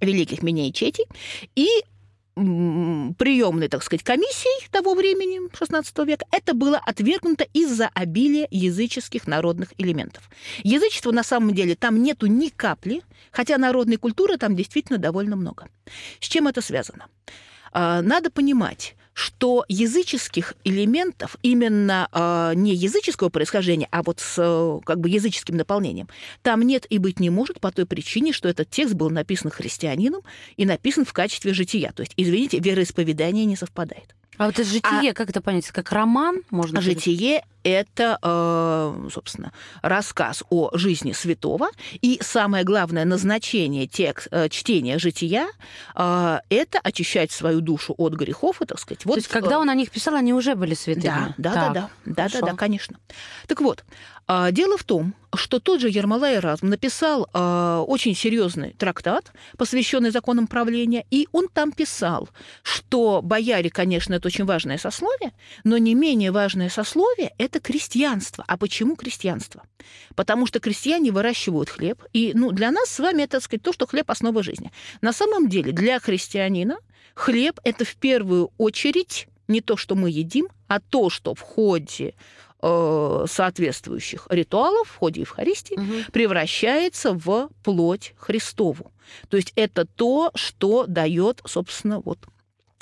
великих 0.00 0.42
миней 0.42 0.72
четей 0.72 1.06
и 1.54 1.68
приемной, 2.34 3.68
так 3.68 3.82
сказать, 3.82 4.02
комиссией 4.02 4.68
того 4.70 4.94
времени, 4.94 5.48
XVI 5.50 6.04
века, 6.04 6.26
это 6.30 6.52
было 6.52 6.78
отвергнуто 6.84 7.44
из-за 7.54 7.88
обилия 7.94 8.46
языческих 8.50 9.26
народных 9.26 9.72
элементов. 9.78 10.28
Язычества 10.62 11.12
на 11.12 11.22
самом 11.22 11.54
деле 11.54 11.76
там 11.76 12.02
нету 12.02 12.26
ни 12.26 12.50
капли, 12.50 13.02
хотя 13.32 13.56
народной 13.56 13.96
культуры 13.96 14.36
там 14.36 14.54
действительно 14.54 14.98
довольно 14.98 15.34
много. 15.34 15.68
С 16.20 16.28
чем 16.28 16.46
это 16.46 16.60
связано? 16.60 17.06
А, 17.72 18.02
Надо 18.02 18.30
понимать, 18.30 18.96
что 19.16 19.64
языческих 19.68 20.52
элементов, 20.62 21.36
именно 21.40 22.06
э, 22.12 22.52
не 22.54 22.74
языческого 22.74 23.30
происхождения, 23.30 23.88
а 23.90 24.02
вот 24.02 24.20
с 24.20 24.34
э, 24.36 24.80
как 24.84 25.00
бы 25.00 25.08
языческим 25.08 25.56
наполнением, 25.56 26.06
там 26.42 26.60
нет 26.60 26.84
и 26.90 26.98
быть 26.98 27.18
не 27.18 27.30
может 27.30 27.58
по 27.58 27.72
той 27.72 27.86
причине, 27.86 28.34
что 28.34 28.46
этот 28.46 28.68
текст 28.68 28.92
был 28.92 29.08
написан 29.08 29.50
христианином 29.50 30.20
и 30.58 30.66
написан 30.66 31.06
в 31.06 31.14
качестве 31.14 31.54
жития. 31.54 31.92
То 31.92 32.02
есть, 32.02 32.12
извините, 32.18 32.58
вероисповедание 32.58 33.46
не 33.46 33.56
совпадает. 33.56 34.14
А 34.36 34.46
вот 34.46 34.58
это 34.58 34.68
житие, 34.68 35.12
а... 35.12 35.14
как 35.14 35.30
это 35.30 35.40
понять? 35.40 35.66
Как 35.68 35.92
роман? 35.92 36.42
Можно 36.50 36.82
житие— 36.82 37.42
это, 37.66 38.18
э, 38.22 39.08
собственно, 39.12 39.52
рассказ 39.82 40.44
о 40.50 40.70
жизни 40.72 41.12
святого. 41.12 41.68
И 42.00 42.20
самое 42.22 42.62
главное 42.62 43.04
назначение 43.04 43.88
текст, 43.88 44.28
э, 44.30 44.48
чтения 44.48 44.98
жития 44.98 45.48
э,— 45.96 46.38
это 46.48 46.78
очищать 46.78 47.32
свою 47.32 47.60
душу 47.60 47.92
от 47.98 48.14
грехов, 48.14 48.62
и, 48.62 48.66
так 48.66 48.78
сказать. 48.78 49.04
Вот, 49.04 49.14
То 49.14 49.18
есть, 49.18 49.28
когда 49.28 49.58
он 49.58 49.68
о 49.68 49.74
них 49.74 49.90
писал, 49.90 50.14
они 50.14 50.32
уже 50.32 50.54
были 50.54 50.74
святыми? 50.74 51.04
Да, 51.04 51.34
да, 51.38 51.52
да, 51.54 51.72
да, 51.72 51.90
да, 52.04 52.28
да, 52.28 52.46
да, 52.46 52.54
конечно. 52.54 52.98
Так 53.48 53.60
вот, 53.60 53.84
дело 54.52 54.76
в 54.76 54.84
том, 54.84 55.14
что 55.36 55.60
тот 55.60 55.80
же 55.80 55.88
Ермолай 55.88 56.36
Эразм 56.36 56.68
написал 56.68 57.28
э, 57.32 57.84
очень 57.86 58.14
серьезный 58.14 58.72
трактат, 58.72 59.32
посвященный 59.56 60.10
законам 60.10 60.46
правления, 60.46 61.04
и 61.10 61.28
он 61.32 61.48
там 61.48 61.72
писал, 61.72 62.28
что 62.62 63.20
бояре, 63.22 63.70
конечно, 63.70 64.14
это 64.14 64.28
очень 64.28 64.44
важное 64.44 64.78
сословие, 64.78 65.32
но 65.64 65.78
не 65.78 65.94
менее 65.94 66.32
важное 66.32 66.68
сословие– 66.68 67.32
это 67.38 67.55
крестьянство. 67.60 68.44
А 68.46 68.56
почему 68.56 68.96
крестьянство? 68.96 69.62
Потому 70.14 70.46
что 70.46 70.60
крестьяне 70.60 71.10
выращивают 71.10 71.70
хлеб, 71.70 72.02
и 72.12 72.32
ну, 72.34 72.52
для 72.52 72.70
нас 72.70 72.90
с 72.90 72.98
вами 72.98 73.22
это, 73.22 73.32
так 73.32 73.42
сказать, 73.42 73.62
то, 73.62 73.72
что 73.72 73.86
хлеб– 73.86 74.04
основа 74.10 74.42
жизни. 74.42 74.72
На 75.00 75.12
самом 75.12 75.48
деле 75.48 75.72
для 75.72 76.00
христианина 76.00 76.78
хлеб– 77.14 77.60
это 77.64 77.84
в 77.84 77.96
первую 77.96 78.50
очередь 78.58 79.28
не 79.48 79.60
то, 79.60 79.76
что 79.76 79.94
мы 79.94 80.10
едим, 80.10 80.48
а 80.66 80.80
то, 80.80 81.10
что 81.10 81.34
в 81.34 81.40
ходе 81.40 82.14
Э, 82.62 83.26
соответствующих 83.28 84.26
ритуалов 84.30 84.88
в 84.88 84.96
ходе 84.96 85.20
Евхаристии 85.20 85.74
угу. 85.74 86.10
превращается 86.10 87.12
в 87.12 87.50
плоть 87.62 88.14
Христову. 88.16 88.92
То 89.28 89.36
есть 89.36 89.52
это 89.56 89.84
то, 89.84 90.32
что 90.34 90.86
дает, 90.86 91.42
собственно, 91.44 92.00
вот 92.00 92.18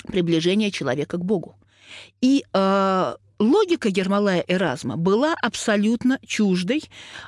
приближение 0.07 0.71
человека 0.71 1.17
к 1.17 1.25
Богу. 1.25 1.57
И 2.21 2.45
э, 2.51 3.15
логика 3.39 3.89
Ермолая 3.89 4.43
Эразма 4.47 4.97
была 4.97 5.35
абсолютно 5.41 6.19
чуждой 6.25 6.83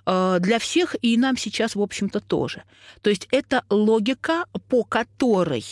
э, 0.05 0.37
для 0.39 0.59
всех, 0.59 0.95
и 1.01 1.17
нам 1.17 1.37
сейчас, 1.37 1.75
в 1.75 1.81
общем-то, 1.81 2.19
тоже. 2.19 2.63
То 3.01 3.09
есть 3.09 3.27
это 3.31 3.63
логика, 3.69 4.45
по 4.69 4.83
которой 4.83 5.65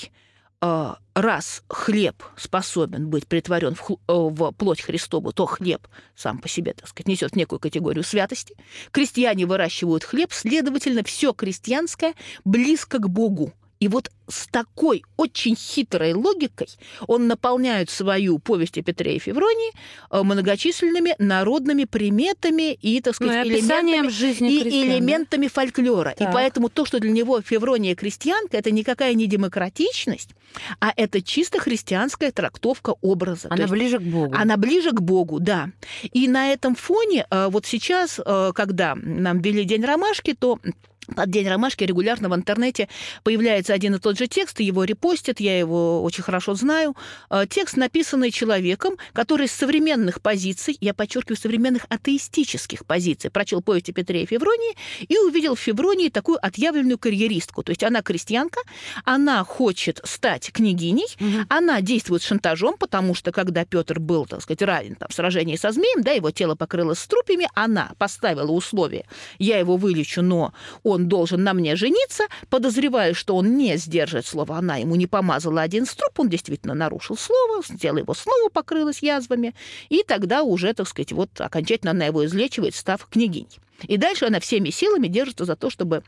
э, 0.61 0.93
раз 1.13 1.63
хлеб 1.69 2.23
способен 2.35 3.09
быть 3.09 3.27
притворен 3.27 3.75
в, 3.75 3.91
э, 3.91 3.95
в 4.07 4.51
плоть 4.51 4.81
Христову, 4.81 5.31
то 5.31 5.45
хлеб 5.45 5.87
сам 6.15 6.39
по 6.39 6.47
себе, 6.47 6.73
так 6.73 6.87
сказать, 6.87 7.07
несет 7.07 7.35
некую 7.35 7.59
категорию 7.59 8.03
святости. 8.03 8.55
Крестьяне 8.91 9.45
выращивают 9.45 10.03
хлеб, 10.03 10.33
следовательно, 10.33 11.03
все 11.03 11.33
крестьянское 11.33 12.13
близко 12.43 12.99
к 12.99 13.09
Богу. 13.09 13.53
И 13.79 13.87
вот 13.87 14.09
с 14.27 14.47
такой 14.47 15.03
очень 15.17 15.55
хитрой 15.55 16.13
логикой 16.13 16.67
он 17.07 17.27
наполняет 17.27 17.89
свою 17.89 18.39
повесть 18.39 18.77
о 18.77 18.81
Петре 18.81 19.17
и 19.17 19.19
Февронии 19.19 19.71
э, 20.09 20.23
многочисленными 20.23 21.15
народными 21.19 21.83
приметами 21.83 22.73
и, 22.73 23.01
так 23.01 23.15
сказать, 23.15 23.45
ну, 23.45 23.51
и 23.51 23.59
элементами, 23.59 24.07
жизни 24.07 24.53
и 24.53 24.83
элементами 24.83 25.47
фольклора. 25.47 26.15
Так. 26.17 26.29
И 26.29 26.33
поэтому 26.33 26.69
то, 26.69 26.85
что 26.85 26.99
для 26.99 27.11
него 27.11 27.41
Феврония 27.41 27.95
крестьянка, 27.95 28.57
это 28.57 28.71
никакая 28.71 29.13
не 29.13 29.27
демократичность, 29.27 30.29
а 30.79 30.93
это 30.95 31.21
чисто 31.21 31.59
христианская 31.59 32.31
трактовка 32.31 32.95
образа. 33.01 33.49
Она 33.51 33.67
ближе 33.67 33.99
к 33.99 34.03
Богу. 34.03 34.33
Она 34.35 34.57
ближе 34.57 34.91
к 34.91 35.01
Богу, 35.01 35.39
да. 35.39 35.69
И 36.11 36.27
на 36.27 36.51
этом 36.51 36.75
фоне 36.75 37.27
э, 37.29 37.47
вот 37.49 37.65
сейчас, 37.65 38.19
э, 38.25 38.51
когда 38.55 38.95
нам 38.95 39.41
ввели 39.41 39.65
День 39.65 39.83
ромашки, 39.83 40.33
то 40.33 40.59
под 41.13 41.29
День 41.29 41.47
ромашки 41.47 41.83
регулярно 41.83 42.29
в 42.29 42.35
интернете 42.35 42.87
появляется 43.23 43.73
один 43.73 43.95
и 43.95 43.99
тот 43.99 44.17
же 44.17 44.27
текст, 44.27 44.59
его 44.59 44.83
репостят, 44.83 45.39
я 45.39 45.57
его 45.57 46.03
очень 46.03 46.23
хорошо 46.23 46.55
знаю. 46.55 46.95
Э, 47.29 47.45
текст, 47.49 47.77
написанный 47.77 48.31
человеком, 48.31 48.95
который 49.13 49.47
с 49.47 49.51
современных 49.51 50.21
позиций, 50.21 50.77
я 50.81 50.93
подчеркиваю, 50.93 51.37
современных 51.37 51.85
атеистических 51.89 52.85
позиций, 52.85 53.29
прочел 53.29 53.61
повесть 53.61 53.89
о 53.89 53.93
Петре 53.93 54.23
и 54.23 54.25
Февронии 54.25 54.75
и 55.07 55.17
увидел 55.17 55.55
в 55.55 55.59
Февронии 55.59 56.09
такую 56.09 56.43
отъявленную 56.43 56.97
карьеристку. 56.97 57.63
То 57.63 57.71
есть 57.71 57.83
она 57.83 58.01
крестьянка, 58.01 58.61
она 59.03 59.43
хочет 59.43 60.01
стать 60.03 60.51
княгиней, 60.51 61.07
угу. 61.19 61.45
она 61.49 61.81
действует 61.81 62.21
шантажом, 62.21 62.77
потому 62.77 63.13
что 63.13 63.31
когда 63.31 63.65
Петр 63.65 63.99
был, 63.99 64.25
так 64.25 64.41
сказать, 64.41 64.61
равен 64.61 64.95
там, 64.95 65.09
в 65.09 65.13
сражении 65.13 65.55
со 65.55 65.71
змеем, 65.71 66.01
да, 66.01 66.11
его 66.11 66.31
тело 66.31 66.55
покрылось 66.55 66.99
струпьями, 66.99 67.47
она 67.53 67.91
поставила 67.97 68.51
условие, 68.51 69.05
я 69.39 69.59
его 69.59 69.77
вылечу, 69.77 70.21
но 70.21 70.53
он 70.83 70.94
он 70.95 71.07
должен 71.07 71.43
на 71.43 71.53
мне 71.53 71.75
жениться, 71.75 72.25
подозревая, 72.49 73.13
что 73.13 73.35
он 73.35 73.57
не 73.57 73.77
сдержит 73.77 74.25
слово, 74.25 74.57
она 74.57 74.77
ему 74.77 74.95
не 74.95 75.07
помазала 75.07 75.61
один 75.61 75.85
струп, 75.85 76.19
он 76.19 76.29
действительно 76.29 76.73
нарушил 76.73 77.17
слово, 77.17 77.61
тело 77.79 77.97
его 77.97 78.13
снова 78.13 78.49
покрылось 78.49 79.03
язвами, 79.03 79.53
и 79.89 80.03
тогда 80.07 80.43
уже, 80.43 80.73
так 80.73 80.87
сказать, 80.87 81.11
вот 81.11 81.29
окончательно 81.39 81.91
она 81.91 82.05
его 82.05 82.25
излечивает, 82.25 82.75
став 82.75 83.05
княгиней. 83.05 83.59
И 83.83 83.97
дальше 83.97 84.25
она 84.25 84.39
всеми 84.39 84.69
силами 84.69 85.07
держится 85.07 85.45
за 85.45 85.55
то, 85.55 85.69
чтобы 85.69 86.03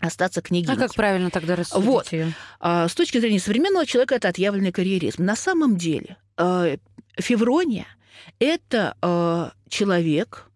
остаться 0.00 0.40
княгиней. 0.40 0.74
А 0.74 0.76
как 0.76 0.94
правильно 0.94 1.30
тогда 1.30 1.56
рассудить 1.56 1.84
вот. 1.84 2.12
ее? 2.12 2.32
А, 2.60 2.88
с 2.88 2.94
точки 2.94 3.18
зрения 3.18 3.40
современного 3.40 3.86
человека 3.86 4.14
это 4.14 4.28
отъявленный 4.28 4.72
карьеризм. 4.72 5.24
На 5.24 5.36
самом 5.36 5.76
деле 5.76 6.16
э, 6.36 6.76
Феврония– 7.18 7.86
это 8.38 8.96
э, 9.02 9.50
человек, 9.68 10.47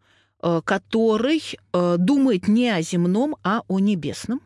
который 0.64 1.42
э, 1.72 1.96
думает 1.98 2.48
не 2.48 2.70
о 2.70 2.82
земном, 2.82 3.36
а 3.42 3.62
о 3.68 3.78
небесном. 3.78 4.40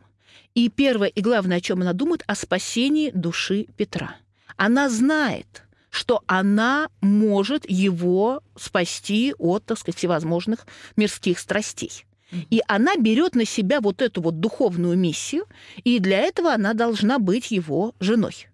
И 0.53 0.69
первое 0.69 1.09
и 1.09 1.21
главное, 1.21 1.57
о 1.57 1.61
чем 1.61 1.81
она 1.81 1.93
думает, 1.93 2.23
о 2.27 2.35
спасении 2.35 3.11
души 3.11 3.67
Петра. 3.77 4.15
Она 4.55 4.89
знает, 4.89 5.63
что 5.89 6.23
она 6.27 6.89
может 7.01 7.69
его 7.69 8.41
спасти 8.55 9.33
от, 9.37 9.65
так 9.65 9.77
сказать, 9.77 9.97
всевозможных 9.97 10.65
мирских 10.95 11.39
страстей. 11.39 12.05
И 12.31 12.61
она 12.67 12.97
берет 12.97 13.35
на 13.35 13.45
себя 13.45 13.79
вот 13.79 14.01
эту 14.01 14.21
вот 14.21 14.39
духовную 14.39 14.97
миссию, 14.97 15.45
и 15.83 15.99
для 15.99 16.19
этого 16.19 16.53
она 16.53 16.73
должна 16.73 17.19
быть 17.19 17.51
его 17.51 17.93
женой. 17.99 18.47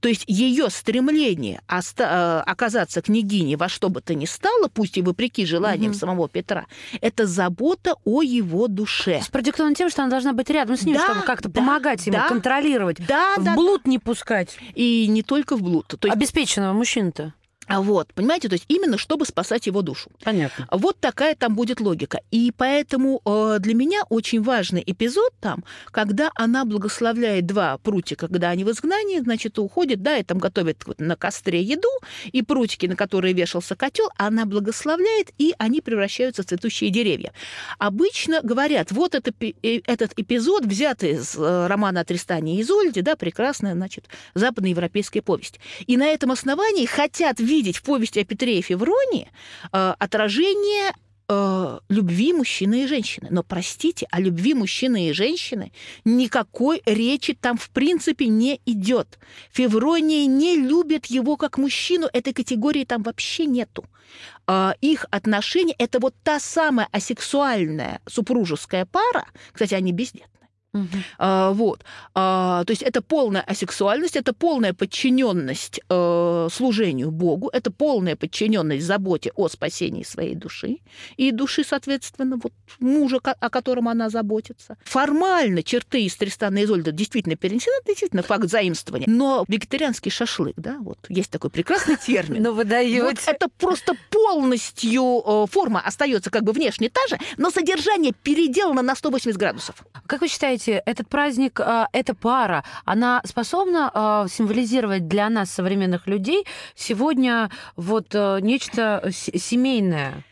То 0.00 0.08
есть 0.08 0.24
ее 0.26 0.70
стремление 0.70 1.60
оста- 1.68 2.42
э, 2.46 2.50
оказаться 2.50 3.02
княгиней 3.02 3.56
во 3.56 3.68
что 3.68 3.88
бы 3.88 4.00
то 4.00 4.14
ни 4.14 4.26
стало, 4.26 4.68
пусть 4.68 4.98
и 4.98 5.02
вопреки 5.02 5.44
желаниям 5.46 5.92
угу. 5.92 5.98
самого 5.98 6.28
Петра, 6.28 6.66
это 7.00 7.26
забота 7.26 7.94
о 8.04 8.22
его 8.22 8.68
душе. 8.68 9.22
Продиктовано 9.30 9.74
тем, 9.74 9.90
что 9.90 10.02
она 10.02 10.10
должна 10.10 10.32
быть 10.32 10.50
рядом 10.50 10.76
с 10.76 10.82
ним, 10.82 10.96
да, 10.96 11.04
чтобы 11.04 11.22
как-то 11.22 11.48
да, 11.48 11.60
помогать 11.60 12.06
ему, 12.06 12.16
да, 12.18 12.28
контролировать, 12.28 12.98
да, 13.06 13.34
в 13.36 13.44
да, 13.44 13.54
блуд 13.54 13.82
да. 13.84 13.90
не 13.90 13.98
пускать. 13.98 14.56
И 14.74 15.06
не 15.08 15.22
только 15.22 15.56
в 15.56 15.62
блуд. 15.62 15.86
То 15.86 16.08
есть... 16.08 16.16
Обеспеченного 16.16 16.72
мужчины-то. 16.72 17.34
А 17.66 17.80
Вот, 17.80 18.12
понимаете, 18.14 18.48
то 18.48 18.54
есть 18.54 18.64
именно 18.68 18.96
чтобы 18.96 19.26
спасать 19.26 19.66
его 19.66 19.82
душу. 19.82 20.10
Понятно. 20.22 20.68
Вот 20.70 20.98
такая 21.00 21.34
там 21.34 21.54
будет 21.54 21.80
логика. 21.80 22.20
И 22.30 22.52
поэтому 22.56 23.20
э, 23.24 23.56
для 23.58 23.74
меня 23.74 24.02
очень 24.08 24.42
важный 24.42 24.82
эпизод 24.86 25.32
там, 25.40 25.64
когда 25.90 26.30
она 26.36 26.64
благословляет 26.64 27.46
два 27.46 27.78
прутика, 27.78 28.28
когда 28.28 28.50
они 28.50 28.64
в 28.64 28.70
изгнании, 28.70 29.18
значит, 29.18 29.58
уходит, 29.58 30.02
да, 30.02 30.18
и 30.18 30.22
там 30.22 30.38
готовят 30.38 30.86
вот 30.86 31.00
на 31.00 31.16
костре 31.16 31.60
еду, 31.60 31.88
и 32.30 32.42
прутики, 32.42 32.86
на 32.86 32.94
которые 32.94 33.34
вешался 33.34 33.74
котел, 33.74 34.10
она 34.16 34.46
благословляет, 34.46 35.30
и 35.38 35.52
они 35.58 35.80
превращаются 35.80 36.42
в 36.42 36.46
цветущие 36.46 36.90
деревья. 36.90 37.32
Обычно 37.78 38.40
говорят, 38.42 38.92
вот 38.92 39.14
это, 39.16 39.32
э, 39.40 39.80
этот 39.86 40.12
эпизод, 40.16 40.64
взятый 40.64 41.12
из 41.12 41.36
э, 41.36 41.66
романа 41.66 42.00
о 42.00 42.04
Тристане 42.04 42.56
и 42.56 42.62
Изольде, 42.62 43.02
да, 43.02 43.16
прекрасная, 43.16 43.74
значит, 43.74 44.04
западноевропейская 44.34 45.22
повесть. 45.22 45.58
И 45.86 45.96
на 45.96 46.06
этом 46.06 46.30
основании 46.30 46.86
хотят 46.86 47.40
видеть 47.40 47.55
видеть 47.56 47.78
в 47.78 47.82
повести 47.82 48.20
о 48.20 48.24
Петре 48.24 48.58
и 48.58 48.62
Февронии 48.62 49.28
э, 49.72 49.94
отражение 49.98 50.92
э, 51.28 51.78
любви 51.88 52.32
мужчины 52.32 52.84
и 52.84 52.86
женщины. 52.86 53.28
Но, 53.30 53.42
простите, 53.42 54.06
о 54.10 54.20
любви 54.20 54.54
мужчины 54.54 55.08
и 55.08 55.12
женщины 55.12 55.72
никакой 56.04 56.82
речи 56.86 57.34
там 57.34 57.56
в 57.56 57.70
принципе 57.70 58.26
не 58.26 58.60
идет. 58.66 59.18
Феврония 59.52 60.26
не 60.26 60.56
любит 60.56 61.06
его 61.06 61.36
как 61.36 61.58
мужчину, 61.58 62.08
этой 62.12 62.32
категории 62.32 62.84
там 62.84 63.02
вообще 63.02 63.46
нету. 63.46 63.84
Э, 64.46 64.72
их 64.80 65.06
отношения– 65.10 65.74
это 65.78 65.98
вот 65.98 66.14
та 66.22 66.38
самая 66.40 66.88
асексуальная 66.92 68.00
супружеская 68.06 68.84
пара, 68.84 69.26
кстати, 69.52 69.74
они 69.74 69.92
бездетны, 69.92 70.35
А, 71.18 71.52
вот. 71.52 71.84
А, 72.14 72.64
то 72.64 72.70
есть 72.70 72.82
это 72.82 73.02
полная 73.02 73.42
асексуальность, 73.42 74.16
это 74.16 74.32
полная 74.32 74.72
подчиненность 74.72 75.80
э, 75.88 76.48
служению 76.52 77.10
Богу, 77.10 77.50
это 77.52 77.70
полная 77.70 78.16
подчиненность 78.16 78.84
заботе 78.86 79.32
о 79.34 79.48
спасении 79.48 80.02
своей 80.02 80.34
души 80.34 80.78
и 81.16 81.30
души, 81.30 81.64
соответственно, 81.64 82.38
вот 82.42 82.52
мужа, 82.80 83.20
о 83.22 83.50
котором 83.50 83.88
она 83.88 84.08
заботится. 84.10 84.76
Формально 84.84 85.62
черты 85.62 86.04
из 86.04 86.16
Тристана 86.16 86.58
и 86.58 86.64
Изольда 86.64 86.92
действительно 86.92 87.36
перенесены, 87.36 87.74
действительно 87.86 88.22
факт 88.22 88.48
заимствования. 88.48 89.06
Но 89.08 89.44
вегетарианский 89.48 90.10
шашлык, 90.10 90.54
да, 90.56 90.76
вот 90.80 90.98
есть 91.08 91.30
такой 91.30 91.50
прекрасный 91.50 91.96
термин. 91.96 92.36
Ну, 92.46 92.52
вы 92.52 92.64
даете. 92.64 93.02
Вот 93.02 93.16
это 93.26 93.48
просто 93.58 93.94
полностью 94.10 95.22
э, 95.26 95.46
форма 95.50 95.80
остается 95.80 96.30
как 96.30 96.44
бы 96.44 96.52
внешне 96.52 96.88
та 96.88 97.00
же, 97.08 97.18
но 97.38 97.50
содержание 97.50 98.12
переделано 98.12 98.82
на 98.82 98.94
180 98.94 99.36
градусов. 99.36 99.84
Как 100.06 100.20
вы 100.20 100.28
считаете, 100.28 100.65
этот 100.72 101.08
праздник, 101.08 101.60
а, 101.60 101.88
эта 101.92 102.14
пара, 102.14 102.64
она 102.84 103.20
способна 103.24 103.90
а, 103.92 104.26
символизировать 104.28 105.08
для 105.08 105.28
нас, 105.28 105.50
современных 105.50 106.06
людей, 106.06 106.44
сегодня 106.74 107.50
вот 107.76 108.14
э, 108.14 108.38
нечто 108.40 109.10
семейное? 109.12 110.24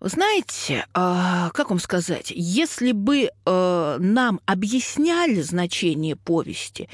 Знаете, 0.00 0.84
а, 0.92 1.50
как 1.54 1.70
вам 1.70 1.78
сказать, 1.78 2.30
если 2.34 2.92
бы 2.92 3.30
э, 3.30 3.96
нам 3.98 4.40
объясняли 4.44 5.40
значение 5.40 6.14
повести, 6.14 6.90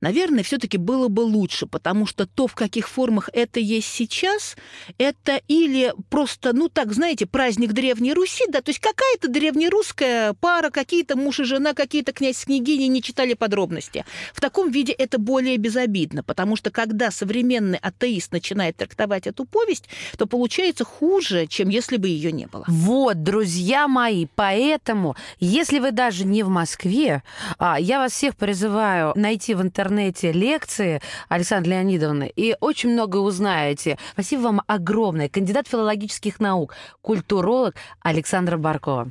наверное, 0.00 0.42
все-таки 0.42 0.78
было 0.78 1.08
бы 1.08 1.20
лучше, 1.20 1.66
потому 1.66 2.06
что 2.06 2.26
то, 2.26 2.46
в 2.46 2.54
каких 2.54 2.88
формах 2.88 3.28
это 3.32 3.60
есть 3.60 3.88
сейчас, 3.88 4.56
это 4.98 5.40
или 5.48 5.92
просто, 6.08 6.52
ну 6.52 6.68
так, 6.68 6.92
знаете, 6.92 7.26
праздник 7.26 7.72
Древней 7.72 8.12
Руси, 8.12 8.44
да, 8.48 8.60
то 8.60 8.70
есть 8.70 8.80
какая-то 8.80 9.28
древнерусская 9.28 10.34
пара, 10.34 10.70
какие-то 10.70 11.16
муж 11.16 11.40
и 11.40 11.44
жена, 11.44 11.74
какие-то 11.74 12.12
князь 12.12 12.38
с 12.38 12.44
княгиней 12.44 12.88
не 12.88 13.02
читали 13.02 13.34
подробности. 13.34 14.04
В 14.32 14.40
таком 14.40 14.70
виде 14.70 14.92
это 14.92 15.18
более 15.18 15.56
безобидно, 15.56 16.22
потому 16.22 16.56
что 16.56 16.70
когда 16.70 17.10
современный 17.10 17.78
атеист 17.78 18.32
начинает 18.32 18.76
трактовать 18.76 19.26
эту 19.26 19.44
повесть, 19.44 19.88
то 20.16 20.26
получается 20.26 20.84
хуже, 20.84 21.46
чем 21.46 21.68
если 21.68 21.96
бы 21.96 22.08
ее 22.08 22.32
не 22.32 22.46
было. 22.46 22.64
Вот, 22.68 23.22
друзья 23.22 23.88
мои, 23.88 24.26
поэтому, 24.34 25.16
если 25.40 25.78
вы 25.78 25.90
даже 25.90 26.24
не 26.24 26.42
в 26.42 26.48
Москве, 26.48 27.22
а, 27.58 27.80
я 27.80 27.98
вас 27.98 28.12
всех 28.12 28.36
призываю 28.36 29.12
найти 29.16 29.54
в 29.54 29.62
интернете 29.62 29.87
интернете 29.88 30.32
лекции 30.32 31.00
Александры 31.28 31.72
Леонидовны 31.72 32.30
и 32.36 32.54
очень 32.60 32.90
много 32.90 33.16
узнаете. 33.16 33.98
Спасибо 34.12 34.42
вам 34.42 34.62
огромное. 34.66 35.28
Кандидат 35.28 35.66
филологических 35.66 36.40
наук, 36.40 36.74
культуролог 37.00 37.74
Александра 38.02 38.58
Баркова. 38.58 39.10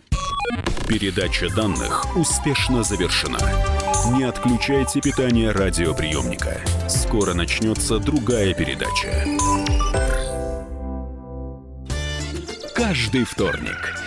Передача 0.88 1.54
данных 1.54 2.16
успешно 2.16 2.84
завершена. 2.84 3.40
Не 4.16 4.24
отключайте 4.24 5.02
питание 5.02 5.52
радиоприемника. 5.52 6.62
Скоро 6.88 7.34
начнется 7.34 7.98
другая 8.00 8.54
передача. 8.54 9.26
Каждый 12.76 13.26
вторник 13.26 14.07